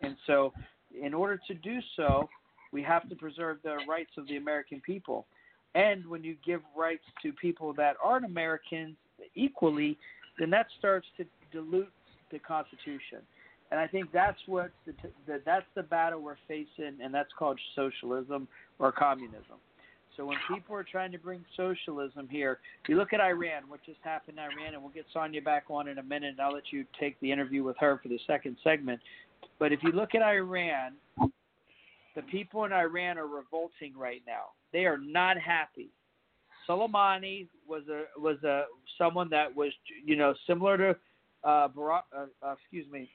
and 0.01 0.15
so 0.25 0.53
in 1.01 1.13
order 1.13 1.39
to 1.47 1.53
do 1.53 1.79
so, 1.95 2.29
we 2.71 2.81
have 2.83 3.07
to 3.09 3.15
preserve 3.15 3.57
the 3.63 3.77
rights 3.87 4.11
of 4.17 4.27
the 4.27 4.37
American 4.37 4.81
people. 4.81 5.25
And 5.75 6.05
when 6.07 6.23
you 6.23 6.35
give 6.45 6.61
rights 6.75 7.03
to 7.21 7.33
people 7.33 7.73
that 7.73 7.95
aren't 8.01 8.25
Americans 8.25 8.95
equally, 9.35 9.97
then 10.39 10.49
that 10.51 10.67
starts 10.79 11.07
to 11.17 11.25
dilute 11.51 11.91
the 12.31 12.39
Constitution. 12.39 13.19
And 13.71 13.79
I 13.79 13.87
think 13.87 14.11
that's 14.11 14.39
what 14.45 14.71
the, 14.85 14.93
the, 15.25 15.41
that's 15.45 15.65
the 15.75 15.83
battle 15.83 16.21
we're 16.21 16.35
facing, 16.47 16.97
and 17.01 17.13
that's 17.13 17.31
called 17.37 17.59
socialism 17.75 18.47
or 18.79 18.91
communism. 18.91 19.57
So 20.15 20.25
when 20.25 20.37
people 20.47 20.75
are 20.75 20.83
trying 20.83 21.11
to 21.11 21.17
bring 21.17 21.43
socialism 21.57 22.29
here, 22.29 22.59
you 22.87 22.95
look 22.95 23.11
at 23.11 23.19
Iran, 23.19 23.63
what 23.67 23.83
just 23.85 23.99
happened 24.01 24.37
in 24.37 24.43
Iran, 24.43 24.73
and 24.73 24.81
we'll 24.81 24.93
get 24.93 25.05
Sonya 25.11 25.41
back 25.41 25.65
on 25.69 25.87
in 25.87 25.97
a 25.97 26.03
minute, 26.03 26.29
and 26.29 26.39
I'll 26.39 26.53
let 26.53 26.71
you 26.71 26.85
take 26.99 27.19
the 27.19 27.31
interview 27.31 27.63
with 27.63 27.75
her 27.79 27.99
for 28.01 28.07
the 28.07 28.19
second 28.25 28.55
segment. 28.63 29.01
But 29.59 29.73
if 29.73 29.83
you 29.83 29.91
look 29.91 30.15
at 30.15 30.21
Iran, 30.21 30.93
the 32.15 32.21
people 32.31 32.63
in 32.63 32.71
Iran 32.71 33.17
are 33.17 33.27
revolting 33.27 33.93
right 33.97 34.21
now. 34.25 34.51
They 34.71 34.85
are 34.85 34.97
not 34.97 35.37
happy. 35.37 35.89
Soleimani 36.67 37.47
was 37.67 37.83
a 37.89 38.19
was 38.19 38.41
a 38.43 38.65
someone 38.97 39.29
that 39.29 39.55
was 39.55 39.71
you 40.03 40.15
know 40.15 40.33
similar 40.47 40.77
to 40.77 40.89
uh, 41.43 41.67
Barack, 41.69 42.03
uh, 42.15 42.25
uh, 42.41 42.53
excuse 42.53 42.91
me 42.91 43.09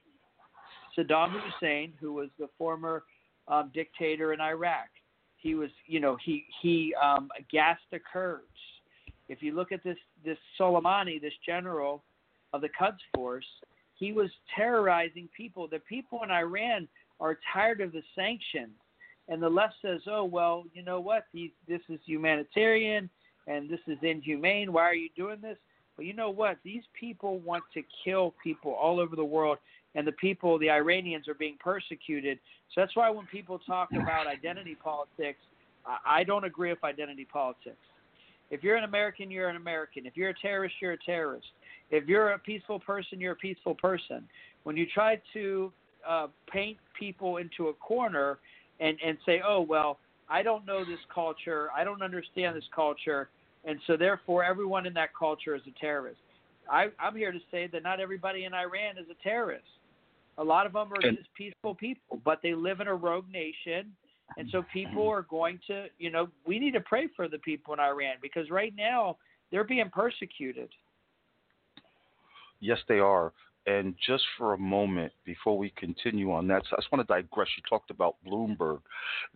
Saddam 0.96 1.32
Hussein, 1.32 1.92
who 2.00 2.12
was 2.12 2.28
the 2.38 2.48
former 2.58 3.04
um, 3.48 3.70
dictator 3.74 4.32
in 4.32 4.40
Iraq. 4.40 4.88
He 5.36 5.54
was, 5.54 5.70
you 5.86 6.00
know, 6.00 6.16
he 6.22 6.44
he 6.62 6.94
um, 7.02 7.30
gassed 7.50 7.82
the 7.90 7.98
Kurds. 7.98 8.44
If 9.28 9.42
you 9.42 9.54
look 9.54 9.72
at 9.72 9.82
this 9.82 9.96
this 10.24 10.38
Soleimani, 10.58 11.20
this 11.20 11.32
general 11.44 12.02
of 12.52 12.60
the 12.60 12.68
Quds 12.68 12.98
force, 13.14 13.46
he 13.94 14.12
was 14.12 14.30
terrorizing 14.54 15.28
people. 15.36 15.68
The 15.68 15.78
people 15.80 16.20
in 16.24 16.30
Iran 16.30 16.88
are 17.20 17.38
tired 17.52 17.80
of 17.80 17.92
the 17.92 18.02
sanctions, 18.14 18.76
and 19.28 19.42
the 19.42 19.48
left 19.48 19.74
says, 19.80 20.00
"Oh 20.06 20.24
well, 20.24 20.64
you 20.74 20.82
know 20.82 21.00
what? 21.00 21.26
These, 21.32 21.52
this 21.66 21.80
is 21.88 22.00
humanitarian, 22.04 23.08
and 23.50 23.68
this 23.68 23.80
is 23.86 23.98
inhumane. 24.02 24.72
Why 24.72 24.82
are 24.82 24.94
you 24.94 25.10
doing 25.16 25.40
this?" 25.40 25.58
But 25.96 26.06
you 26.06 26.14
know 26.14 26.30
what? 26.30 26.56
These 26.64 26.84
people 26.98 27.32
want 27.40 27.64
to 27.74 27.82
kill 28.04 28.34
people 28.42 28.72
all 28.72 29.00
over 29.00 29.16
the 29.16 29.24
world, 29.24 29.58
and 29.94 30.06
the 30.06 30.12
people, 30.12 30.58
the 30.58 30.70
Iranians, 30.70 31.28
are 31.28 31.34
being 31.34 31.58
persecuted. 31.58 32.38
So 32.74 32.80
that's 32.80 32.96
why 32.96 33.10
when 33.10 33.26
people 33.26 33.58
talk 33.58 33.88
about 33.92 34.26
identity 34.26 34.76
politics, 34.82 35.40
I 36.06 36.24
don't 36.24 36.44
agree 36.44 36.70
with 36.70 36.82
identity 36.84 37.26
politics. 37.30 37.84
If 38.50 38.64
you're 38.64 38.76
an 38.76 38.84
American, 38.84 39.30
you're 39.30 39.48
an 39.48 39.56
American. 39.56 40.06
If 40.06 40.16
you're 40.16 40.30
a 40.30 40.40
terrorist, 40.40 40.74
you're 40.80 40.92
a 40.92 41.04
terrorist. 41.04 41.46
If 41.90 42.08
you're 42.08 42.30
a 42.30 42.38
peaceful 42.38 42.80
person, 42.80 43.20
you're 43.20 43.32
a 43.32 43.36
peaceful 43.36 43.74
person. 43.74 44.28
When 44.64 44.76
you 44.76 44.86
try 44.92 45.20
to 45.34 45.72
uh, 46.08 46.26
paint 46.52 46.78
people 46.98 47.38
into 47.38 47.68
a 47.68 47.74
corner 47.74 48.38
and 48.80 48.96
and 49.04 49.18
say, 49.26 49.42
oh 49.46 49.60
well, 49.60 49.98
I 50.28 50.42
don't 50.42 50.64
know 50.66 50.84
this 50.84 51.00
culture, 51.12 51.68
I 51.76 51.84
don't 51.84 52.02
understand 52.02 52.56
this 52.56 52.68
culture, 52.74 53.28
and 53.64 53.78
so 53.86 53.96
therefore 53.96 54.44
everyone 54.44 54.86
in 54.86 54.94
that 54.94 55.10
culture 55.16 55.54
is 55.54 55.62
a 55.66 55.80
terrorist. 55.80 56.20
I, 56.70 56.88
I'm 56.98 57.16
here 57.16 57.32
to 57.32 57.40
say 57.50 57.68
that 57.72 57.82
not 57.82 58.00
everybody 58.00 58.44
in 58.44 58.54
Iran 58.54 58.96
is 58.98 59.06
a 59.10 59.22
terrorist. 59.22 59.64
A 60.38 60.44
lot 60.44 60.66
of 60.66 60.72
them 60.72 60.92
are 60.92 61.02
just 61.02 61.28
peaceful 61.36 61.74
people, 61.74 62.20
but 62.24 62.40
they 62.42 62.54
live 62.54 62.80
in 62.80 62.86
a 62.86 62.94
rogue 62.94 63.28
nation, 63.30 63.92
and 64.38 64.48
so 64.50 64.64
people 64.72 65.06
are 65.08 65.22
going 65.22 65.58
to, 65.66 65.86
you 65.98 66.10
know, 66.10 66.28
we 66.46 66.58
need 66.58 66.72
to 66.72 66.80
pray 66.80 67.08
for 67.14 67.28
the 67.28 67.38
people 67.38 67.74
in 67.74 67.80
Iran 67.80 68.14
because 68.22 68.48
right 68.48 68.72
now 68.76 69.16
they're 69.50 69.64
being 69.64 69.90
persecuted. 69.90 70.70
Yes, 72.60 72.78
they 72.88 73.00
are. 73.00 73.32
And 73.66 73.94
just 74.06 74.24
for 74.38 74.54
a 74.54 74.58
moment 74.58 75.12
before 75.24 75.58
we 75.58 75.70
continue 75.76 76.32
on 76.32 76.46
that, 76.48 76.62
I 76.72 76.76
just 76.76 76.90
want 76.90 77.06
to 77.06 77.12
digress. 77.12 77.48
You 77.56 77.62
talked 77.68 77.90
about 77.90 78.16
Bloomberg. 78.26 78.80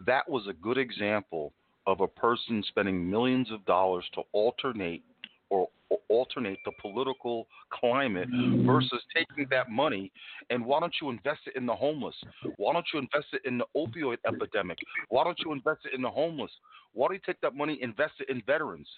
That 0.06 0.28
was 0.28 0.46
a 0.48 0.52
good 0.54 0.78
example 0.78 1.52
of 1.86 2.00
a 2.00 2.06
person 2.06 2.62
spending 2.68 3.08
millions 3.08 3.50
of 3.50 3.64
dollars 3.64 4.04
to 4.14 4.22
alternate 4.32 5.02
or, 5.50 5.68
or 5.90 5.98
alternate 6.08 6.58
the 6.64 6.72
political 6.80 7.46
climate 7.72 8.28
versus 8.64 9.02
taking 9.14 9.46
that 9.50 9.70
money 9.70 10.10
and 10.50 10.64
why 10.64 10.80
don't 10.80 10.94
you 11.00 11.10
invest 11.10 11.40
it 11.46 11.56
in 11.56 11.66
the 11.66 11.74
homeless? 11.74 12.14
Why 12.56 12.72
don't 12.72 12.86
you 12.92 13.00
invest 13.00 13.26
it 13.32 13.42
in 13.44 13.58
the 13.58 13.66
opioid 13.76 14.18
epidemic? 14.26 14.78
Why 15.08 15.24
don't 15.24 15.38
you 15.44 15.52
invest 15.52 15.80
it 15.84 15.94
in 15.94 16.02
the 16.02 16.10
homeless? 16.10 16.50
Why 16.92 17.08
don't 17.08 17.14
you 17.14 17.20
take 17.26 17.40
that 17.42 17.54
money, 17.54 17.78
invest 17.82 18.14
it 18.20 18.30
in 18.30 18.42
veterans? 18.46 18.88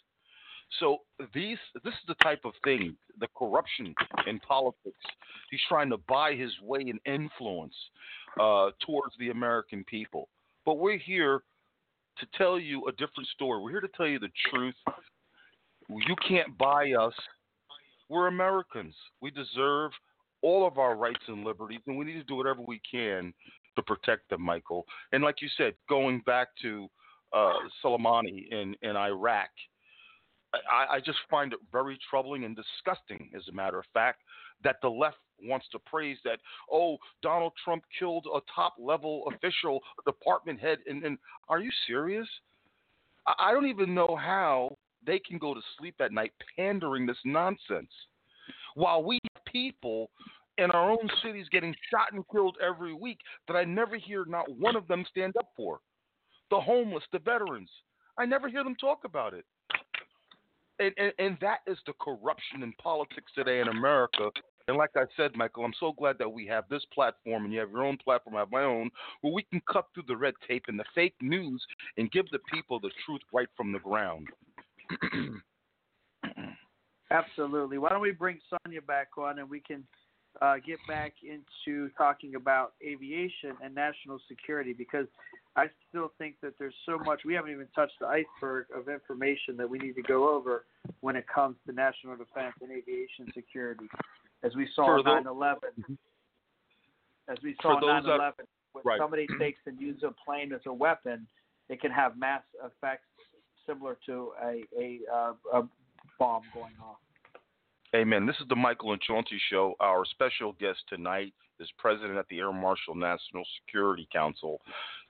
So 0.81 0.99
these 1.33 1.59
this 1.85 1.95
is 1.95 2.07
the 2.09 2.15
type 2.23 2.41
of 2.45 2.53
thing, 2.65 2.97
the 3.21 3.29
corruption 3.37 3.95
in 4.27 4.41
politics. 4.41 4.99
He's 5.51 5.61
trying 5.69 5.91
to 5.91 5.97
buy 5.97 6.35
his 6.35 6.51
way 6.61 6.81
and 6.81 6.99
influence 7.07 7.75
uh, 8.41 8.71
towards 8.85 9.15
the 9.19 9.31
American 9.31 9.85
people. 9.85 10.29
But 10.65 10.79
we're 10.79 10.99
here 10.99 11.43
to 12.19 12.27
tell 12.37 12.59
you 12.59 12.87
a 12.89 12.93
different 12.93 13.29
story. 13.35 13.61
We're 13.61 13.71
here 13.71 13.81
to 13.81 13.89
tell 13.97 14.07
you 14.07 14.19
the 14.19 14.31
truth. 14.51 14.75
You 15.89 16.17
can't 16.29 16.57
buy 16.59 16.93
us. 16.93 17.15
We're 18.09 18.29
Americans. 18.29 18.95
We 19.21 19.31
deserve 19.31 19.91
all 20.43 20.67
of 20.67 20.79
our 20.79 20.97
rights 20.97 21.23
and 21.29 21.45
liberties, 21.45 21.81
and 21.87 21.97
we 21.97 22.05
need 22.05 22.15
to 22.15 22.25
do 22.25 22.37
whatever 22.37 22.63
we 22.67 22.81
can 22.91 23.33
to 23.75 23.83
protect 23.83 24.29
them, 24.31 24.43
Michael. 24.43 24.87
And 25.13 25.23
like 25.23 25.43
you 25.43 25.49
said, 25.57 25.75
going 25.89 26.23
back 26.27 26.49
to 26.63 26.89
uh, 27.33 27.55
Soleimani 27.85 28.51
in, 28.51 28.75
in 28.83 28.97
Iraq, 28.97 29.49
I, 30.55 30.97
I 30.97 31.01
just 31.01 31.19
find 31.31 31.53
it 31.53 31.59
very 31.73 31.99
troubling 32.09 32.45
and 32.45 32.57
disgusting, 32.57 33.31
as 33.37 33.43
a 33.49 33.53
matter 33.53 33.79
of 33.79 33.85
fact, 33.93 34.23
that 34.65 34.77
the 34.83 34.89
left 34.89 35.19
wants 35.43 35.67
to 35.73 35.79
praise 35.79 36.19
that, 36.25 36.39
oh, 36.73 36.97
Donald 37.23 37.53
Trump 37.65 37.85
killed 37.99 38.27
a 38.35 38.41
top 38.55 38.75
level 38.79 39.25
official, 39.35 39.81
department 40.05 40.61
head. 40.61 40.79
And, 40.87 41.05
and 41.05 41.19
are 41.49 41.61
you 41.61 41.71
serious? 41.87 42.29
I, 43.27 43.35
I 43.49 43.53
don't 43.53 43.67
even 43.67 43.95
know 43.95 44.19
how 44.21 44.77
they 45.07 45.19
can 45.19 45.39
go 45.39 45.55
to 45.55 45.61
sleep 45.79 45.97
at 46.01 46.13
night 46.13 46.33
pandering 46.57 47.07
this 47.07 47.19
nonsense 47.25 47.91
while 48.75 49.03
we 49.03 49.19
people 49.47 50.11
in 50.59 50.71
our 50.71 50.91
own 50.91 51.09
cities 51.23 51.47
getting 51.51 51.75
shot 51.91 52.13
and 52.13 52.25
killed 52.31 52.57
every 52.67 52.93
week 52.93 53.19
that 53.47 53.57
I 53.57 53.65
never 53.65 53.97
hear 53.97 54.25
not 54.27 54.45
one 54.59 54.77
of 54.77 54.87
them 54.89 55.05
stand 55.11 55.37
up 55.37 55.49
for. 55.57 55.81
The 56.51 56.61
homeless, 56.61 57.05
the 57.13 57.19
veterans. 57.19 57.71
I 58.19 58.25
never 58.25 58.49
hear 58.49 58.65
them 58.65 58.77
talk 58.77 59.05
about 59.05 59.35
it. 59.35 59.45
And, 60.79 60.93
and, 60.99 61.13
and 61.19 61.37
that 61.41 61.61
is 61.67 61.79
the 61.87 61.95
corruption 62.01 62.63
in 62.63 62.73
politics 62.75 63.33
today 63.35 63.61
in 63.61 63.69
America. 63.69 64.31
And 64.69 64.77
like 64.77 64.91
I 64.97 65.05
said, 65.17 65.37
Michael, 65.37 65.65
I'm 65.65 65.73
so 65.79 65.93
glad 65.93 66.19
that 66.19 66.29
we 66.29 66.45
have 66.47 66.65
this 66.69 66.85
platform 66.93 67.45
and 67.45 67.53
you 67.53 67.61
have 67.61 67.71
your 67.71 67.85
own 67.85 67.97
platform, 67.99 68.35
I 68.35 68.41
have 68.41 68.51
my 68.51 68.65
own, 68.65 68.91
where 69.21 69.33
we 69.33 69.45
can 69.45 69.63
cut 69.71 69.87
through 69.95 70.05
the 70.09 70.17
red 70.17 70.35
tape 70.49 70.65
and 70.67 70.79
the 70.79 70.85
fake 70.93 71.15
news 71.21 71.65
and 71.97 72.11
give 72.11 72.29
the 72.31 72.41
people 72.53 72.81
the 72.81 72.91
truth 73.05 73.21
right 73.33 73.49
from 73.57 73.73
the 73.73 73.79
ground. 73.79 74.27
Absolutely. 77.11 77.79
Why 77.79 77.91
don't 77.91 78.01
we 78.01 78.11
bring 78.11 78.41
Sonya 78.51 78.83
back 78.83 79.11
on 79.17 79.39
and 79.39 79.49
we 79.49 79.61
can 79.61 79.85
uh, 80.43 80.57
get 80.67 80.79
back 80.89 81.15
into 81.23 81.89
talking 81.97 82.35
about 82.35 82.73
aviation 82.85 83.57
and 83.63 83.73
national 83.73 84.19
security 84.29 84.73
because 84.73 85.07
I 85.55 85.67
still 85.89 86.13
think 86.19 86.35
that 86.43 86.55
there's 86.59 86.75
so 86.85 86.99
much 86.99 87.21
we 87.25 87.35
haven't 87.35 87.53
even 87.53 87.69
touched 87.75 87.95
the 88.01 88.07
iceberg 88.07 88.67
of 88.75 88.89
information 88.89 89.57
that 89.59 89.71
we 89.71 89.79
need 89.79 89.95
to 89.95 90.03
go 90.03 90.35
over 90.37 90.65
when 91.01 91.15
it 91.15 91.27
comes 91.33 91.57
to 91.67 91.73
national 91.73 92.17
defense 92.17 92.55
and 92.61 92.73
aviation 92.73 93.33
security. 93.33 93.87
As 94.43 94.55
we 94.55 94.69
saw 94.75 94.87
For 94.87 95.03
9/11, 95.03 95.59
as 97.29 97.39
we 97.43 97.57
saw 97.63 97.75
in 97.75 97.81
those 97.81 98.05
that- 98.05 98.19
9/11, 98.19 98.47
when 98.73 98.83
right. 98.85 98.99
somebody 98.99 99.27
takes 99.39 99.61
and 99.67 99.81
uses 99.81 100.03
a 100.03 100.13
plane 100.13 100.53
as 100.53 100.65
a 100.67 100.73
weapon, 100.73 101.27
it 101.69 101.81
can 101.81 101.91
have 101.91 102.17
mass 102.17 102.43
effects 102.63 103.09
similar 103.67 103.97
to 104.07 104.35
a 104.43 104.65
a, 104.79 105.01
uh, 105.13 105.35
a 105.53 105.69
bomb 106.19 106.43
going 106.55 106.75
off. 106.83 106.99
Amen. 107.95 108.27
This 108.27 108.37
is 108.41 108.49
the 108.49 108.57
Michael 108.57 108.93
and 108.93 109.01
Chauncey 109.01 109.39
Show. 109.49 109.75
Our 109.81 110.05
special 110.05 110.53
guest 110.55 110.81
tonight 110.89 111.33
is 111.61 111.71
President 111.79 112.19
at 112.19 112.29
the 112.29 112.39
Air 112.39 112.53
Marshal 112.53 112.95
National 112.95 113.45
Security 113.61 114.07
Council, 114.13 114.61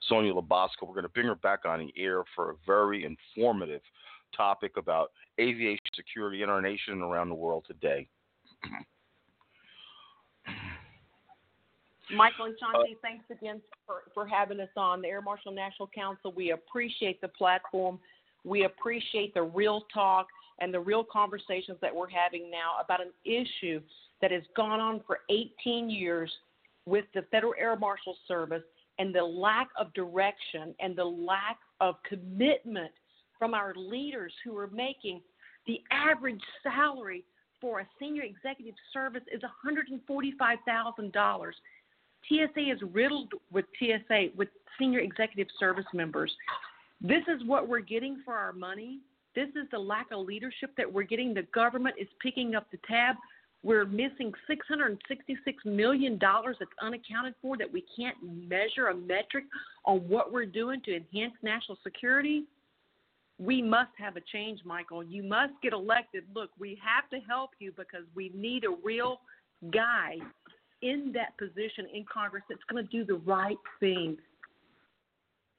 Sonya 0.08 0.32
LaBosco. 0.34 0.82
We're 0.82 0.94
going 0.94 1.02
to 1.02 1.08
bring 1.08 1.26
her 1.26 1.34
back 1.34 1.64
on 1.64 1.80
the 1.80 1.92
air 2.00 2.22
for 2.34 2.50
a 2.50 2.54
very 2.66 3.04
informative 3.04 3.82
topic 4.36 4.76
about 4.76 5.10
aviation 5.40 5.80
security 5.94 6.42
in 6.42 6.50
our 6.50 6.60
nation 6.60 6.94
and 6.94 7.02
around 7.02 7.28
the 7.28 7.34
world 7.34 7.64
today. 7.66 8.08
Michael 12.14 12.46
and 12.46 12.56
Chauncey, 12.58 12.94
uh, 12.94 12.98
thanks 13.02 13.24
again 13.30 13.60
for, 13.86 14.02
for 14.14 14.26
having 14.26 14.60
us 14.60 14.68
on 14.76 15.02
the 15.02 15.08
Air 15.08 15.22
Marshal 15.22 15.52
National 15.52 15.88
Council. 15.88 16.32
We 16.32 16.52
appreciate 16.52 17.20
the 17.20 17.28
platform. 17.28 17.98
We 18.44 18.64
appreciate 18.64 19.34
the 19.34 19.42
real 19.42 19.82
talk 19.92 20.26
and 20.60 20.72
the 20.72 20.80
real 20.80 21.04
conversations 21.04 21.78
that 21.82 21.94
we're 21.94 22.08
having 22.08 22.50
now 22.50 22.76
about 22.82 23.00
an 23.00 23.10
issue 23.24 23.80
that 24.22 24.30
has 24.30 24.42
gone 24.56 24.80
on 24.80 25.00
for 25.06 25.20
18 25.30 25.90
years 25.90 26.30
with 26.86 27.04
the 27.14 27.22
Federal 27.30 27.54
Air 27.58 27.76
Marshal 27.76 28.16
Service 28.28 28.62
and 28.98 29.14
the 29.14 29.22
lack 29.22 29.68
of 29.78 29.92
direction 29.92 30.74
and 30.80 30.96
the 30.96 31.04
lack 31.04 31.58
of 31.80 31.96
commitment 32.08 32.92
from 33.38 33.52
our 33.52 33.74
leaders 33.76 34.32
who 34.44 34.56
are 34.56 34.68
making 34.68 35.20
the 35.66 35.80
average 35.90 36.40
salary 36.62 37.24
for 37.60 37.80
a 37.80 37.88
senior 37.98 38.22
executive 38.22 38.74
service 38.92 39.22
is 39.32 39.42
$145,000. 39.42 41.50
TSA 42.28 42.70
is 42.70 42.80
riddled 42.92 43.32
with 43.52 43.64
TSA 43.78 44.28
with 44.36 44.48
senior 44.78 45.00
executive 45.00 45.48
service 45.58 45.86
members. 45.94 46.32
This 47.00 47.22
is 47.28 47.46
what 47.46 47.68
we're 47.68 47.80
getting 47.80 48.22
for 48.24 48.34
our 48.34 48.52
money. 48.52 49.00
This 49.34 49.48
is 49.50 49.68
the 49.70 49.78
lack 49.78 50.06
of 50.12 50.26
leadership 50.26 50.70
that 50.76 50.90
we're 50.90 51.02
getting. 51.02 51.34
The 51.34 51.42
government 51.54 51.96
is 52.00 52.08
picking 52.22 52.54
up 52.54 52.70
the 52.70 52.78
tab. 52.88 53.16
We're 53.62 53.84
missing 53.84 54.32
$666 54.48 54.96
million 55.64 56.18
that's 56.20 56.70
unaccounted 56.80 57.34
for 57.42 57.56
that 57.56 57.70
we 57.70 57.84
can't 57.96 58.16
measure 58.22 58.88
a 58.88 58.94
metric 58.94 59.44
on 59.84 59.98
what 60.08 60.32
we're 60.32 60.46
doing 60.46 60.80
to 60.82 60.96
enhance 60.96 61.34
national 61.42 61.76
security. 61.82 62.44
We 63.38 63.60
must 63.60 63.90
have 63.98 64.16
a 64.16 64.20
change, 64.32 64.60
Michael. 64.64 65.02
You 65.04 65.22
must 65.22 65.52
get 65.62 65.74
elected. 65.74 66.24
Look, 66.34 66.50
we 66.58 66.78
have 66.82 67.10
to 67.10 67.18
help 67.26 67.50
you 67.58 67.72
because 67.76 68.04
we 68.14 68.30
need 68.34 68.64
a 68.64 68.74
real 68.82 69.20
guy 69.72 70.16
in 70.90 71.12
that 71.12 71.36
position 71.38 71.86
in 71.92 72.04
Congress 72.12 72.42
that's 72.48 72.62
going 72.70 72.84
to 72.84 72.90
do 72.90 73.04
the 73.04 73.20
right 73.26 73.58
thing. 73.80 74.16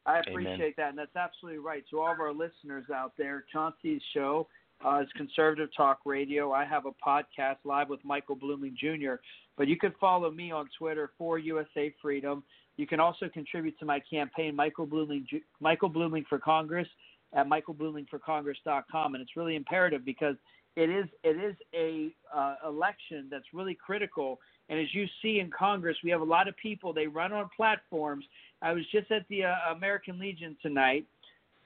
I 0.06 0.20
Amen. 0.20 0.24
appreciate 0.30 0.78
that, 0.78 0.90
and 0.90 0.98
that's 0.98 1.16
absolutely 1.16 1.60
right. 1.60 1.84
To 1.90 2.00
all 2.00 2.14
of 2.14 2.20
our 2.20 2.32
listeners 2.32 2.86
out 2.94 3.14
there, 3.18 3.44
Chauncey's 3.52 4.02
show 4.14 4.48
uh, 4.86 5.02
is 5.02 5.08
Conservative 5.16 5.70
Talk 5.76 6.00
Radio. 6.06 6.52
I 6.52 6.66
have 6.66 6.86
a 6.86 6.92
podcast 7.06 7.58
live 7.66 7.90
with 7.90 8.04
Michael 8.06 8.38
Bluemling 8.38 8.76
Jr., 8.76 9.16
but 9.58 9.68
you 9.68 9.78
can 9.78 9.94
follow 10.00 10.32
me 10.32 10.52
on 10.52 10.70
Twitter 10.78 11.12
for 11.18 11.40
USA 11.40 11.94
Freedom. 12.02 12.44
You 12.78 12.88
can 12.88 13.00
also 13.00 13.28
contribute 13.28 13.78
to 13.80 13.86
my 13.86 14.00
campaign, 14.00 14.56
Michael 14.56 14.88
Bluemling, 14.88 15.26
Michael 15.60 15.90
Bluemling 15.90 16.26
for 16.28 16.40
Congress, 16.40 16.88
at 17.34 17.48
michaelbluemlingforcongress.com, 17.48 19.16
and 19.16 19.22
it's 19.22 19.36
really 19.36 19.56
imperative 19.56 20.06
because 20.06 20.36
it 20.76 20.90
is 20.90 21.06
it 21.24 21.38
is 21.38 21.56
a 21.74 22.14
uh, 22.34 22.56
election 22.66 23.28
that's 23.30 23.46
really 23.54 23.76
critical. 23.76 24.40
And 24.70 24.80
as 24.80 24.94
you 24.94 25.06
see 25.22 25.40
in 25.40 25.50
Congress, 25.50 25.98
we 26.04 26.10
have 26.10 26.22
a 26.22 26.26
lot 26.26 26.48
of 26.48 26.58
people. 26.58 26.94
They 26.94 27.08
run 27.08 27.32
on 27.32 27.50
platforms. 27.56 28.26
I 28.62 28.74
was 28.74 28.84
just 28.92 29.12
at 29.12 29.26
the 29.30 29.46
uh, 29.46 29.74
American 29.76 30.20
Legion 30.20 30.58
tonight, 30.62 31.06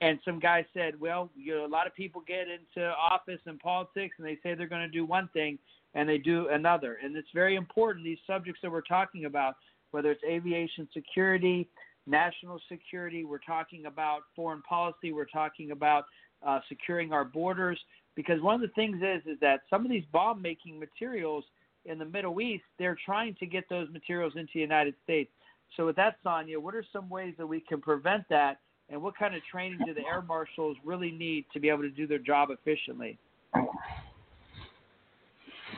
and 0.00 0.18
some 0.24 0.38
guy 0.38 0.64
said, 0.74 1.00
"Well, 1.00 1.30
you 1.36 1.54
know, 1.54 1.66
a 1.66 1.66
lot 1.66 1.86
of 1.86 1.94
people 1.94 2.22
get 2.26 2.46
into 2.48 2.88
office 2.90 3.40
and 3.46 3.58
politics, 3.58 4.14
and 4.18 4.26
they 4.26 4.38
say 4.42 4.54
they're 4.54 4.68
going 4.68 4.82
to 4.82 4.88
do 4.88 5.04
one 5.04 5.28
thing, 5.32 5.58
and 5.94 6.08
they 6.08 6.18
do 6.18 6.48
another. 6.48 6.98
And 7.02 7.16
it's 7.16 7.28
very 7.34 7.56
important. 7.56 8.04
These 8.04 8.18
subjects 8.26 8.60
that 8.62 8.70
we're 8.70 8.82
talking 8.82 9.24
about, 9.24 9.56
whether 9.90 10.10
it's 10.10 10.22
aviation 10.24 10.88
security, 10.92 11.68
national 12.06 12.60
security, 12.68 13.24
we're 13.24 13.38
talking 13.38 13.86
about 13.86 14.22
foreign 14.34 14.62
policy, 14.62 15.12
we're 15.12 15.24
talking 15.24 15.70
about 15.70 16.04
uh, 16.46 16.60
securing 16.68 17.12
our 17.12 17.24
borders. 17.24 17.78
Because 18.14 18.40
one 18.42 18.54
of 18.54 18.60
the 18.60 18.68
things 18.68 18.98
is 18.98 19.22
is 19.26 19.40
that 19.40 19.62
some 19.70 19.84
of 19.84 19.90
these 19.90 20.04
bomb 20.12 20.42
making 20.42 20.78
materials 20.78 21.44
in 21.84 21.98
the 21.98 22.04
Middle 22.04 22.40
East, 22.40 22.64
they're 22.78 22.96
trying 23.04 23.34
to 23.40 23.46
get 23.46 23.68
those 23.68 23.88
materials 23.90 24.34
into 24.36 24.52
the 24.54 24.60
United 24.60 24.94
States. 25.04 25.30
So 25.76 25.86
with 25.86 25.96
that, 25.96 26.16
Sonya, 26.22 26.60
what 26.60 26.74
are 26.74 26.84
some 26.92 27.08
ways 27.08 27.34
that 27.38 27.46
we 27.46 27.60
can 27.60 27.80
prevent 27.80 28.24
that? 28.30 28.60
And 28.88 29.02
what 29.02 29.16
kind 29.16 29.34
of 29.34 29.42
training 29.50 29.78
do 29.86 29.94
the 29.94 30.02
air 30.02 30.22
marshals 30.22 30.76
really 30.84 31.10
need 31.10 31.46
to 31.52 31.60
be 31.60 31.68
able 31.70 31.82
to 31.82 31.90
do 31.90 32.06
their 32.06 32.18
job 32.18 32.50
efficiently? 32.50 33.18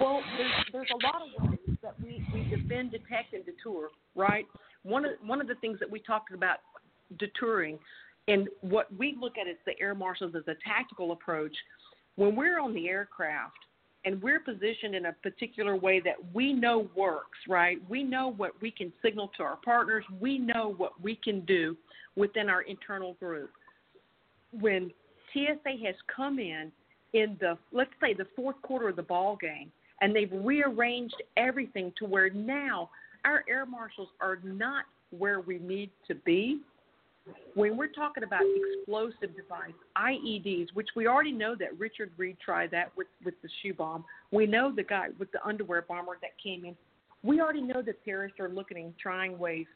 Well, 0.01 0.21
there's, 0.37 0.53
there's 0.73 0.91
a 0.91 1.07
lot 1.07 1.23
of 1.23 1.49
ways 1.49 1.79
that 1.83 1.95
we, 2.03 2.27
we 2.35 2.43
defend, 2.45 2.91
detect, 2.91 3.33
and 3.33 3.45
deter, 3.45 3.89
right? 4.17 4.47
One 4.83 5.05
of, 5.05 5.13
one 5.25 5.41
of 5.41 5.47
the 5.47 5.55
things 5.57 5.79
that 5.79 5.89
we 5.89 6.01
talked 6.01 6.33
about 6.33 6.59
deterring, 7.19 7.79
and 8.27 8.49
what 8.63 8.89
we 8.99 9.17
look 9.21 9.35
at 9.41 9.47
as 9.47 9.57
the 9.65 9.81
air 9.81 9.95
marshals 9.95 10.35
as 10.35 10.43
a 10.49 10.57
tactical 10.67 11.13
approach, 11.13 11.55
when 12.17 12.35
we're 12.35 12.59
on 12.59 12.75
the 12.75 12.89
aircraft 12.89 13.59
and 14.05 14.23
we're 14.23 14.41
positioned 14.41 14.95
in 14.95 15.07
a 15.07 15.13
particular 15.13 15.77
way 15.77 16.01
that 16.01 16.17
we 16.35 16.53
know 16.53 16.89
works, 16.95 17.39
right? 17.49 17.79
We 17.89 18.03
know 18.03 18.33
what 18.37 18.53
we 18.61 18.71
can 18.71 18.93
signal 19.03 19.31
to 19.37 19.43
our 19.43 19.57
partners, 19.65 20.05
we 20.21 20.39
know 20.39 20.75
what 20.77 21.01
we 21.03 21.17
can 21.17 21.41
do 21.41 21.77
within 22.17 22.49
our 22.49 22.63
internal 22.63 23.15
group. 23.15 23.51
When 24.61 24.91
TSA 25.33 25.85
has 25.85 25.95
come 26.15 26.39
in 26.39 26.71
in 27.13 27.37
the 27.41 27.57
let's 27.73 27.91
say 28.01 28.15
the 28.15 28.27
fourth 28.37 28.61
quarter 28.63 28.89
of 28.89 28.97
the 28.97 29.03
ball 29.03 29.37
game 29.37 29.71
and 30.01 30.15
they've 30.15 30.31
rearranged 30.33 31.23
everything 31.37 31.93
to 31.99 32.05
where 32.05 32.31
now 32.31 32.91
our 33.25 33.45
air 33.49 33.65
marshals 33.65 34.09
are 34.21 34.39
not 34.43 34.85
where 35.17 35.41
we 35.41 35.59
need 35.59 35.91
to 36.09 36.15
be. 36.15 36.61
When 37.55 37.77
we're 37.77 37.89
talking 37.89 38.25
about 38.25 38.43
explosive 38.43 39.37
device, 39.37 39.73
IEDs, 39.97 40.69
which 40.75 40.89
we 40.97 41.07
already 41.07 41.33
know 41.33 41.55
that 41.59 41.79
Richard 41.79 42.11
Reid 42.17 42.37
tried 42.45 42.71
that 42.73 42.91
with, 42.97 43.07
with 43.25 43.35
the 43.43 43.49
shoe 43.63 43.73
bomb. 43.73 44.05
We 44.31 44.47
know 44.47 44.75
the 44.75 44.83
guy 44.83 45.09
with 45.19 45.31
the 45.33 45.45
underwear 45.45 45.83
bomber 45.83 46.19
that 46.21 46.33
came 46.43 46.65
in. 46.65 46.77
We 47.23 47.41
already 47.41 47.63
know 47.63 47.81
that 47.81 48.05
terrorists 48.05 48.39
are 48.41 48.49
looking 48.49 48.77
and 48.79 48.95
trying 48.99 49.39
ways 49.39 49.67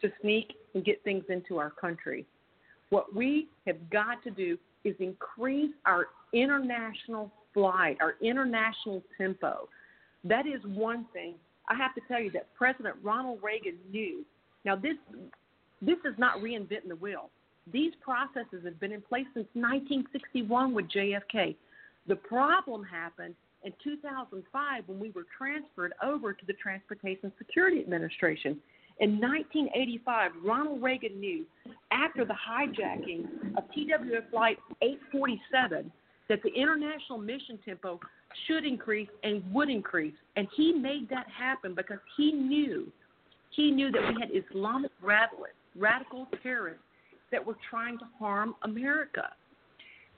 to 0.00 0.10
sneak 0.22 0.54
and 0.74 0.84
get 0.84 1.02
things 1.04 1.24
into 1.28 1.58
our 1.58 1.70
country. 1.70 2.24
What 2.90 3.14
we 3.14 3.48
have 3.66 3.90
got 3.90 4.22
to 4.24 4.30
do 4.30 4.56
is 4.84 4.94
increase 4.98 5.72
our 5.86 6.06
international 6.32 7.32
flight, 7.52 7.96
our 8.00 8.14
international 8.22 9.02
tempo. 9.18 9.68
That 10.24 10.46
is 10.46 10.60
one 10.64 11.06
thing. 11.12 11.34
I 11.68 11.74
have 11.74 11.94
to 11.94 12.00
tell 12.08 12.20
you 12.20 12.30
that 12.32 12.52
President 12.54 12.96
Ronald 13.02 13.40
Reagan 13.42 13.76
knew. 13.90 14.24
Now, 14.64 14.76
this 14.76 14.96
this 15.86 15.98
is 16.04 16.14
not 16.18 16.38
reinventing 16.38 16.88
the 16.88 16.96
wheel. 16.96 17.30
These 17.72 17.92
processes 18.02 18.64
have 18.64 18.78
been 18.78 18.92
in 18.92 19.00
place 19.00 19.26
since 19.34 19.48
1961 19.54 20.74
with 20.74 20.86
JFK. 20.90 21.56
The 22.06 22.16
problem 22.16 22.84
happened 22.84 23.34
in 23.62 23.72
2005 23.82 24.82
when 24.86 25.00
we 25.00 25.10
were 25.10 25.24
transferred 25.36 25.94
over 26.02 26.32
to 26.32 26.46
the 26.46 26.52
Transportation 26.54 27.32
Security 27.38 27.80
Administration. 27.80 28.60
In 29.00 29.18
1985, 29.18 30.32
Ronald 30.44 30.82
Reagan 30.82 31.18
knew 31.18 31.44
after 31.90 32.24
the 32.24 32.34
hijacking 32.34 33.24
of 33.56 33.64
TWA 33.74 34.20
Flight 34.30 34.58
847 34.82 35.90
that 36.28 36.42
the 36.42 36.50
international 36.50 37.18
mission 37.18 37.58
tempo 37.64 37.98
should 38.46 38.64
increase 38.64 39.08
and 39.24 39.42
would 39.52 39.70
increase. 39.70 40.14
And 40.36 40.46
he 40.54 40.72
made 40.72 41.08
that 41.08 41.26
happen 41.28 41.74
because 41.74 41.98
he 42.16 42.32
knew 42.32 42.92
he 43.56 43.70
knew 43.70 43.90
that 43.92 44.02
we 44.08 44.20
had 44.20 44.30
Islamic 44.32 44.90
radical, 45.00 45.44
radical 45.78 46.26
terrorists 46.42 46.82
that 47.30 47.44
were 47.44 47.56
trying 47.70 47.98
to 47.98 48.04
harm 48.18 48.54
America. 48.62 49.30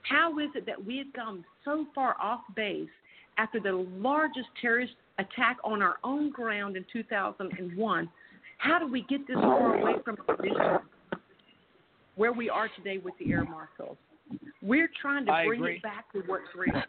How 0.03 0.39
is 0.39 0.49
it 0.55 0.65
that 0.65 0.83
we 0.83 0.97
have 0.99 1.11
gone 1.13 1.43
so 1.65 1.85
far 1.93 2.15
off 2.21 2.41
base 2.55 2.89
after 3.37 3.59
the 3.59 3.73
largest 3.97 4.47
terrorist 4.61 4.93
attack 5.19 5.57
on 5.63 5.81
our 5.81 5.95
own 6.03 6.31
ground 6.31 6.77
in 6.77 6.85
2001? 6.93 8.09
How 8.59 8.79
do 8.79 8.87
we 8.87 9.01
get 9.03 9.27
this 9.27 9.35
far 9.35 9.75
away 9.77 9.93
from 10.03 10.17
where 12.15 12.33
we 12.33 12.49
are 12.49 12.69
today 12.75 12.97
with 12.99 13.13
the 13.19 13.31
air 13.31 13.43
marshals? 13.43 13.97
We're 14.61 14.89
trying 15.01 15.25
to 15.25 15.31
I 15.31 15.45
bring 15.45 15.59
agree. 15.59 15.75
it 15.77 15.83
back 15.83 16.11
to 16.13 16.19
what's 16.25 16.43
real. 16.55 16.81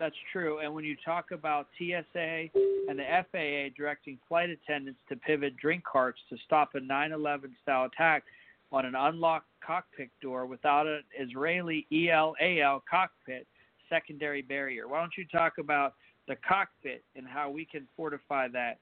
That's 0.00 0.14
true. 0.32 0.58
And 0.58 0.74
when 0.74 0.84
you 0.84 0.96
talk 1.04 1.30
about 1.30 1.68
TSA 1.78 2.48
and 2.88 2.98
the 2.98 3.04
FAA 3.30 3.74
directing 3.76 4.18
flight 4.28 4.50
attendants 4.50 5.00
to 5.08 5.16
pivot 5.16 5.56
drink 5.56 5.84
carts 5.84 6.18
to 6.30 6.36
stop 6.44 6.70
a 6.74 6.80
9 6.80 7.12
11 7.12 7.54
style 7.62 7.84
attack 7.86 8.24
on 8.72 8.84
an 8.84 8.94
unlocked 8.96 9.46
cockpit 9.64 10.10
door 10.20 10.46
without 10.46 10.86
an 10.86 11.02
Israeli 11.18 11.86
El 11.92 12.34
Al 12.40 12.82
cockpit 12.90 13.46
secondary 13.88 14.42
barrier, 14.42 14.88
why 14.88 15.00
don't 15.00 15.12
you 15.16 15.24
talk 15.26 15.54
about 15.58 15.94
the 16.26 16.36
cockpit 16.46 17.04
and 17.16 17.26
how 17.26 17.50
we 17.50 17.64
can 17.64 17.86
fortify 17.96 18.48
that? 18.48 18.78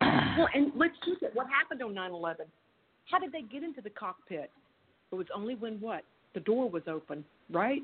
Well, 0.00 0.48
and 0.54 0.72
let's 0.76 0.94
keep 1.04 1.22
it. 1.22 1.32
What 1.34 1.46
happened 1.48 1.82
on 1.82 1.94
9 1.94 2.12
11? 2.12 2.46
How 3.10 3.18
did 3.18 3.32
they 3.32 3.42
get 3.42 3.62
into 3.62 3.80
the 3.80 3.90
cockpit? 3.90 4.50
It 5.12 5.14
was 5.14 5.26
only 5.34 5.54
when 5.56 5.74
what? 5.80 6.04
The 6.34 6.40
door 6.40 6.70
was 6.70 6.82
open, 6.86 7.24
right? 7.50 7.82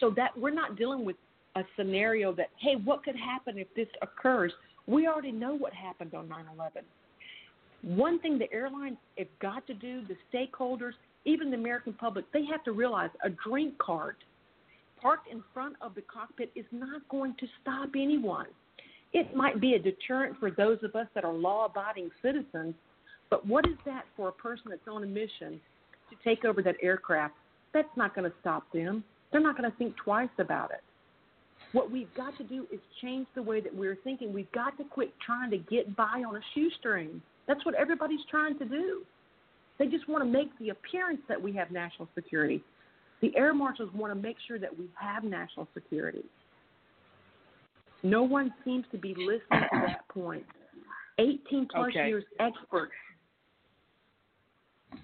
So 0.00 0.10
that 0.16 0.36
we're 0.36 0.50
not 0.50 0.76
dealing 0.76 1.04
with 1.04 1.16
a 1.56 1.62
scenario 1.76 2.32
that, 2.34 2.48
hey, 2.58 2.76
what 2.84 3.04
could 3.04 3.16
happen 3.16 3.58
if 3.58 3.68
this 3.76 3.88
occurs? 4.02 4.52
We 4.86 5.06
already 5.06 5.32
know 5.32 5.54
what 5.54 5.72
happened 5.72 6.14
on 6.14 6.28
9 6.28 6.44
11. 6.54 6.82
One 7.82 8.18
thing 8.20 8.38
the 8.38 8.52
airlines 8.52 8.98
have 9.18 9.28
got 9.40 9.66
to 9.66 9.74
do, 9.74 10.02
the 10.06 10.16
stakeholders, 10.32 10.92
even 11.24 11.50
the 11.50 11.56
American 11.56 11.92
public, 11.94 12.24
they 12.32 12.44
have 12.46 12.62
to 12.64 12.72
realize 12.72 13.10
a 13.24 13.30
drink 13.30 13.78
cart 13.78 14.16
parked 15.00 15.30
in 15.30 15.42
front 15.54 15.76
of 15.80 15.94
the 15.94 16.02
cockpit 16.02 16.50
is 16.54 16.66
not 16.72 17.06
going 17.08 17.34
to 17.40 17.46
stop 17.62 17.90
anyone. 17.96 18.46
It 19.12 19.34
might 19.34 19.60
be 19.60 19.74
a 19.74 19.78
deterrent 19.78 20.38
for 20.38 20.50
those 20.50 20.78
of 20.82 20.94
us 20.94 21.06
that 21.14 21.24
are 21.24 21.32
law 21.32 21.66
abiding 21.66 22.10
citizens, 22.22 22.74
but 23.28 23.46
what 23.46 23.66
is 23.66 23.76
that 23.86 24.04
for 24.16 24.28
a 24.28 24.32
person 24.32 24.66
that's 24.68 24.86
on 24.88 25.02
a 25.02 25.06
mission 25.06 25.60
to 26.10 26.16
take 26.22 26.44
over 26.44 26.62
that 26.62 26.76
aircraft? 26.82 27.34
That's 27.72 27.88
not 27.96 28.14
going 28.14 28.30
to 28.30 28.36
stop 28.40 28.64
them. 28.72 29.02
They're 29.32 29.40
not 29.40 29.56
going 29.56 29.70
to 29.70 29.76
think 29.76 29.96
twice 29.96 30.28
about 30.38 30.70
it. 30.70 30.82
What 31.72 31.90
we've 31.90 32.12
got 32.16 32.36
to 32.38 32.44
do 32.44 32.66
is 32.72 32.80
change 33.00 33.26
the 33.34 33.42
way 33.42 33.60
that 33.60 33.74
we're 33.74 33.96
thinking. 34.02 34.32
We've 34.32 34.50
got 34.52 34.76
to 34.78 34.84
quit 34.84 35.12
trying 35.24 35.50
to 35.52 35.58
get 35.58 35.94
by 35.96 36.24
on 36.26 36.34
a 36.36 36.40
shoestring. 36.54 37.22
That's 37.46 37.64
what 37.64 37.74
everybody's 37.74 38.24
trying 38.30 38.58
to 38.58 38.64
do. 38.64 39.02
They 39.78 39.86
just 39.86 40.08
want 40.08 40.24
to 40.24 40.30
make 40.30 40.56
the 40.58 40.70
appearance 40.70 41.20
that 41.28 41.40
we 41.40 41.52
have 41.52 41.70
national 41.70 42.08
security. 42.14 42.62
The 43.22 43.36
air 43.36 43.54
marshals 43.54 43.90
want 43.94 44.12
to 44.12 44.20
make 44.20 44.36
sure 44.48 44.58
that 44.58 44.76
we 44.76 44.86
have 44.98 45.24
national 45.24 45.68
security. 45.74 46.24
No 48.02 48.22
one 48.22 48.52
seems 48.64 48.84
to 48.92 48.98
be 48.98 49.14
listening 49.14 49.68
to 49.72 49.86
that 49.86 50.08
point. 50.08 50.44
18 51.18 51.68
plus 51.70 51.88
Okay. 51.90 52.08
years 52.08 52.24
experts. 52.38 52.92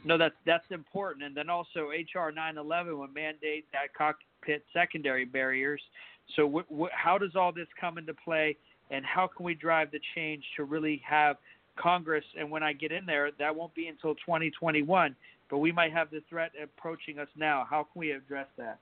No, 0.04 0.18
that's 0.18 0.34
that's 0.44 0.64
important. 0.70 1.24
And 1.24 1.36
then 1.36 1.50
also 1.50 1.88
HR 1.88 2.30
911 2.30 2.98
would 2.98 3.14
mandate 3.14 3.66
that 3.72 3.94
cockpit 3.96 4.64
secondary 4.72 5.24
barriers. 5.24 5.80
So 6.34 6.48
wh- 6.48 6.74
wh- 6.74 6.92
how 6.92 7.18
does 7.18 7.36
all 7.36 7.52
this 7.52 7.68
come 7.80 7.98
into 7.98 8.14
play, 8.14 8.56
and 8.90 9.04
how 9.04 9.26
can 9.26 9.44
we 9.44 9.54
drive 9.54 9.90
the 9.90 10.00
change 10.14 10.44
to 10.56 10.64
really 10.64 11.02
have 11.08 11.36
Congress? 11.76 12.24
And 12.38 12.50
when 12.50 12.62
I 12.62 12.72
get 12.72 12.92
in 12.92 13.06
there, 13.06 13.30
that 13.38 13.54
won't 13.54 13.74
be 13.74 13.86
until 13.88 14.14
2021, 14.16 15.14
but 15.50 15.58
we 15.58 15.72
might 15.72 15.92
have 15.92 16.10
the 16.10 16.22
threat 16.28 16.52
approaching 16.62 17.18
us 17.18 17.28
now. 17.36 17.66
How 17.68 17.86
can 17.92 18.00
we 18.00 18.10
address 18.12 18.48
that? 18.58 18.78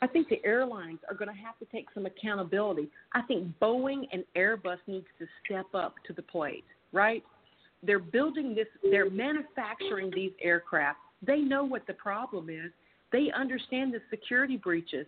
I 0.00 0.06
think 0.06 0.28
the 0.28 0.40
airlines 0.44 1.00
are 1.08 1.14
going 1.14 1.28
to 1.28 1.42
have 1.42 1.58
to 1.58 1.64
take 1.66 1.86
some 1.92 2.06
accountability. 2.06 2.88
I 3.14 3.22
think 3.22 3.52
Boeing 3.60 4.06
and 4.12 4.24
Airbus 4.36 4.78
needs 4.86 5.06
to 5.18 5.26
step 5.44 5.66
up 5.74 5.96
to 6.06 6.12
the 6.12 6.22
plate, 6.22 6.64
right? 6.92 7.24
They're 7.82 7.98
building 7.98 8.54
this, 8.54 8.66
they're 8.90 9.10
manufacturing 9.10 10.10
these 10.14 10.32
aircraft. 10.42 10.98
They 11.24 11.38
know 11.38 11.64
what 11.64 11.86
the 11.86 11.94
problem 11.94 12.50
is. 12.50 12.70
They 13.12 13.30
understand 13.34 13.94
the 13.94 14.00
security 14.10 14.56
breaches. 14.56 15.06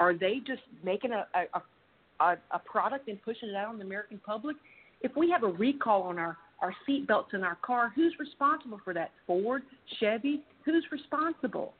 Are 0.00 0.14
they 0.14 0.38
just 0.46 0.62
making 0.82 1.12
a, 1.12 1.26
a, 1.34 2.24
a, 2.24 2.36
a 2.52 2.58
product 2.58 3.08
and 3.08 3.20
pushing 3.22 3.50
it 3.50 3.56
out 3.56 3.68
on 3.68 3.78
the 3.78 3.84
American 3.84 4.20
public? 4.24 4.56
If 5.02 5.12
we 5.16 5.30
have 5.30 5.42
a 5.42 5.48
recall 5.48 6.02
on 6.02 6.18
our 6.18 6.36
our 6.60 6.74
seat 6.86 7.06
belts 7.06 7.30
in 7.34 7.42
our 7.42 7.56
car, 7.56 7.92
who's 7.94 8.14
responsible 8.18 8.80
for 8.84 8.94
that? 8.94 9.10
Ford, 9.26 9.62
Chevy, 10.00 10.42
who's 10.64 10.86
responsible? 10.90 11.74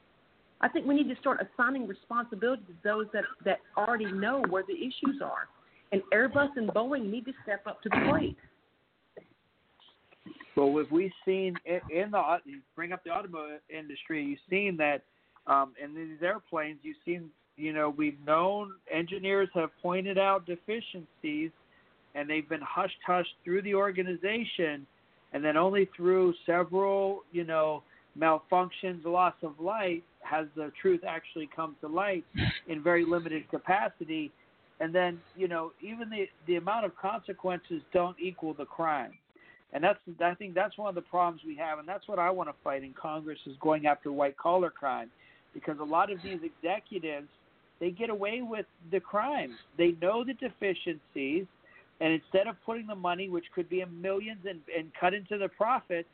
I 0.61 0.68
think 0.68 0.87
we 0.87 0.95
need 0.95 1.09
to 1.09 1.18
start 1.20 1.41
assigning 1.41 1.87
responsibility 1.87 2.62
to 2.66 2.74
those 2.82 3.07
that 3.12 3.24
that 3.45 3.61
already 3.76 4.11
know 4.12 4.43
where 4.51 4.62
the 4.66 4.74
issues 4.74 5.22
are, 5.22 5.49
and 5.93 6.03
Airbus 6.12 6.51
and 6.57 6.68
Boeing 6.68 7.11
need 7.11 7.24
to 7.26 7.32
step 7.43 7.66
up 7.66 7.82
to 7.82 7.89
the 7.89 8.07
plate. 8.11 8.37
Well, 10.57 10.79
if 10.79 10.91
we've 10.91 11.13
seen 11.25 11.57
in 11.67 12.11
the 12.11 12.37
bring 12.77 12.93
up 12.93 13.03
the 13.05 13.11
automotive 13.11 13.61
industry, 13.69 14.25
you've 14.25 14.39
seen 14.49 14.77
that 14.77 15.03
um, 15.47 15.73
in 15.83 15.95
these 15.95 16.23
airplanes, 16.23 16.79
you've 16.83 16.97
seen 17.05 17.31
you 17.57 17.73
know 17.73 17.91
we've 17.91 18.19
known 18.27 18.73
engineers 18.93 19.49
have 19.55 19.71
pointed 19.83 20.19
out 20.19 20.47
deficiencies, 20.47 21.51
and 22.15 22.29
they've 22.29 22.49
been 22.49 22.61
hushed 22.63 22.99
hushed 23.05 23.35
through 23.45 23.63
the 23.63 23.75
organization, 23.75 24.87
and 25.33 25.45
then 25.45 25.57
only 25.57 25.89
through 25.97 26.35
several 26.47 27.23
you 27.33 27.45
know 27.45 27.83
malfunctions, 28.19 29.05
loss 29.05 29.35
of 29.43 29.59
light, 29.59 30.05
has 30.21 30.47
the 30.57 30.71
truth 30.81 31.01
actually 31.07 31.49
come 31.55 31.77
to 31.81 31.89
light 31.89 32.25
in 32.69 32.83
very 32.83 33.05
limited 33.05 33.49
capacity. 33.51 34.31
And 34.81 34.95
then, 34.95 35.21
you 35.37 35.49
know, 35.49 35.73
even 35.83 36.11
the 36.11 36.27
the 36.47 36.57
amount 36.57 36.85
of 36.85 36.97
consequences 36.97 37.83
don't 37.93 38.17
equal 38.21 38.55
the 38.55 38.65
crime. 38.65 39.13
And 39.75 39.83
that's 39.83 39.99
I 40.20 40.35
think 40.35 40.55
that's 40.55 40.79
one 40.79 40.89
of 40.89 40.95
the 40.95 41.03
problems 41.03 41.43
we 41.45 41.57
have, 41.57 41.81
and 41.81 41.87
that's 41.87 42.07
what 42.07 42.20
I 42.20 42.31
want 42.31 42.49
to 42.49 42.55
fight 42.62 42.85
in 42.85 42.95
Congress 42.95 43.39
is 43.45 43.57
going 43.61 43.87
after 43.87 44.12
white 44.12 44.37
collar 44.37 44.70
crime, 44.70 45.11
because 45.53 45.79
a 45.81 45.85
lot 45.85 46.12
of 46.12 46.22
these 46.22 46.39
executives 46.43 47.29
they 47.81 47.91
get 47.91 48.09
away 48.09 48.41
with 48.41 48.66
the 48.93 49.01
crimes. 49.01 49.55
They 49.77 49.97
know 50.01 50.25
the 50.25 50.35
deficiencies, 50.35 51.47
and 52.01 52.12
instead 52.12 52.47
of 52.47 52.55
putting 52.64 52.87
the 52.87 52.95
money, 52.95 53.29
which 53.29 53.47
could 53.53 53.68
be 53.68 53.81
in 53.81 54.01
millions, 54.01 54.39
and, 54.49 54.61
and 54.77 54.93
cut 54.99 55.12
into 55.12 55.39
the 55.39 55.49
profit, 55.49 56.07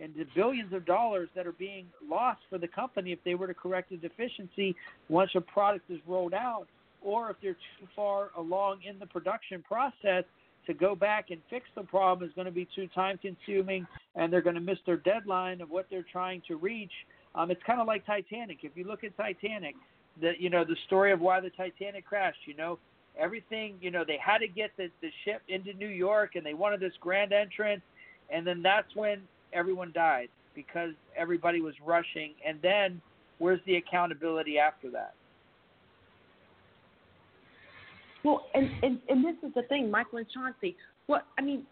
and 0.00 0.14
the 0.14 0.26
billions 0.36 0.72
of 0.72 0.86
dollars 0.86 1.28
that 1.34 1.44
are 1.44 1.52
being 1.52 1.86
lost 2.08 2.40
for 2.48 2.56
the 2.56 2.68
company 2.68 3.10
if 3.10 3.18
they 3.24 3.34
were 3.34 3.48
to 3.48 3.54
correct 3.54 3.90
a 3.90 3.96
deficiency 3.96 4.76
once 5.08 5.32
a 5.34 5.40
product 5.40 5.90
is 5.90 5.98
rolled 6.06 6.34
out, 6.34 6.68
or 7.02 7.30
if 7.30 7.36
they're 7.42 7.54
too 7.54 7.88
far 7.96 8.30
along 8.36 8.78
in 8.88 8.96
the 9.00 9.06
production 9.06 9.60
process 9.66 10.22
to 10.68 10.74
go 10.74 10.94
back 10.94 11.30
and 11.30 11.40
fix 11.50 11.66
the 11.74 11.82
problem 11.82 12.28
is 12.28 12.32
going 12.34 12.44
to 12.44 12.52
be 12.52 12.68
too 12.76 12.86
time 12.94 13.18
consuming 13.18 13.86
and 14.14 14.32
they're 14.32 14.42
going 14.42 14.54
to 14.54 14.60
miss 14.60 14.78
their 14.86 14.98
deadline 14.98 15.60
of 15.60 15.70
what 15.70 15.86
they're 15.90 16.06
trying 16.12 16.42
to 16.46 16.56
reach. 16.56 16.92
Um, 17.34 17.50
it's 17.50 17.62
kind 17.66 17.80
of 17.80 17.86
like 17.86 18.06
Titanic. 18.06 18.58
If 18.62 18.72
you 18.76 18.84
look 18.84 19.02
at 19.02 19.16
Titanic, 19.16 19.74
the 20.20 20.32
you 20.38 20.50
know 20.50 20.64
the 20.64 20.76
story 20.86 21.12
of 21.12 21.20
why 21.20 21.40
the 21.40 21.50
Titanic 21.50 22.04
crashed. 22.04 22.38
You 22.46 22.54
know 22.54 22.78
everything. 23.18 23.76
You 23.80 23.90
know 23.90 24.04
they 24.06 24.18
had 24.24 24.38
to 24.38 24.48
get 24.48 24.70
the 24.76 24.88
the 25.00 25.10
ship 25.24 25.42
into 25.48 25.72
New 25.72 25.88
York 25.88 26.36
and 26.36 26.44
they 26.44 26.54
wanted 26.54 26.80
this 26.80 26.92
grand 27.00 27.32
entrance, 27.32 27.82
and 28.30 28.46
then 28.46 28.62
that's 28.62 28.94
when 28.94 29.22
everyone 29.52 29.92
died 29.92 30.28
because 30.54 30.90
everybody 31.16 31.60
was 31.60 31.74
rushing. 31.84 32.32
And 32.46 32.58
then 32.62 33.00
where's 33.38 33.60
the 33.66 33.76
accountability 33.76 34.58
after 34.58 34.90
that? 34.90 35.14
Well, 38.24 38.46
and, 38.54 38.68
and, 38.82 38.98
and 39.08 39.24
this 39.24 39.36
is 39.46 39.54
the 39.54 39.62
thing, 39.62 39.90
Michael 39.90 40.18
and 40.18 40.26
Chauncey. 40.30 40.76
What 41.06 41.26
I 41.38 41.42
mean, 41.42 41.64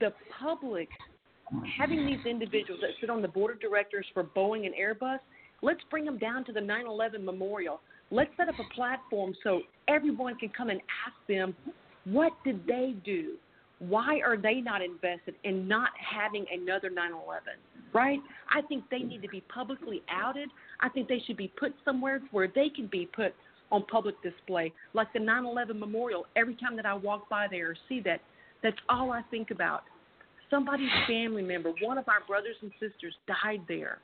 the 0.00 0.12
public 0.38 0.88
having 1.78 2.06
these 2.06 2.24
individuals 2.26 2.80
that 2.80 2.90
sit 3.00 3.10
on 3.10 3.22
the 3.22 3.28
board 3.28 3.54
of 3.54 3.60
directors 3.60 4.06
for 4.12 4.24
Boeing 4.24 4.66
and 4.66 4.74
Airbus, 4.74 5.18
let's 5.62 5.80
bring 5.90 6.04
them 6.04 6.18
down 6.18 6.44
to 6.46 6.52
the 6.52 6.60
9/11 6.60 7.22
memorial. 7.22 7.80
Let's 8.10 8.30
set 8.36 8.48
up 8.48 8.56
a 8.58 8.74
platform 8.74 9.34
so 9.42 9.62
everyone 9.88 10.36
can 10.36 10.50
come 10.50 10.70
and 10.70 10.80
ask 11.06 11.16
them, 11.28 11.54
what 12.04 12.32
did 12.44 12.66
they 12.66 12.94
do? 13.04 13.36
why 13.88 14.20
are 14.24 14.36
they 14.36 14.60
not 14.60 14.82
invested 14.82 15.34
in 15.44 15.66
not 15.66 15.90
having 15.98 16.46
another 16.52 16.90
9/11? 16.90 17.40
Right? 17.92 18.20
I 18.50 18.62
think 18.62 18.84
they 18.90 19.00
need 19.00 19.22
to 19.22 19.28
be 19.28 19.42
publicly 19.42 20.02
outed. 20.08 20.48
I 20.80 20.88
think 20.88 21.08
they 21.08 21.20
should 21.26 21.36
be 21.36 21.48
put 21.48 21.74
somewhere 21.84 22.20
where 22.30 22.48
they 22.48 22.68
can 22.68 22.86
be 22.86 23.06
put 23.06 23.34
on 23.74 23.84
public 23.90 24.14
display, 24.22 24.72
like 24.92 25.12
the 25.12 25.18
9/11 25.18 25.78
memorial. 25.78 26.26
Every 26.36 26.54
time 26.54 26.76
that 26.76 26.86
I 26.86 26.94
walk 26.94 27.28
by 27.28 27.48
there 27.48 27.70
or 27.70 27.76
see 27.88 28.00
that, 28.00 28.20
that's 28.62 28.78
all 28.88 29.10
I 29.10 29.22
think 29.30 29.50
about. 29.50 29.82
Somebody's 30.48 30.92
family 31.08 31.42
member, 31.42 31.72
one 31.80 31.98
of 31.98 32.08
our 32.08 32.20
brothers 32.26 32.56
and 32.62 32.70
sisters, 32.78 33.14
died 33.26 33.62
there, 33.66 33.98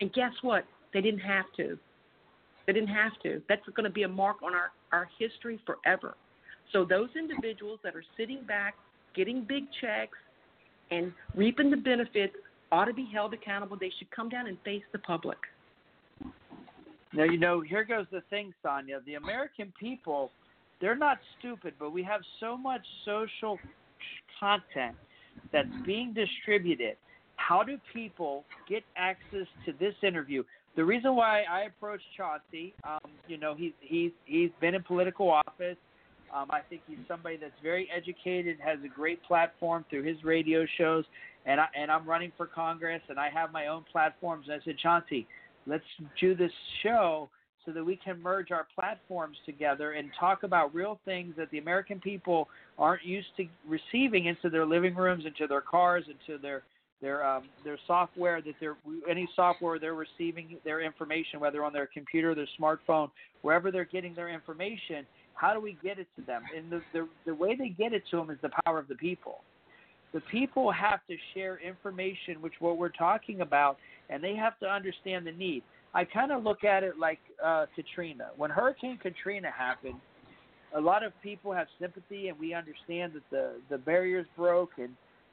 and 0.00 0.12
guess 0.12 0.32
what? 0.42 0.64
They 0.94 1.02
didn't 1.02 1.20
have 1.20 1.44
to. 1.58 1.78
They 2.66 2.72
didn't 2.72 2.88
have 2.88 3.12
to. 3.22 3.42
That's 3.48 3.62
going 3.74 3.84
to 3.84 3.90
be 3.90 4.04
a 4.04 4.08
mark 4.08 4.42
on 4.42 4.54
our, 4.54 4.70
our 4.92 5.08
history 5.18 5.60
forever. 5.66 6.14
So 6.72 6.84
those 6.84 7.10
individuals 7.16 7.78
that 7.84 7.94
are 7.94 8.04
sitting 8.16 8.42
back 8.44 8.74
getting 9.14 9.44
big 9.44 9.64
checks 9.80 10.18
and 10.90 11.12
reaping 11.34 11.70
the 11.70 11.76
benefits 11.76 12.34
ought 12.72 12.86
to 12.86 12.94
be 12.94 13.08
held 13.12 13.34
accountable. 13.34 13.76
They 13.78 13.92
should 13.98 14.10
come 14.10 14.28
down 14.28 14.46
and 14.46 14.58
face 14.64 14.82
the 14.92 14.98
public. 14.98 15.38
Now, 17.16 17.24
you 17.24 17.38
know, 17.38 17.62
here 17.62 17.82
goes 17.82 18.04
the 18.12 18.20
thing, 18.28 18.52
Sonya. 18.62 19.00
The 19.06 19.14
American 19.14 19.72
people, 19.80 20.30
they're 20.82 20.96
not 20.96 21.16
stupid, 21.38 21.72
but 21.78 21.90
we 21.90 22.02
have 22.02 22.20
so 22.40 22.58
much 22.58 22.82
social 23.06 23.58
content 24.38 24.94
that's 25.50 25.68
being 25.86 26.12
distributed. 26.12 26.96
How 27.36 27.62
do 27.62 27.78
people 27.94 28.44
get 28.68 28.82
access 28.96 29.46
to 29.64 29.72
this 29.80 29.94
interview? 30.02 30.42
The 30.76 30.84
reason 30.84 31.16
why 31.16 31.44
I 31.50 31.62
approached 31.62 32.04
Chauncey, 32.16 32.74
um, 32.84 33.10
you 33.26 33.38
know, 33.38 33.54
he's 33.54 33.72
he's 33.80 34.12
he's 34.26 34.50
been 34.60 34.74
in 34.74 34.82
political 34.82 35.30
office. 35.30 35.78
Um, 36.34 36.48
I 36.50 36.60
think 36.68 36.82
he's 36.86 36.98
somebody 37.08 37.38
that's 37.38 37.58
very 37.62 37.88
educated, 37.96 38.58
has 38.62 38.78
a 38.84 38.88
great 38.88 39.22
platform 39.22 39.86
through 39.88 40.02
his 40.02 40.22
radio 40.22 40.66
shows, 40.76 41.04
and 41.46 41.60
I 41.60 41.66
and 41.74 41.90
I'm 41.90 42.06
running 42.06 42.32
for 42.36 42.46
Congress, 42.46 43.00
and 43.08 43.18
I 43.18 43.30
have 43.30 43.52
my 43.52 43.68
own 43.68 43.84
platforms. 43.90 44.46
And 44.50 44.60
I 44.60 44.64
said, 44.66 44.76
Chauncey, 44.82 45.26
let's 45.66 45.84
do 46.20 46.34
this 46.34 46.52
show 46.82 47.28
so 47.64 47.72
that 47.72 47.84
we 47.84 47.96
can 47.96 48.22
merge 48.22 48.52
our 48.52 48.66
platforms 48.74 49.36
together 49.44 49.92
and 49.92 50.10
talk 50.18 50.44
about 50.44 50.72
real 50.74 51.00
things 51.04 51.34
that 51.36 51.50
the 51.50 51.58
American 51.58 51.98
people 51.98 52.48
aren't 52.78 53.04
used 53.04 53.28
to 53.36 53.46
receiving 53.68 54.26
into 54.26 54.48
their 54.48 54.64
living 54.64 54.94
rooms, 54.94 55.24
into 55.26 55.46
their 55.46 55.60
cars, 55.60 56.04
into 56.06 56.40
their 56.40 56.62
their 57.02 57.26
um, 57.26 57.44
their 57.62 57.78
software 57.86 58.40
that 58.40 58.54
they're 58.60 58.76
any 59.10 59.28
software 59.36 59.78
they're 59.78 59.94
receiving 59.94 60.56
their 60.64 60.80
information, 60.80 61.40
whether 61.40 61.62
on 61.64 61.72
their 61.72 61.88
computer, 61.92 62.34
their 62.34 62.48
smartphone, 62.58 63.10
wherever 63.42 63.70
they're 63.70 63.84
getting 63.84 64.14
their 64.14 64.30
information 64.30 65.04
how 65.36 65.52
do 65.52 65.60
we 65.60 65.76
get 65.82 65.98
it 65.98 66.08
to 66.16 66.22
them? 66.22 66.42
And 66.56 66.70
the, 66.70 66.80
the, 66.92 67.08
the 67.26 67.34
way 67.34 67.54
they 67.54 67.68
get 67.68 67.92
it 67.92 68.02
to 68.10 68.16
them 68.16 68.30
is 68.30 68.38
the 68.42 68.50
power 68.64 68.78
of 68.78 68.88
the 68.88 68.94
people. 68.94 69.42
The 70.12 70.20
people 70.30 70.70
have 70.72 71.00
to 71.08 71.16
share 71.34 71.58
information, 71.58 72.40
which 72.40 72.54
what 72.60 72.78
we're 72.78 72.88
talking 72.88 73.40
about, 73.40 73.76
and 74.08 74.22
they 74.22 74.34
have 74.36 74.58
to 74.60 74.66
understand 74.66 75.26
the 75.26 75.32
need. 75.32 75.62
I 75.94 76.04
kind 76.04 76.32
of 76.32 76.42
look 76.42 76.64
at 76.64 76.82
it 76.82 76.98
like 76.98 77.18
uh, 77.44 77.66
Katrina. 77.74 78.28
When 78.36 78.50
Hurricane 78.50 78.98
Katrina 79.02 79.50
happened, 79.50 79.96
a 80.74 80.80
lot 80.80 81.02
of 81.02 81.12
people 81.22 81.52
have 81.52 81.66
sympathy, 81.80 82.28
and 82.28 82.38
we 82.38 82.54
understand 82.54 83.14
that 83.14 83.22
the 83.30 83.52
the 83.70 83.78
barriers 83.78 84.26
broke, 84.36 84.72
and 84.78 84.90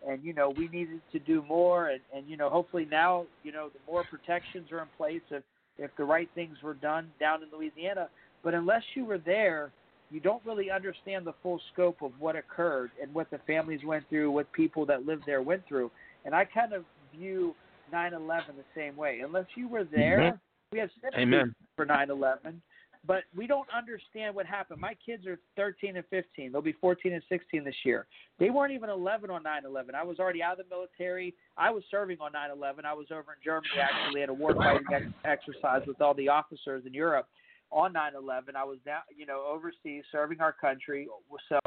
and 0.08 0.24
you 0.24 0.34
know 0.34 0.54
we 0.58 0.68
needed 0.70 1.02
to 1.12 1.20
do 1.20 1.44
more, 1.48 1.90
and 1.90 2.02
and 2.16 2.28
you 2.28 2.38
know 2.38 2.50
hopefully 2.50 2.88
now 2.90 3.26
you 3.44 3.52
know 3.52 3.70
the 3.70 3.92
more 3.92 4.04
protections 4.10 4.72
are 4.72 4.82
in 4.82 4.88
place 4.98 5.22
if 5.32 5.44
if 5.78 5.92
the 5.98 6.04
right 6.04 6.30
things 6.36 6.58
were 6.64 6.76
done 6.76 7.10
down 7.20 7.42
in 7.44 7.50
Louisiana. 7.56 8.10
But 8.44 8.54
unless 8.54 8.84
you 8.96 9.06
were 9.06 9.18
there, 9.18 9.72
you 10.14 10.20
don't 10.20 10.46
really 10.46 10.70
understand 10.70 11.26
the 11.26 11.34
full 11.42 11.60
scope 11.74 12.04
of 12.04 12.12
what 12.20 12.36
occurred 12.36 12.92
and 13.02 13.12
what 13.16 13.32
the 13.32 13.40
families 13.48 13.80
went 13.84 14.08
through, 14.10 14.30
what 14.30 14.52
people 14.54 14.86
that 14.86 15.08
lived 15.08 15.24
there 15.26 15.42
went 15.42 15.68
through. 15.68 15.90
And 16.24 16.36
I 16.36 16.46
kind 16.46 16.72
of 16.72 16.86
view 17.12 17.56
9/11 17.92 18.56
the 18.56 18.64
same 18.76 18.96
way. 18.96 19.22
Unless 19.22 19.48
you 19.56 19.68
were 19.68 19.84
there, 19.84 20.40
we 20.72 20.78
have 20.78 20.90
sympathy 21.02 21.24
Amen. 21.24 21.56
for 21.76 21.88
9/11, 21.88 22.62
but 23.08 23.24
we 23.36 23.48
don't 23.48 23.68
understand 23.76 24.36
what 24.36 24.46
happened. 24.46 24.80
My 24.80 24.94
kids 25.04 25.26
are 25.26 25.40
13 25.56 25.98
and 25.98 26.06
15; 26.10 26.52
they'll 26.52 26.62
be 26.62 26.74
14 26.74 27.14
and 27.14 27.24
16 27.28 27.64
this 27.64 27.76
year. 27.84 28.06
They 28.38 28.52
weren't 28.52 28.72
even 28.72 28.92
11 28.92 29.32
on 29.32 29.44
9/11. 29.44 29.96
I 29.96 30.04
was 30.04 30.20
already 30.20 30.44
out 30.44 30.60
of 30.60 30.70
the 30.70 30.76
military. 30.76 31.34
I 31.58 31.72
was 31.72 31.84
serving 31.90 32.20
on 32.22 32.34
9/11. 32.34 32.86
I 32.86 32.94
was 32.94 33.08
over 33.10 33.34
in 33.34 33.40
Germany 33.44 33.80
actually 33.82 34.22
at 34.22 34.30
a 34.30 34.34
war 34.34 34.54
fighting 34.54 34.86
ex- 34.94 35.06
exercise 35.26 35.88
with 35.88 36.02
all 36.02 36.14
the 36.14 36.30
officers 36.30 36.86
in 36.86 36.94
Europe 36.94 37.28
on 37.74 37.94
9/11. 37.94 38.56
I 38.56 38.64
was 38.64 38.78
down, 38.86 39.02
you 39.16 39.26
know, 39.26 39.46
overseas 39.50 40.04
serving 40.12 40.40
our 40.40 40.54
country, 40.54 41.08
so 41.50 41.60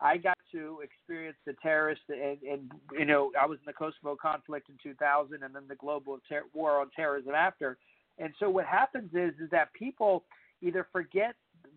I 0.00 0.16
got 0.16 0.38
to 0.52 0.80
experience 0.82 1.36
the 1.46 1.54
terrorists, 1.62 2.04
and, 2.08 2.38
and 2.42 2.70
you 2.92 3.04
know, 3.04 3.32
I 3.40 3.46
was 3.46 3.58
in 3.58 3.64
the 3.66 3.72
Kosovo 3.72 4.16
conflict 4.16 4.68
in 4.68 4.76
2000, 4.82 5.42
and 5.42 5.54
then 5.54 5.62
the 5.68 5.76
global 5.76 6.18
ter- 6.28 6.44
war 6.52 6.80
on 6.80 6.90
terrorism 6.94 7.34
after. 7.34 7.78
And 8.18 8.32
so 8.38 8.50
what 8.50 8.66
happens 8.66 9.10
is 9.14 9.32
is 9.40 9.50
that 9.50 9.72
people 9.72 10.24
either 10.62 10.86
forget 10.92 11.34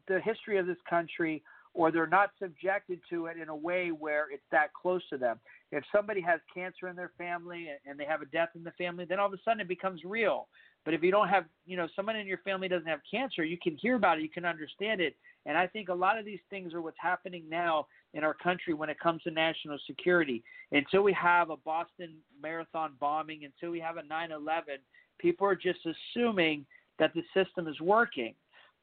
the 0.08 0.20
history 0.22 0.58
of 0.58 0.68
this 0.68 0.78
country 0.90 1.42
or 1.78 1.92
they're 1.92 2.08
not 2.08 2.32
subjected 2.42 3.00
to 3.08 3.28
it 3.28 3.38
in 3.38 3.50
a 3.50 3.56
way 3.56 3.90
where 3.90 4.26
it's 4.32 4.44
that 4.52 4.74
close 4.74 5.04
to 5.12 5.18
them. 5.18 5.40
If 5.72 5.84
somebody 5.96 6.22
has 6.22 6.40
cancer 6.52 6.88
in 6.88 6.96
their 6.96 7.12
family 7.20 7.68
and 7.88 8.00
they 8.00 8.06
have 8.06 8.24
a 8.24 8.26
death 8.26 8.50
in 8.56 8.64
the 8.64 8.72
family, 8.72 9.06
then 9.06 9.20
all 9.20 9.28
of 9.28 9.34
a 9.34 9.38
sudden 9.46 9.60
it 9.62 9.68
becomes 9.68 10.02
real. 10.04 10.48
But 10.86 10.96
if 10.96 11.04
you 11.04 11.12
don't 11.12 11.28
have, 11.28 11.46
you 11.68 11.78
know, 11.78 11.88
someone 11.96 12.16
in 12.16 12.26
your 12.26 12.40
family 12.40 12.68
doesn't 12.68 12.88
have 12.88 13.02
cancer, 13.10 13.44
you 13.44 13.60
can 13.62 13.78
hear 13.78 13.96
about 13.96 14.18
it, 14.18 14.24
you 14.24 14.30
can 14.30 14.44
understand 14.44 15.02
it. 15.02 15.16
And 15.46 15.56
I 15.56 15.68
think 15.68 15.90
a 15.90 15.94
lot 15.94 16.18
of 16.18 16.26
these 16.26 16.40
things 16.50 16.74
are 16.74 16.82
what's 16.82 16.98
happening 17.00 17.44
now 17.48 17.86
in 18.16 18.24
our 18.24 18.34
country 18.34 18.74
when 18.74 18.90
it 18.90 19.00
comes 19.00 19.22
to 19.24 19.32
national 19.32 19.78
security. 19.86 20.44
Until 20.72 21.04
we 21.04 21.14
have 21.14 21.52
a 21.52 21.58
Boston 21.58 22.16
Marathon 22.42 22.94
bombing, 23.00 23.46
until 23.46 23.70
we 23.70 23.80
have 23.80 23.98
a 23.98 24.04
9 24.04 24.32
11, 24.32 24.78
people 25.20 25.46
are 25.46 25.56
just 25.56 25.80
assuming 25.86 26.66
that 26.98 27.14
the 27.14 27.24
system 27.36 27.68
is 27.68 27.80
working. 27.80 28.34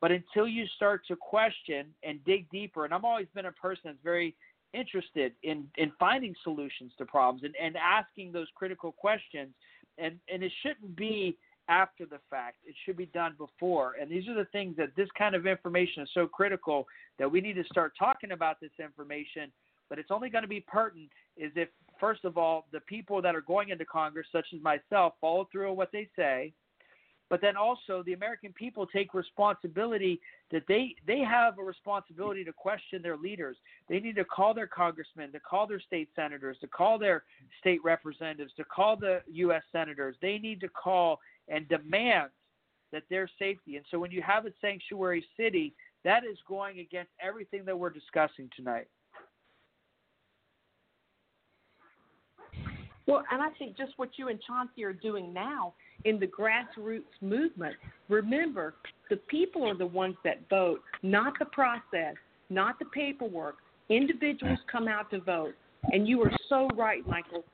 But 0.04 0.12
until 0.12 0.46
you 0.46 0.66
start 0.76 1.00
to 1.08 1.16
question 1.16 1.86
and 2.02 2.22
dig 2.26 2.46
deeper, 2.50 2.84
and 2.84 2.92
I've 2.92 3.06
always 3.06 3.26
been 3.34 3.46
a 3.46 3.52
person 3.52 3.84
that's 3.84 3.96
very 4.04 4.36
interested 4.74 5.32
in, 5.42 5.66
in 5.78 5.92
finding 5.98 6.34
solutions 6.44 6.92
to 6.98 7.06
problems 7.06 7.42
and, 7.42 7.54
and 7.56 7.74
asking 7.78 8.30
those 8.30 8.48
critical 8.54 8.92
questions. 8.92 9.54
And, 9.96 10.16
and 10.30 10.42
it 10.42 10.52
shouldn't 10.62 10.94
be 10.94 11.38
after 11.70 12.04
the 12.04 12.18
fact, 12.28 12.56
it 12.66 12.74
should 12.84 12.98
be 12.98 13.06
done 13.06 13.34
before. 13.38 13.94
And 13.98 14.10
these 14.10 14.28
are 14.28 14.34
the 14.34 14.44
things 14.52 14.76
that 14.76 14.94
this 14.94 15.08
kind 15.16 15.34
of 15.34 15.46
information 15.46 16.02
is 16.02 16.10
so 16.12 16.26
critical 16.26 16.86
that 17.18 17.32
we 17.32 17.40
need 17.40 17.54
to 17.54 17.64
start 17.64 17.94
talking 17.98 18.32
about 18.32 18.60
this 18.60 18.72
information. 18.78 19.50
But 19.88 19.98
it's 19.98 20.10
only 20.10 20.28
going 20.28 20.42
to 20.42 20.48
be 20.48 20.66
pertinent 20.68 21.08
is 21.38 21.50
if, 21.56 21.70
first 21.98 22.26
of 22.26 22.36
all, 22.36 22.66
the 22.72 22.80
people 22.80 23.22
that 23.22 23.34
are 23.34 23.40
going 23.40 23.70
into 23.70 23.86
Congress, 23.86 24.26
such 24.30 24.48
as 24.54 24.60
myself, 24.60 25.14
follow 25.18 25.48
through 25.50 25.70
on 25.70 25.78
what 25.78 25.92
they 25.92 26.10
say 26.14 26.52
but 27.34 27.40
then 27.40 27.56
also 27.56 28.04
the 28.04 28.12
American 28.12 28.52
people 28.52 28.86
take 28.86 29.12
responsibility 29.12 30.20
that 30.52 30.62
they 30.68 30.94
they 31.04 31.18
have 31.18 31.58
a 31.58 31.62
responsibility 31.64 32.44
to 32.44 32.52
question 32.52 33.02
their 33.02 33.16
leaders. 33.16 33.56
They 33.88 33.98
need 33.98 34.14
to 34.14 34.24
call 34.24 34.54
their 34.54 34.68
congressmen, 34.68 35.32
to 35.32 35.40
call 35.40 35.66
their 35.66 35.80
state 35.80 36.08
senators, 36.14 36.58
to 36.60 36.68
call 36.68 36.96
their 36.96 37.24
state 37.58 37.82
representatives, 37.82 38.52
to 38.56 38.62
call 38.62 38.94
the 38.96 39.20
U.S. 39.32 39.64
senators. 39.72 40.14
They 40.22 40.38
need 40.38 40.60
to 40.60 40.68
call 40.68 41.18
and 41.48 41.68
demand 41.68 42.30
that 42.92 43.02
their 43.10 43.28
safety. 43.36 43.78
And 43.78 43.84
so 43.90 43.98
when 43.98 44.12
you 44.12 44.22
have 44.22 44.46
a 44.46 44.50
sanctuary 44.60 45.24
city, 45.36 45.74
that 46.04 46.22
is 46.22 46.38
going 46.46 46.78
against 46.78 47.10
everything 47.20 47.64
that 47.64 47.76
we're 47.76 47.90
discussing 47.90 48.48
tonight. 48.54 48.86
Well, 53.08 53.24
and 53.32 53.42
I 53.42 53.50
think 53.58 53.76
just 53.76 53.94
what 53.96 54.10
you 54.18 54.28
and 54.28 54.40
Chauncey 54.40 54.84
are 54.84 54.92
doing 54.92 55.32
now 55.32 55.74
in 56.04 56.18
the 56.18 56.26
grassroots 56.26 57.02
movement. 57.20 57.74
Remember, 58.08 58.74
the 59.10 59.16
people 59.16 59.68
are 59.68 59.76
the 59.76 59.86
ones 59.86 60.16
that 60.24 60.48
vote, 60.48 60.80
not 61.02 61.34
the 61.38 61.46
process, 61.46 62.14
not 62.50 62.78
the 62.78 62.84
paperwork. 62.86 63.56
Individuals 63.88 64.58
mm. 64.58 64.72
come 64.72 64.88
out 64.88 65.10
to 65.10 65.20
vote. 65.20 65.54
And 65.92 66.08
you 66.08 66.22
are 66.22 66.32
so 66.48 66.68
right, 66.74 67.06
Michael. 67.06 67.44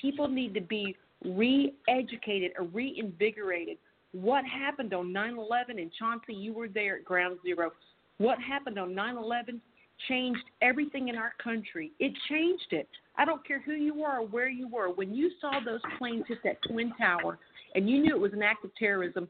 People 0.00 0.28
need 0.28 0.54
to 0.54 0.60
be 0.60 0.96
re 1.24 1.74
educated 1.88 2.52
or 2.58 2.64
reinvigorated. 2.66 3.78
What 4.12 4.44
happened 4.44 4.94
on 4.94 5.12
9 5.12 5.38
11? 5.38 5.78
And 5.78 5.90
Chauncey, 5.98 6.34
you 6.34 6.52
were 6.52 6.68
there 6.68 6.96
at 6.96 7.04
ground 7.04 7.38
zero. 7.42 7.72
What 8.18 8.38
happened 8.40 8.78
on 8.78 8.94
9 8.94 9.16
11 9.16 9.60
changed 10.06 10.44
everything 10.62 11.08
in 11.08 11.16
our 11.16 11.32
country. 11.42 11.92
It 11.98 12.12
changed 12.28 12.72
it. 12.72 12.88
I 13.16 13.24
don't 13.24 13.44
care 13.46 13.60
who 13.60 13.72
you 13.72 14.02
are 14.04 14.20
or 14.20 14.26
where 14.26 14.48
you 14.48 14.68
were. 14.68 14.90
When 14.90 15.14
you 15.14 15.30
saw 15.40 15.58
those 15.64 15.80
planes 15.98 16.24
hit 16.28 16.38
that 16.44 16.58
Twin 16.70 16.92
Tower, 16.96 17.38
and 17.74 17.88
you 17.88 18.00
knew 18.00 18.14
it 18.14 18.20
was 18.20 18.32
an 18.32 18.42
act 18.42 18.64
of 18.64 18.74
terrorism, 18.76 19.28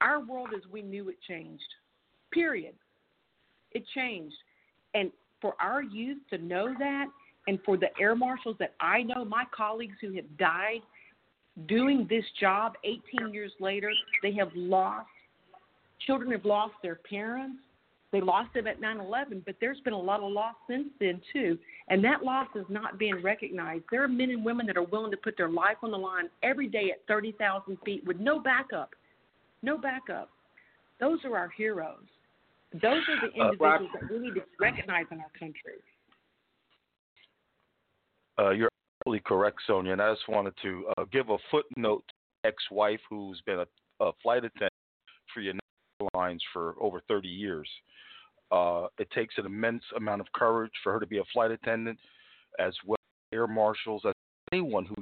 our 0.00 0.20
world 0.24 0.48
as 0.56 0.62
we 0.70 0.82
knew 0.82 1.08
it 1.08 1.16
changed. 1.26 1.62
Period. 2.32 2.74
It 3.72 3.84
changed. 3.94 4.36
And 4.94 5.10
for 5.40 5.54
our 5.60 5.82
youth 5.82 6.18
to 6.30 6.38
know 6.38 6.74
that, 6.78 7.06
and 7.46 7.58
for 7.64 7.76
the 7.76 7.88
air 8.00 8.14
marshals 8.14 8.56
that 8.58 8.74
I 8.80 9.02
know, 9.02 9.24
my 9.24 9.44
colleagues 9.54 9.96
who 10.00 10.12
have 10.14 10.36
died 10.38 10.80
doing 11.66 12.06
this 12.08 12.24
job 12.38 12.74
18 12.84 13.32
years 13.32 13.52
later, 13.60 13.90
they 14.22 14.32
have 14.32 14.50
lost, 14.54 15.08
children 16.06 16.30
have 16.32 16.44
lost 16.44 16.74
their 16.82 16.96
parents. 16.96 17.58
They 18.12 18.20
lost 18.20 18.52
them 18.54 18.66
at 18.66 18.80
9 18.80 18.98
11, 18.98 19.42
but 19.46 19.54
there's 19.60 19.80
been 19.80 19.92
a 19.92 19.98
lot 19.98 20.20
of 20.20 20.32
loss 20.32 20.54
since 20.68 20.88
then, 20.98 21.20
too. 21.32 21.56
And 21.88 22.02
that 22.04 22.24
loss 22.24 22.48
is 22.56 22.64
not 22.68 22.98
being 22.98 23.22
recognized. 23.22 23.84
There 23.90 24.02
are 24.02 24.08
men 24.08 24.30
and 24.30 24.44
women 24.44 24.66
that 24.66 24.76
are 24.76 24.82
willing 24.82 25.12
to 25.12 25.16
put 25.16 25.36
their 25.36 25.48
life 25.48 25.76
on 25.82 25.92
the 25.92 25.98
line 25.98 26.28
every 26.42 26.66
day 26.66 26.90
at 26.90 27.06
30,000 27.06 27.78
feet 27.84 28.04
with 28.04 28.18
no 28.18 28.40
backup. 28.40 28.90
No 29.62 29.78
backup. 29.78 30.30
Those 30.98 31.20
are 31.24 31.36
our 31.36 31.50
heroes. 31.56 32.04
Those 32.72 33.02
are 33.08 33.28
the 33.28 33.40
uh, 33.40 33.46
individuals 33.46 33.90
uh, 33.94 34.00
that 34.00 34.10
we 34.10 34.18
need 34.18 34.34
to 34.34 34.42
recognize 34.58 35.06
in 35.10 35.20
our 35.20 35.30
country. 35.38 35.78
Uh, 38.38 38.50
you're 38.50 38.70
absolutely 39.00 39.22
correct, 39.24 39.58
Sonya. 39.66 39.92
And 39.92 40.02
I 40.02 40.12
just 40.12 40.28
wanted 40.28 40.54
to 40.62 40.86
uh, 40.98 41.04
give 41.12 41.30
a 41.30 41.36
footnote 41.50 42.04
to 42.08 42.48
ex-wife 42.48 43.00
who's 43.08 43.40
been 43.46 43.60
a, 43.60 44.04
a 44.04 44.12
flight 44.22 44.44
attendant 44.44 44.72
for 45.32 45.40
United 45.40 45.59
Airlines 46.14 46.42
for 46.52 46.74
over 46.80 47.02
30 47.08 47.28
years. 47.28 47.68
Uh, 48.50 48.86
it 48.98 49.10
takes 49.12 49.34
an 49.38 49.46
immense 49.46 49.82
amount 49.96 50.20
of 50.20 50.26
courage 50.32 50.72
for 50.82 50.92
her 50.92 51.00
to 51.00 51.06
be 51.06 51.18
a 51.18 51.24
flight 51.32 51.50
attendant, 51.50 51.98
as 52.58 52.74
well 52.84 52.96
as 52.98 53.36
air 53.36 53.46
marshals, 53.46 54.02
as 54.06 54.12
anyone 54.52 54.84
who 54.84 54.96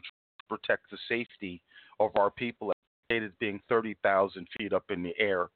protects 0.48 0.90
the 0.90 0.98
safety 1.08 1.62
of 2.00 2.10
our 2.18 2.30
people, 2.30 2.72
as 3.10 3.22
being 3.40 3.60
30,000 3.68 4.46
feet 4.58 4.72
up 4.72 4.84
in 4.90 5.02
the 5.02 5.14
air. 5.18 5.48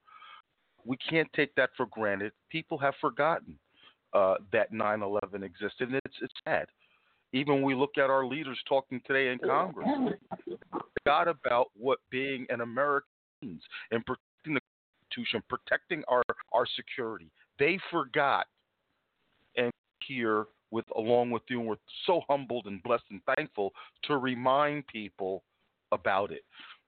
We 0.85 0.97
can't 0.97 1.29
take 1.35 1.55
that 1.57 1.71
for 1.77 1.87
granted. 1.87 2.33
People 2.51 2.79
have 2.79 2.95
forgotten 3.01 3.59
uh, 4.15 4.35
that 4.53 4.73
9/11 4.73 5.43
existed, 5.43 5.89
and 5.89 6.01
it's 6.05 6.17
it's 6.21 6.33
sad. 6.45 6.67
Even 7.33 7.55
when 7.55 7.63
we 7.63 7.75
look 7.75 7.97
at 7.99 8.11
our 8.11 8.27
leaders 8.27 8.59
talking 8.69 9.01
today 9.07 9.29
in 9.33 9.39
Congress, 9.39 9.89
forgot 10.99 11.29
about 11.29 11.69
what 11.75 11.99
being 12.11 12.47
an 12.51 12.61
American 12.61 13.09
means 13.41 13.63
and 13.91 14.05
protecting 14.05 14.32
Constitution, 15.15 15.43
protecting 15.49 16.03
our 16.09 16.23
our 16.53 16.67
security 16.77 17.31
they 17.59 17.79
forgot 17.91 18.47
and 19.57 19.71
here 20.07 20.47
with 20.71 20.85
along 20.97 21.31
with 21.31 21.43
you 21.49 21.61
and 21.61 21.69
we're 21.69 21.77
so 22.07 22.23
humbled 22.29 22.67
and 22.67 22.83
blessed 22.83 23.05
and 23.11 23.21
thankful 23.37 23.73
to 24.05 24.17
remind 24.17 24.87
people 24.87 25.45
about 25.93 26.33
it. 26.33 26.43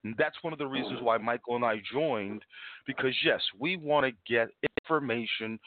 And 0.04 0.14
that's 0.18 0.36
one 0.42 0.52
of 0.52 0.58
the 0.58 0.66
reasons 0.66 1.00
why 1.02 1.18
Michael 1.18 1.56
and 1.56 1.64
I 1.64 1.82
joined 1.92 2.42
because 2.86 3.14
yes, 3.24 3.40
we 3.58 3.76
want 3.76 4.06
to 4.06 4.12
get 4.32 4.48
information 4.82 5.58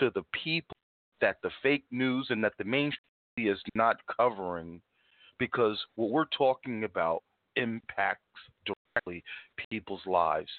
to 0.00 0.10
the 0.14 0.22
people 0.32 0.76
that 1.20 1.36
the 1.42 1.50
fake 1.62 1.84
news 1.90 2.26
and 2.30 2.42
that 2.42 2.52
the 2.58 2.64
mainstream 2.64 2.98
is 3.38 3.60
not 3.74 3.96
covering 4.18 4.80
because 5.38 5.78
what 5.94 6.10
we're 6.10 6.24
talking 6.36 6.84
about 6.84 7.22
impacts 7.56 8.20
directly 8.64 9.22
people's 9.70 10.04
lives. 10.06 10.50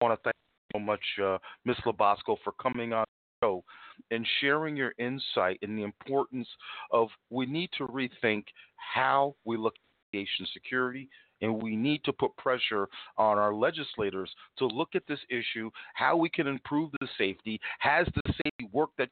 I 0.00 0.04
want 0.04 0.18
to 0.18 0.22
thank 0.22 0.41
so 0.72 0.78
much, 0.78 1.00
uh, 1.22 1.38
Ms. 1.64 1.76
LaBosco, 1.86 2.36
for 2.42 2.52
coming 2.60 2.92
on 2.92 3.04
show 3.42 3.64
and 4.10 4.26
sharing 4.40 4.76
your 4.76 4.92
insight 4.98 5.58
in 5.62 5.76
the 5.76 5.82
importance 5.82 6.48
of 6.90 7.08
we 7.30 7.46
need 7.46 7.70
to 7.76 7.86
rethink 7.86 8.44
how 8.76 9.34
we 9.44 9.56
look 9.56 9.74
at 9.74 10.16
aviation 10.16 10.46
security 10.52 11.08
and 11.40 11.62
we 11.62 11.74
need 11.74 12.02
to 12.04 12.12
put 12.12 12.36
pressure 12.36 12.88
on 13.16 13.38
our 13.38 13.52
legislators 13.52 14.30
to 14.58 14.66
look 14.66 14.90
at 14.94 15.02
this 15.08 15.18
issue, 15.28 15.70
how 15.94 16.16
we 16.16 16.30
can 16.30 16.46
improve 16.46 16.90
the 17.00 17.08
safety, 17.18 17.60
has 17.80 18.06
the 18.14 18.32
safety 18.32 18.70
work 18.72 18.90
that 18.96 19.08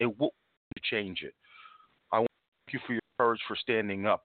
and 0.00 0.12
what 0.18 0.32
to 0.76 0.82
change 0.90 1.22
it. 1.22 1.34
I 2.12 2.18
want 2.18 2.28
to 2.28 2.72
thank 2.72 2.74
you 2.74 2.86
for 2.86 2.92
your 2.92 3.02
courage 3.18 3.40
for 3.48 3.56
standing 3.56 4.06
up 4.06 4.24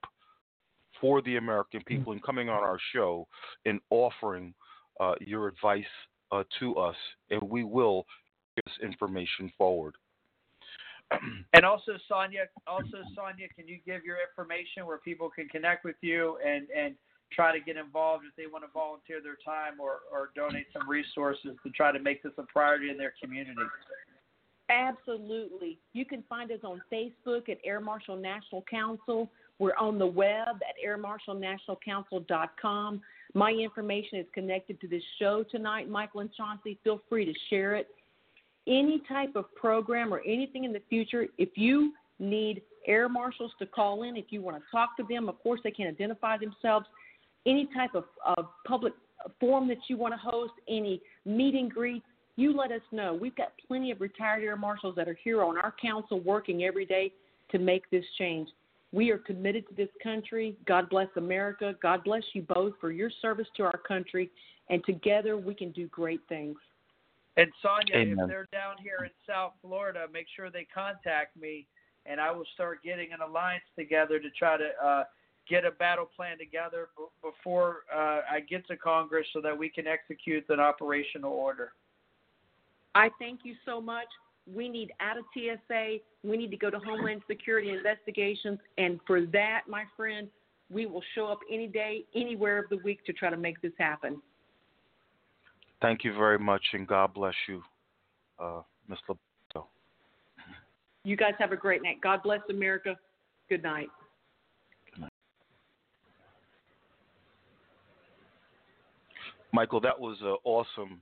for 1.00 1.22
the 1.22 1.36
American 1.36 1.80
people 1.86 2.12
and 2.12 2.22
coming 2.22 2.48
on 2.48 2.62
our 2.62 2.78
show 2.92 3.26
and 3.64 3.80
offering 3.90 4.52
uh, 4.98 5.14
your 5.20 5.48
advice 5.48 5.84
uh, 6.32 6.44
to 6.58 6.76
us, 6.76 6.96
and 7.30 7.40
we 7.42 7.64
will 7.64 8.06
this 8.56 8.74
information 8.82 9.50
forward. 9.56 9.94
and 11.54 11.64
also, 11.64 11.92
Sonya, 12.08 12.42
also 12.66 12.98
Sonya, 13.14 13.48
can 13.56 13.66
you 13.66 13.78
give 13.84 14.04
your 14.04 14.16
information 14.28 14.86
where 14.86 14.98
people 14.98 15.30
can 15.30 15.48
connect 15.48 15.84
with 15.84 15.96
you 16.00 16.38
and 16.46 16.68
and 16.76 16.94
try 17.32 17.56
to 17.56 17.64
get 17.64 17.76
involved 17.76 18.24
if 18.28 18.34
they 18.36 18.50
want 18.50 18.64
to 18.64 18.70
volunteer 18.72 19.20
their 19.22 19.36
time 19.44 19.80
or 19.80 20.00
or 20.12 20.30
donate 20.34 20.66
some 20.72 20.88
resources 20.88 21.56
to 21.64 21.70
try 21.70 21.92
to 21.92 21.98
make 21.98 22.22
this 22.22 22.32
a 22.38 22.44
priority 22.44 22.90
in 22.90 22.96
their 22.96 23.12
community? 23.22 23.60
Absolutely. 24.70 25.78
You 25.94 26.04
can 26.04 26.22
find 26.28 26.52
us 26.52 26.60
on 26.62 26.80
Facebook 26.92 27.48
at 27.48 27.58
Air 27.64 27.80
Marshal 27.80 28.16
National 28.16 28.62
Council. 28.70 29.28
We're 29.58 29.74
on 29.76 29.98
the 29.98 30.06
web 30.06 30.60
at 30.62 30.76
airmarshalnationalcouncil.com. 30.86 33.00
My 33.34 33.52
information 33.52 34.18
is 34.18 34.26
connected 34.34 34.80
to 34.80 34.88
this 34.88 35.02
show 35.18 35.44
tonight, 35.50 35.88
Michael 35.88 36.20
and 36.20 36.30
Chauncey. 36.32 36.78
Feel 36.82 37.00
free 37.08 37.24
to 37.24 37.34
share 37.48 37.76
it 37.76 37.88
any 38.66 39.02
type 39.08 39.36
of 39.36 39.52
program 39.54 40.12
or 40.12 40.20
anything 40.26 40.64
in 40.64 40.72
the 40.72 40.82
future, 40.88 41.26
if 41.38 41.50
you 41.56 41.92
need 42.18 42.62
air 42.86 43.08
marshals 43.08 43.52
to 43.58 43.66
call 43.66 44.02
in, 44.04 44.16
if 44.16 44.26
you 44.30 44.40
want 44.42 44.56
to 44.56 44.62
talk 44.70 44.96
to 44.96 45.04
them, 45.08 45.28
of 45.28 45.38
course 45.42 45.60
they 45.64 45.70
can 45.70 45.88
identify 45.88 46.36
themselves. 46.36 46.86
Any 47.46 47.68
type 47.74 47.94
of, 47.94 48.04
of 48.36 48.46
public 48.66 48.92
forum 49.38 49.68
that 49.68 49.78
you 49.88 49.96
want 49.96 50.14
to 50.14 50.18
host, 50.18 50.52
any 50.68 51.00
meet 51.24 51.54
and 51.54 51.70
greet, 51.70 52.02
you 52.36 52.56
let 52.56 52.70
us 52.70 52.82
know. 52.92 53.14
We've 53.14 53.36
got 53.36 53.52
plenty 53.66 53.90
of 53.90 54.00
retired 54.00 54.42
air 54.42 54.56
marshals 54.56 54.94
that 54.96 55.08
are 55.08 55.18
here 55.22 55.42
on 55.42 55.58
our 55.58 55.74
council 55.80 56.20
working 56.20 56.64
every 56.64 56.86
day 56.86 57.12
to 57.50 57.58
make 57.58 57.88
this 57.90 58.04
change. 58.18 58.48
We 58.92 59.10
are 59.10 59.18
committed 59.18 59.68
to 59.68 59.74
this 59.74 59.88
country. 60.02 60.56
God 60.66 60.90
bless 60.90 61.08
America. 61.16 61.74
God 61.80 62.02
bless 62.04 62.24
you 62.32 62.42
both 62.42 62.74
for 62.80 62.90
your 62.90 63.10
service 63.22 63.46
to 63.56 63.62
our 63.64 63.78
country. 63.78 64.30
And 64.68 64.84
together 64.84 65.36
we 65.36 65.54
can 65.54 65.70
do 65.70 65.86
great 65.88 66.20
things. 66.28 66.56
And 67.36 67.50
Sonya, 67.62 67.94
Amen. 67.94 68.18
if 68.18 68.28
they're 68.28 68.48
down 68.52 68.76
here 68.82 68.98
in 69.04 69.10
South 69.26 69.52
Florida, 69.62 70.06
make 70.12 70.26
sure 70.34 70.50
they 70.50 70.66
contact 70.74 71.36
me, 71.36 71.66
and 72.04 72.20
I 72.20 72.32
will 72.32 72.44
start 72.54 72.82
getting 72.82 73.12
an 73.12 73.20
alliance 73.20 73.64
together 73.78 74.18
to 74.18 74.30
try 74.30 74.56
to 74.56 74.68
uh, 74.84 75.04
get 75.48 75.64
a 75.64 75.70
battle 75.70 76.08
plan 76.14 76.38
together 76.38 76.88
b- 76.96 77.04
before 77.22 77.84
uh, 77.94 78.20
I 78.30 78.40
get 78.48 78.66
to 78.66 78.76
Congress, 78.76 79.26
so 79.32 79.40
that 79.42 79.56
we 79.56 79.68
can 79.68 79.86
execute 79.86 80.44
an 80.48 80.60
operational 80.60 81.32
order. 81.32 81.72
I 82.94 83.10
thank 83.18 83.40
you 83.44 83.54
so 83.64 83.80
much. 83.80 84.08
We 84.46 84.68
need 84.68 84.92
out 85.00 85.16
of 85.16 85.24
TSA. 85.34 85.98
We 86.22 86.36
need 86.36 86.50
to 86.50 86.56
go 86.56 86.70
to 86.70 86.78
Homeland 86.78 87.22
Security 87.28 87.70
investigations. 87.70 88.58
And 88.78 89.00
for 89.06 89.26
that, 89.26 89.62
my 89.68 89.84
friend, 89.96 90.28
we 90.70 90.86
will 90.86 91.02
show 91.14 91.26
up 91.26 91.40
any 91.50 91.66
day, 91.66 92.04
anywhere 92.14 92.58
of 92.58 92.68
the 92.70 92.78
week 92.78 93.04
to 93.06 93.12
try 93.12 93.30
to 93.30 93.36
make 93.36 93.60
this 93.60 93.72
happen. 93.78 94.20
Thank 95.82 96.04
you 96.04 96.12
very 96.14 96.38
much, 96.38 96.62
and 96.74 96.86
God 96.86 97.14
bless 97.14 97.34
you, 97.48 97.62
uh, 98.38 98.60
Ms. 98.88 98.98
LaBosco. 99.08 99.64
You 101.04 101.16
guys 101.16 101.32
have 101.38 101.52
a 101.52 101.56
great 101.56 101.82
night. 101.82 102.00
God 102.02 102.22
bless 102.22 102.40
America. 102.50 102.96
Good 103.48 103.62
night. 103.62 103.88
Michael, 109.52 109.80
that 109.80 109.98
was 109.98 110.16
an 110.22 110.36
awesome, 110.44 111.00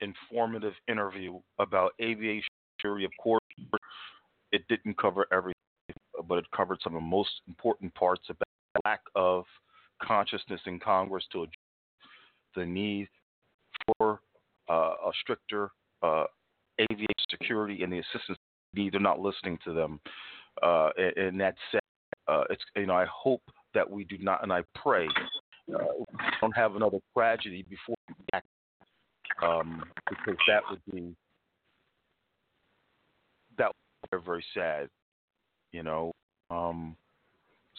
informative 0.00 0.74
interview 0.88 1.38
about 1.58 1.92
aviation 2.00 2.47
security. 2.78 3.04
Of 3.04 3.12
course, 3.20 3.42
it 4.52 4.62
didn't 4.68 4.96
cover 4.98 5.26
everything, 5.32 5.54
but 6.26 6.38
it 6.38 6.44
covered 6.54 6.78
some 6.82 6.94
of 6.94 7.02
the 7.02 7.06
most 7.06 7.30
important 7.46 7.94
parts 7.94 8.22
about 8.28 8.48
the 8.74 8.80
lack 8.84 9.00
of 9.14 9.44
consciousness 10.02 10.60
in 10.66 10.78
Congress 10.78 11.24
to 11.32 11.42
address 11.42 11.54
the 12.54 12.64
need 12.64 13.08
for 13.98 14.20
uh, 14.70 14.94
a 15.06 15.10
stricter 15.20 15.70
uh, 16.02 16.24
aviation 16.80 17.06
security 17.30 17.82
and 17.82 17.92
the 17.92 17.98
assistance. 17.98 18.38
They're 18.74 19.00
not 19.00 19.18
listening 19.18 19.58
to 19.64 19.72
them, 19.72 20.00
uh, 20.62 20.90
and, 20.96 21.16
and 21.16 21.40
that's 21.40 21.56
sad. 21.72 21.80
Uh, 22.28 22.44
it's 22.50 22.62
you 22.76 22.86
know 22.86 22.94
I 22.94 23.06
hope 23.06 23.42
that 23.74 23.88
we 23.88 24.04
do 24.04 24.18
not, 24.18 24.42
and 24.42 24.52
I 24.52 24.62
pray 24.74 25.08
uh, 25.74 25.78
don't 26.40 26.56
have 26.56 26.76
another 26.76 26.98
tragedy 27.16 27.64
before 27.68 27.96
um, 29.42 29.82
because 30.08 30.36
that 30.46 30.62
would 30.70 30.80
be 30.92 31.14
that 33.58 33.72
be 34.10 34.18
very 34.24 34.44
sad, 34.54 34.88
you 35.72 35.82
know. 35.82 36.12
Um, 36.50 36.96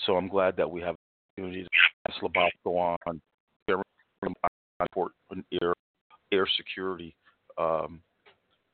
so 0.06 0.16
I'm 0.16 0.28
glad 0.28 0.56
that 0.58 0.70
we 0.70 0.82
have 0.82 0.96
the 1.36 1.44
opportunity 1.44 1.64
to 1.64 1.70
pass 2.08 2.18
LaBosco 2.22 2.98
on 3.08 3.22
important 4.82 5.46
air 5.62 5.74
air 6.32 6.48
security 6.58 7.16
um, 7.58 8.02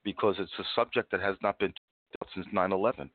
because 0.04 0.36
it's 0.40 0.52
a 0.60 0.64
subject 0.76 1.12
that 1.12 1.22
has 1.22 1.36
not 1.42 1.58
been 1.60 1.74
since 2.34 2.46
9/11, 2.54 3.10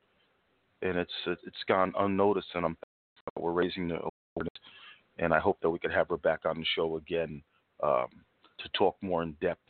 and 0.81 0.97
it's 0.97 1.11
it's 1.25 1.63
gone 1.67 1.93
unnoticed, 1.97 2.49
and 2.55 2.65
I'm 2.65 2.77
we're 3.39 3.51
raising 3.51 3.87
the 3.87 3.95
awareness, 3.95 4.53
and 5.19 5.33
I 5.33 5.39
hope 5.39 5.59
that 5.61 5.69
we 5.69 5.79
could 5.79 5.91
have 5.91 6.09
her 6.09 6.17
back 6.17 6.41
on 6.45 6.57
the 6.57 6.65
show 6.75 6.97
again 6.97 7.41
um, 7.83 8.07
to 8.59 8.69
talk 8.73 8.95
more 9.01 9.23
in 9.23 9.33
depth 9.41 9.61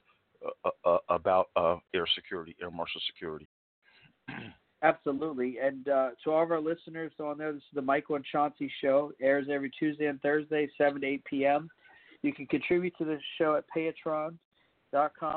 uh, 0.65 0.69
uh, 0.85 0.97
about 1.09 1.49
uh, 1.55 1.77
air 1.93 2.07
security, 2.15 2.55
air 2.61 2.71
marshal 2.71 3.01
security. 3.07 3.47
Absolutely. 4.83 5.57
And 5.61 5.87
uh, 5.87 6.09
to 6.23 6.31
all 6.31 6.43
of 6.43 6.51
our 6.51 6.59
listeners 6.59 7.11
on 7.19 7.37
there, 7.37 7.53
this 7.53 7.61
is 7.61 7.75
the 7.75 7.81
Michael 7.81 8.15
and 8.15 8.25
Chauncey 8.25 8.71
Show. 8.81 9.11
Airs 9.21 9.47
every 9.51 9.69
Tuesday 9.77 10.07
and 10.07 10.19
Thursday, 10.21 10.69
7 10.77 11.01
to 11.01 11.07
8 11.07 11.25
p.m. 11.25 11.69
You 12.23 12.33
can 12.33 12.47
contribute 12.47 12.97
to 12.97 13.05
the 13.05 13.19
show 13.37 13.55
at 13.55 13.65
Patreon.com 13.75 14.37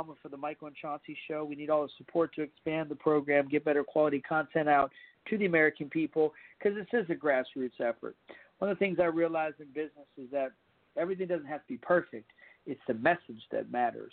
or 0.08 0.14
for 0.22 0.28
the 0.30 0.36
Michael 0.36 0.68
and 0.68 0.76
Chauncey 0.76 1.16
Show. 1.28 1.44
We 1.44 1.56
need 1.56 1.68
all 1.68 1.82
the 1.82 1.92
support 1.98 2.34
to 2.36 2.42
expand 2.42 2.88
the 2.88 2.94
program, 2.94 3.48
get 3.48 3.64
better 3.64 3.84
quality 3.84 4.20
content 4.20 4.68
out 4.68 4.90
to 5.28 5.38
the 5.38 5.46
American 5.46 5.90
people 5.90 6.32
because 6.58 6.76
this 6.76 6.86
is 7.00 7.08
a 7.10 7.14
grassroots 7.14 7.80
effort. 7.80 8.16
One 8.58 8.70
of 8.70 8.78
the 8.78 8.84
things 8.84 8.98
I 9.00 9.06
realized 9.06 9.60
in 9.60 9.66
business 9.68 10.06
is 10.16 10.30
that 10.32 10.52
everything 10.96 11.26
doesn't 11.26 11.46
have 11.46 11.60
to 11.60 11.68
be 11.68 11.78
perfect. 11.78 12.30
It's 12.66 12.80
the 12.86 12.94
message 12.94 13.42
that 13.50 13.70
matters. 13.70 14.12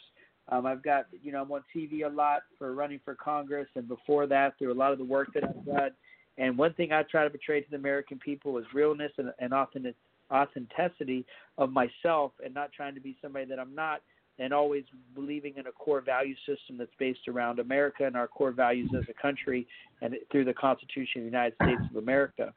Um, 0.49 0.65
I've 0.65 0.83
got, 0.83 1.05
you 1.23 1.31
know, 1.31 1.41
I'm 1.41 1.51
on 1.51 1.63
TV 1.75 2.05
a 2.05 2.09
lot 2.09 2.41
for 2.57 2.73
running 2.73 2.99
for 3.05 3.15
Congress, 3.15 3.67
and 3.75 3.87
before 3.87 4.27
that, 4.27 4.57
through 4.57 4.73
a 4.73 4.75
lot 4.75 4.91
of 4.91 4.97
the 4.97 5.05
work 5.05 5.29
that 5.33 5.43
I've 5.43 5.65
done. 5.65 5.91
And 6.37 6.57
one 6.57 6.73
thing 6.73 6.91
I 6.91 7.03
try 7.03 7.23
to 7.23 7.29
portray 7.29 7.61
to 7.61 7.69
the 7.69 7.77
American 7.77 8.19
people 8.19 8.57
is 8.57 8.65
realness 8.73 9.11
and, 9.17 9.31
and 9.39 9.53
authentic, 9.53 9.95
authenticity 10.33 11.25
of 11.57 11.71
myself, 11.71 12.31
and 12.43 12.53
not 12.53 12.71
trying 12.71 12.95
to 12.95 13.01
be 13.01 13.17
somebody 13.21 13.45
that 13.45 13.59
I'm 13.59 13.75
not, 13.75 14.01
and 14.39 14.53
always 14.53 14.83
believing 15.13 15.53
in 15.57 15.67
a 15.67 15.71
core 15.71 16.01
value 16.01 16.35
system 16.45 16.77
that's 16.77 16.91
based 16.97 17.27
around 17.27 17.59
America 17.59 18.05
and 18.05 18.15
our 18.15 18.27
core 18.27 18.51
values 18.51 18.89
as 18.97 19.03
a 19.09 19.21
country, 19.21 19.67
and 20.01 20.15
through 20.31 20.45
the 20.45 20.53
Constitution 20.53 21.21
of 21.21 21.23
the 21.23 21.31
United 21.31 21.55
States 21.63 21.81
of 21.89 21.97
America. 21.97 22.53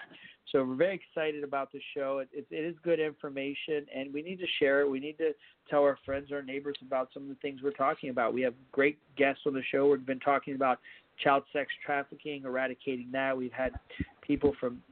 So 0.53 0.63
we're 0.63 0.77
very 0.77 0.95
excited 0.95 1.43
about 1.43 1.73
the 1.73 1.81
show. 1.95 2.19
It, 2.19 2.29
it, 2.33 2.47
it 2.51 2.65
is 2.65 2.75
good 2.85 3.01
information, 3.01 3.87
and 3.95 4.13
we 4.13 4.23
need 4.23 4.39
to 4.41 4.47
share 4.59 4.83
it. 4.83 4.91
We 4.91 5.01
need 5.01 5.19
to 5.19 5.33
tell 5.69 5.83
our 5.83 5.99
friends, 6.05 6.31
our 6.33 6.43
neighbors 6.43 6.77
about 6.83 7.09
some 7.15 7.25
of 7.25 7.29
the 7.29 7.35
things 7.37 7.61
we're 7.63 7.71
talking 7.71 8.11
about. 8.11 8.35
We 8.35 8.43
have 8.43 8.55
great 8.71 8.99
guests 9.17 9.43
on 9.47 9.55
the 9.55 9.63
show. 9.71 9.91
We've 9.91 10.05
been 10.05 10.21
talking 10.21 10.55
about 10.55 10.81
child 11.23 11.45
sex 11.53 11.73
trafficking, 11.85 12.43
eradicating 12.45 13.09
that. 13.13 13.37
We've 13.37 13.53
had 13.53 13.73
people 14.21 14.55
from 14.61 14.83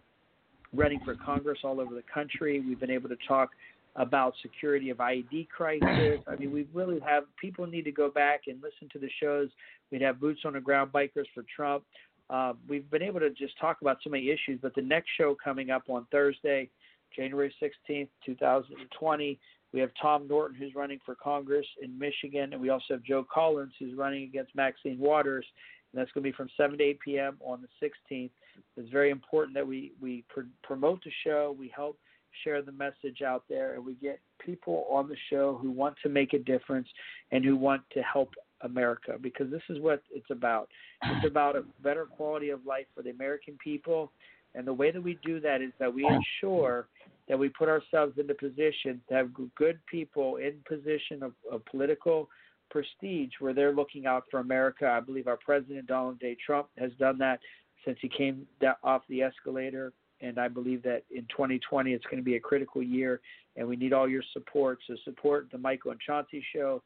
running 0.72 1.00
for 1.04 1.14
Congress 1.14 1.58
all 1.64 1.80
over 1.80 1.94
the 1.94 2.04
country. 2.12 2.60
We've 2.60 2.80
been 2.80 2.90
able 2.90 3.10
to 3.10 3.18
talk 3.28 3.50
about 3.96 4.34
security 4.40 4.90
of 4.90 4.98
IED 4.98 5.48
crisis. 5.48 6.20
I 6.26 6.36
mean, 6.36 6.52
we 6.52 6.66
really 6.72 6.98
have 7.00 7.24
people 7.40 7.66
need 7.66 7.84
to 7.84 7.92
go 7.92 8.10
back 8.10 8.42
and 8.46 8.62
listen 8.62 8.88
to 8.92 8.98
the 8.98 9.10
shows. 9.20 9.48
We'd 9.90 10.02
have 10.02 10.18
boots 10.20 10.40
on 10.44 10.54
the 10.54 10.60
ground 10.60 10.92
bikers 10.92 11.26
for 11.34 11.44
Trump. 11.54 11.84
Uh, 12.30 12.54
we've 12.68 12.90
been 12.90 13.02
able 13.02 13.20
to 13.20 13.30
just 13.30 13.58
talk 13.60 13.82
about 13.82 13.98
so 14.02 14.08
many 14.08 14.30
issues, 14.30 14.58
but 14.62 14.74
the 14.74 14.82
next 14.82 15.10
show 15.18 15.36
coming 15.42 15.70
up 15.70 15.82
on 15.88 16.06
Thursday, 16.10 16.70
January 17.14 17.54
16th, 17.62 18.08
2020, 18.24 19.38
we 19.74 19.80
have 19.80 19.90
Tom 20.00 20.26
Norton, 20.26 20.56
who's 20.56 20.74
running 20.74 20.98
for 21.04 21.14
Congress 21.14 21.66
in 21.82 21.98
Michigan, 21.98 22.52
and 22.52 22.60
we 22.60 22.70
also 22.70 22.94
have 22.94 23.02
Joe 23.02 23.26
Collins, 23.32 23.72
who's 23.78 23.94
running 23.94 24.24
against 24.24 24.54
Maxine 24.54 24.98
Waters, 24.98 25.44
and 25.92 26.00
that's 26.00 26.10
going 26.12 26.24
to 26.24 26.30
be 26.30 26.36
from 26.36 26.48
7 26.56 26.78
to 26.78 26.84
8 26.84 27.00
p.m. 27.00 27.36
on 27.40 27.60
the 27.60 27.86
16th. 27.86 28.30
It's 28.78 28.90
very 28.90 29.10
important 29.10 29.54
that 29.54 29.66
we, 29.66 29.92
we 30.00 30.24
pr- 30.28 30.40
promote 30.62 31.02
the 31.04 31.10
show, 31.24 31.54
we 31.58 31.70
help 31.74 31.98
share 32.44 32.62
the 32.62 32.72
message 32.72 33.22
out 33.26 33.44
there, 33.48 33.74
and 33.74 33.84
we 33.84 33.94
get 33.94 34.20
people 34.44 34.86
on 34.90 35.08
the 35.08 35.16
show 35.30 35.58
who 35.60 35.70
want 35.70 35.96
to 36.02 36.08
make 36.08 36.32
a 36.32 36.38
difference 36.38 36.88
and 37.30 37.44
who 37.44 37.56
want 37.56 37.82
to 37.92 38.02
help 38.02 38.30
America 38.62 39.16
because 39.20 39.50
this 39.50 39.62
is 39.68 39.80
what 39.80 40.02
it's 40.10 40.30
about. 40.30 40.68
It's 41.04 41.26
about 41.26 41.56
a 41.56 41.64
better 41.82 42.06
quality 42.06 42.50
of 42.50 42.64
life 42.64 42.86
for 42.94 43.02
the 43.02 43.10
American 43.10 43.58
people. 43.62 44.12
And 44.54 44.66
the 44.66 44.72
way 44.72 44.90
that 44.90 45.02
we 45.02 45.18
do 45.24 45.40
that 45.40 45.62
is 45.62 45.72
that 45.78 45.92
we 45.92 46.06
ensure 46.06 46.86
that 47.28 47.38
we 47.38 47.48
put 47.48 47.68
ourselves 47.68 48.18
in 48.18 48.26
the 48.26 48.34
position 48.34 49.00
to 49.08 49.14
have 49.14 49.30
good 49.56 49.78
people 49.90 50.36
in 50.36 50.54
position 50.68 51.22
of, 51.22 51.32
of 51.50 51.64
political 51.66 52.28
prestige 52.70 53.30
where 53.38 53.54
they're 53.54 53.74
looking 53.74 54.06
out 54.06 54.24
for 54.30 54.40
America. 54.40 54.86
I 54.86 55.00
believe 55.00 55.28
our 55.28 55.38
president, 55.38 55.86
Donald 55.86 56.18
J. 56.20 56.36
Trump, 56.44 56.68
has 56.78 56.90
done 56.98 57.18
that 57.18 57.40
since 57.84 57.98
he 58.00 58.08
came 58.08 58.46
off 58.82 59.02
the 59.08 59.22
escalator. 59.22 59.92
And 60.22 60.38
I 60.38 60.48
believe 60.48 60.82
that 60.84 61.02
in 61.10 61.22
2020, 61.30 61.92
it's 61.92 62.04
going 62.04 62.16
to 62.16 62.22
be 62.22 62.36
a 62.36 62.40
critical 62.40 62.82
year, 62.82 63.20
and 63.56 63.66
we 63.66 63.76
need 63.76 63.92
all 63.92 64.08
your 64.08 64.22
support. 64.32 64.78
So 64.86 64.94
support 65.04 65.48
the 65.52 65.58
Michael 65.58 65.90
and 65.90 66.00
Chauncey 66.00 66.42
Show. 66.54 66.82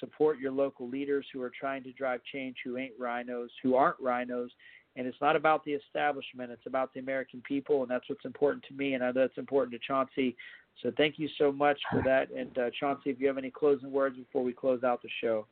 Support 0.00 0.38
your 0.38 0.52
local 0.52 0.88
leaders 0.88 1.26
who 1.32 1.42
are 1.42 1.52
trying 1.58 1.82
to 1.84 1.92
drive 1.92 2.20
change 2.32 2.56
who 2.64 2.78
ain't 2.78 2.98
RINOs 2.98 3.48
who 3.62 3.74
aren't 3.74 4.00
RINOs. 4.02 4.48
And 4.96 5.06
it's 5.06 5.20
not 5.20 5.36
about 5.36 5.64
the 5.64 5.72
establishment 5.72 6.50
it's 6.50 6.66
about 6.66 6.92
the 6.94 7.00
american 7.00 7.42
people 7.46 7.82
and 7.82 7.90
that's 7.90 8.08
what's 8.08 8.24
important 8.24 8.64
to 8.68 8.74
me 8.74 8.94
and 8.94 9.04
I 9.04 9.08
know 9.08 9.20
that's 9.20 9.38
important 9.38 9.72
to 9.72 9.86
chauncey. 9.86 10.36
So 10.82 10.90
thank 10.96 11.18
you 11.18 11.28
so 11.38 11.52
much 11.52 11.78
for 11.90 12.02
that. 12.04 12.30
And 12.30 12.56
uh, 12.58 12.70
chauncey 12.78 13.10
if 13.10 13.20
you 13.20 13.26
have 13.28 13.38
any 13.38 13.50
closing 13.50 13.92
words 13.92 14.16
before 14.16 14.42
we 14.42 14.52
close 14.52 14.82
out 14.82 15.02
the 15.02 15.08
show. 15.20 15.46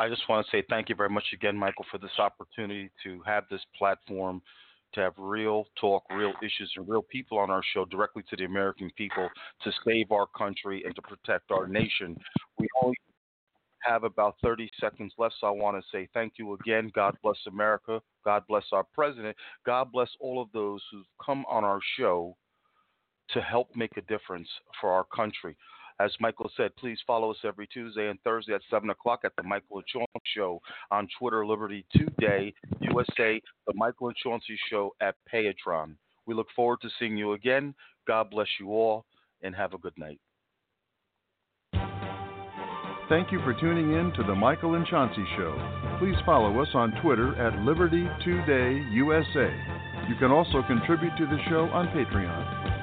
I 0.00 0.08
just 0.08 0.22
want 0.28 0.46
to 0.46 0.50
say 0.50 0.64
thank 0.70 0.88
you 0.88 0.94
very 0.94 1.10
much 1.10 1.24
again, 1.34 1.56
Michael, 1.56 1.84
for 1.90 1.98
this 1.98 2.18
opportunity 2.18 2.90
to 3.04 3.20
have 3.26 3.44
this 3.50 3.60
platform, 3.76 4.40
to 4.94 5.00
have 5.00 5.12
real 5.18 5.66
talk, 5.80 6.04
real 6.10 6.32
issues, 6.42 6.72
and 6.76 6.88
real 6.88 7.02
people 7.02 7.38
on 7.38 7.50
our 7.50 7.62
show 7.74 7.84
directly 7.84 8.22
to 8.30 8.36
the 8.36 8.44
American 8.44 8.90
people 8.96 9.28
to 9.62 9.72
save 9.86 10.10
our 10.10 10.26
country 10.26 10.82
and 10.84 10.94
to 10.94 11.02
protect 11.02 11.50
our 11.50 11.66
nation. 11.66 12.16
We 12.58 12.66
only 12.82 12.96
have 13.80 14.04
about 14.04 14.36
30 14.42 14.68
seconds 14.80 15.12
left, 15.18 15.34
so 15.40 15.46
I 15.46 15.50
want 15.50 15.76
to 15.76 15.82
say 15.92 16.08
thank 16.14 16.34
you 16.36 16.54
again. 16.54 16.90
God 16.94 17.16
bless 17.22 17.38
America. 17.46 18.00
God 18.24 18.42
bless 18.48 18.64
our 18.72 18.84
president. 18.94 19.36
God 19.64 19.92
bless 19.92 20.08
all 20.20 20.40
of 20.42 20.48
those 20.52 20.82
who've 20.90 21.06
come 21.24 21.44
on 21.48 21.64
our 21.64 21.80
show 21.96 22.36
to 23.30 23.40
help 23.40 23.68
make 23.76 23.96
a 23.96 24.02
difference 24.02 24.48
for 24.80 24.90
our 24.90 25.04
country. 25.04 25.56
As 26.00 26.12
Michael 26.20 26.50
said, 26.56 26.76
please 26.76 26.98
follow 27.06 27.32
us 27.32 27.38
every 27.44 27.66
Tuesday 27.66 28.08
and 28.08 28.20
Thursday 28.22 28.54
at 28.54 28.60
7 28.70 28.88
o'clock 28.90 29.20
at 29.24 29.32
the 29.36 29.42
Michael 29.42 29.78
and 29.78 29.86
Chauncey 29.86 30.20
Show 30.34 30.60
on 30.92 31.08
Twitter, 31.18 31.44
Liberty 31.44 31.84
Today, 31.92 32.54
USA, 32.80 33.40
the 33.66 33.74
Michael 33.74 34.08
and 34.08 34.16
Chauncey 34.16 34.56
Show 34.70 34.94
at 35.00 35.16
Patreon. 35.32 35.96
We 36.26 36.34
look 36.34 36.46
forward 36.54 36.78
to 36.82 36.88
seeing 36.98 37.16
you 37.16 37.32
again. 37.32 37.74
God 38.06 38.30
bless 38.30 38.46
you 38.60 38.68
all, 38.68 39.06
and 39.42 39.54
have 39.56 39.74
a 39.74 39.78
good 39.78 39.96
night. 39.96 40.20
Thank 43.08 43.32
you 43.32 43.40
for 43.40 43.54
tuning 43.58 43.94
in 43.94 44.12
to 44.12 44.22
the 44.22 44.34
Michael 44.34 44.74
and 44.74 44.86
Chauncey 44.86 45.24
Show. 45.36 45.96
Please 45.98 46.16
follow 46.26 46.60
us 46.60 46.68
on 46.74 46.92
Twitter 47.02 47.34
at 47.36 47.58
Liberty 47.64 48.06
Today 48.24 48.84
USA. 48.92 49.50
You 50.08 50.14
can 50.20 50.30
also 50.30 50.62
contribute 50.66 51.16
to 51.16 51.26
the 51.26 51.38
show 51.48 51.64
on 51.72 51.88
Patreon. 51.88 52.77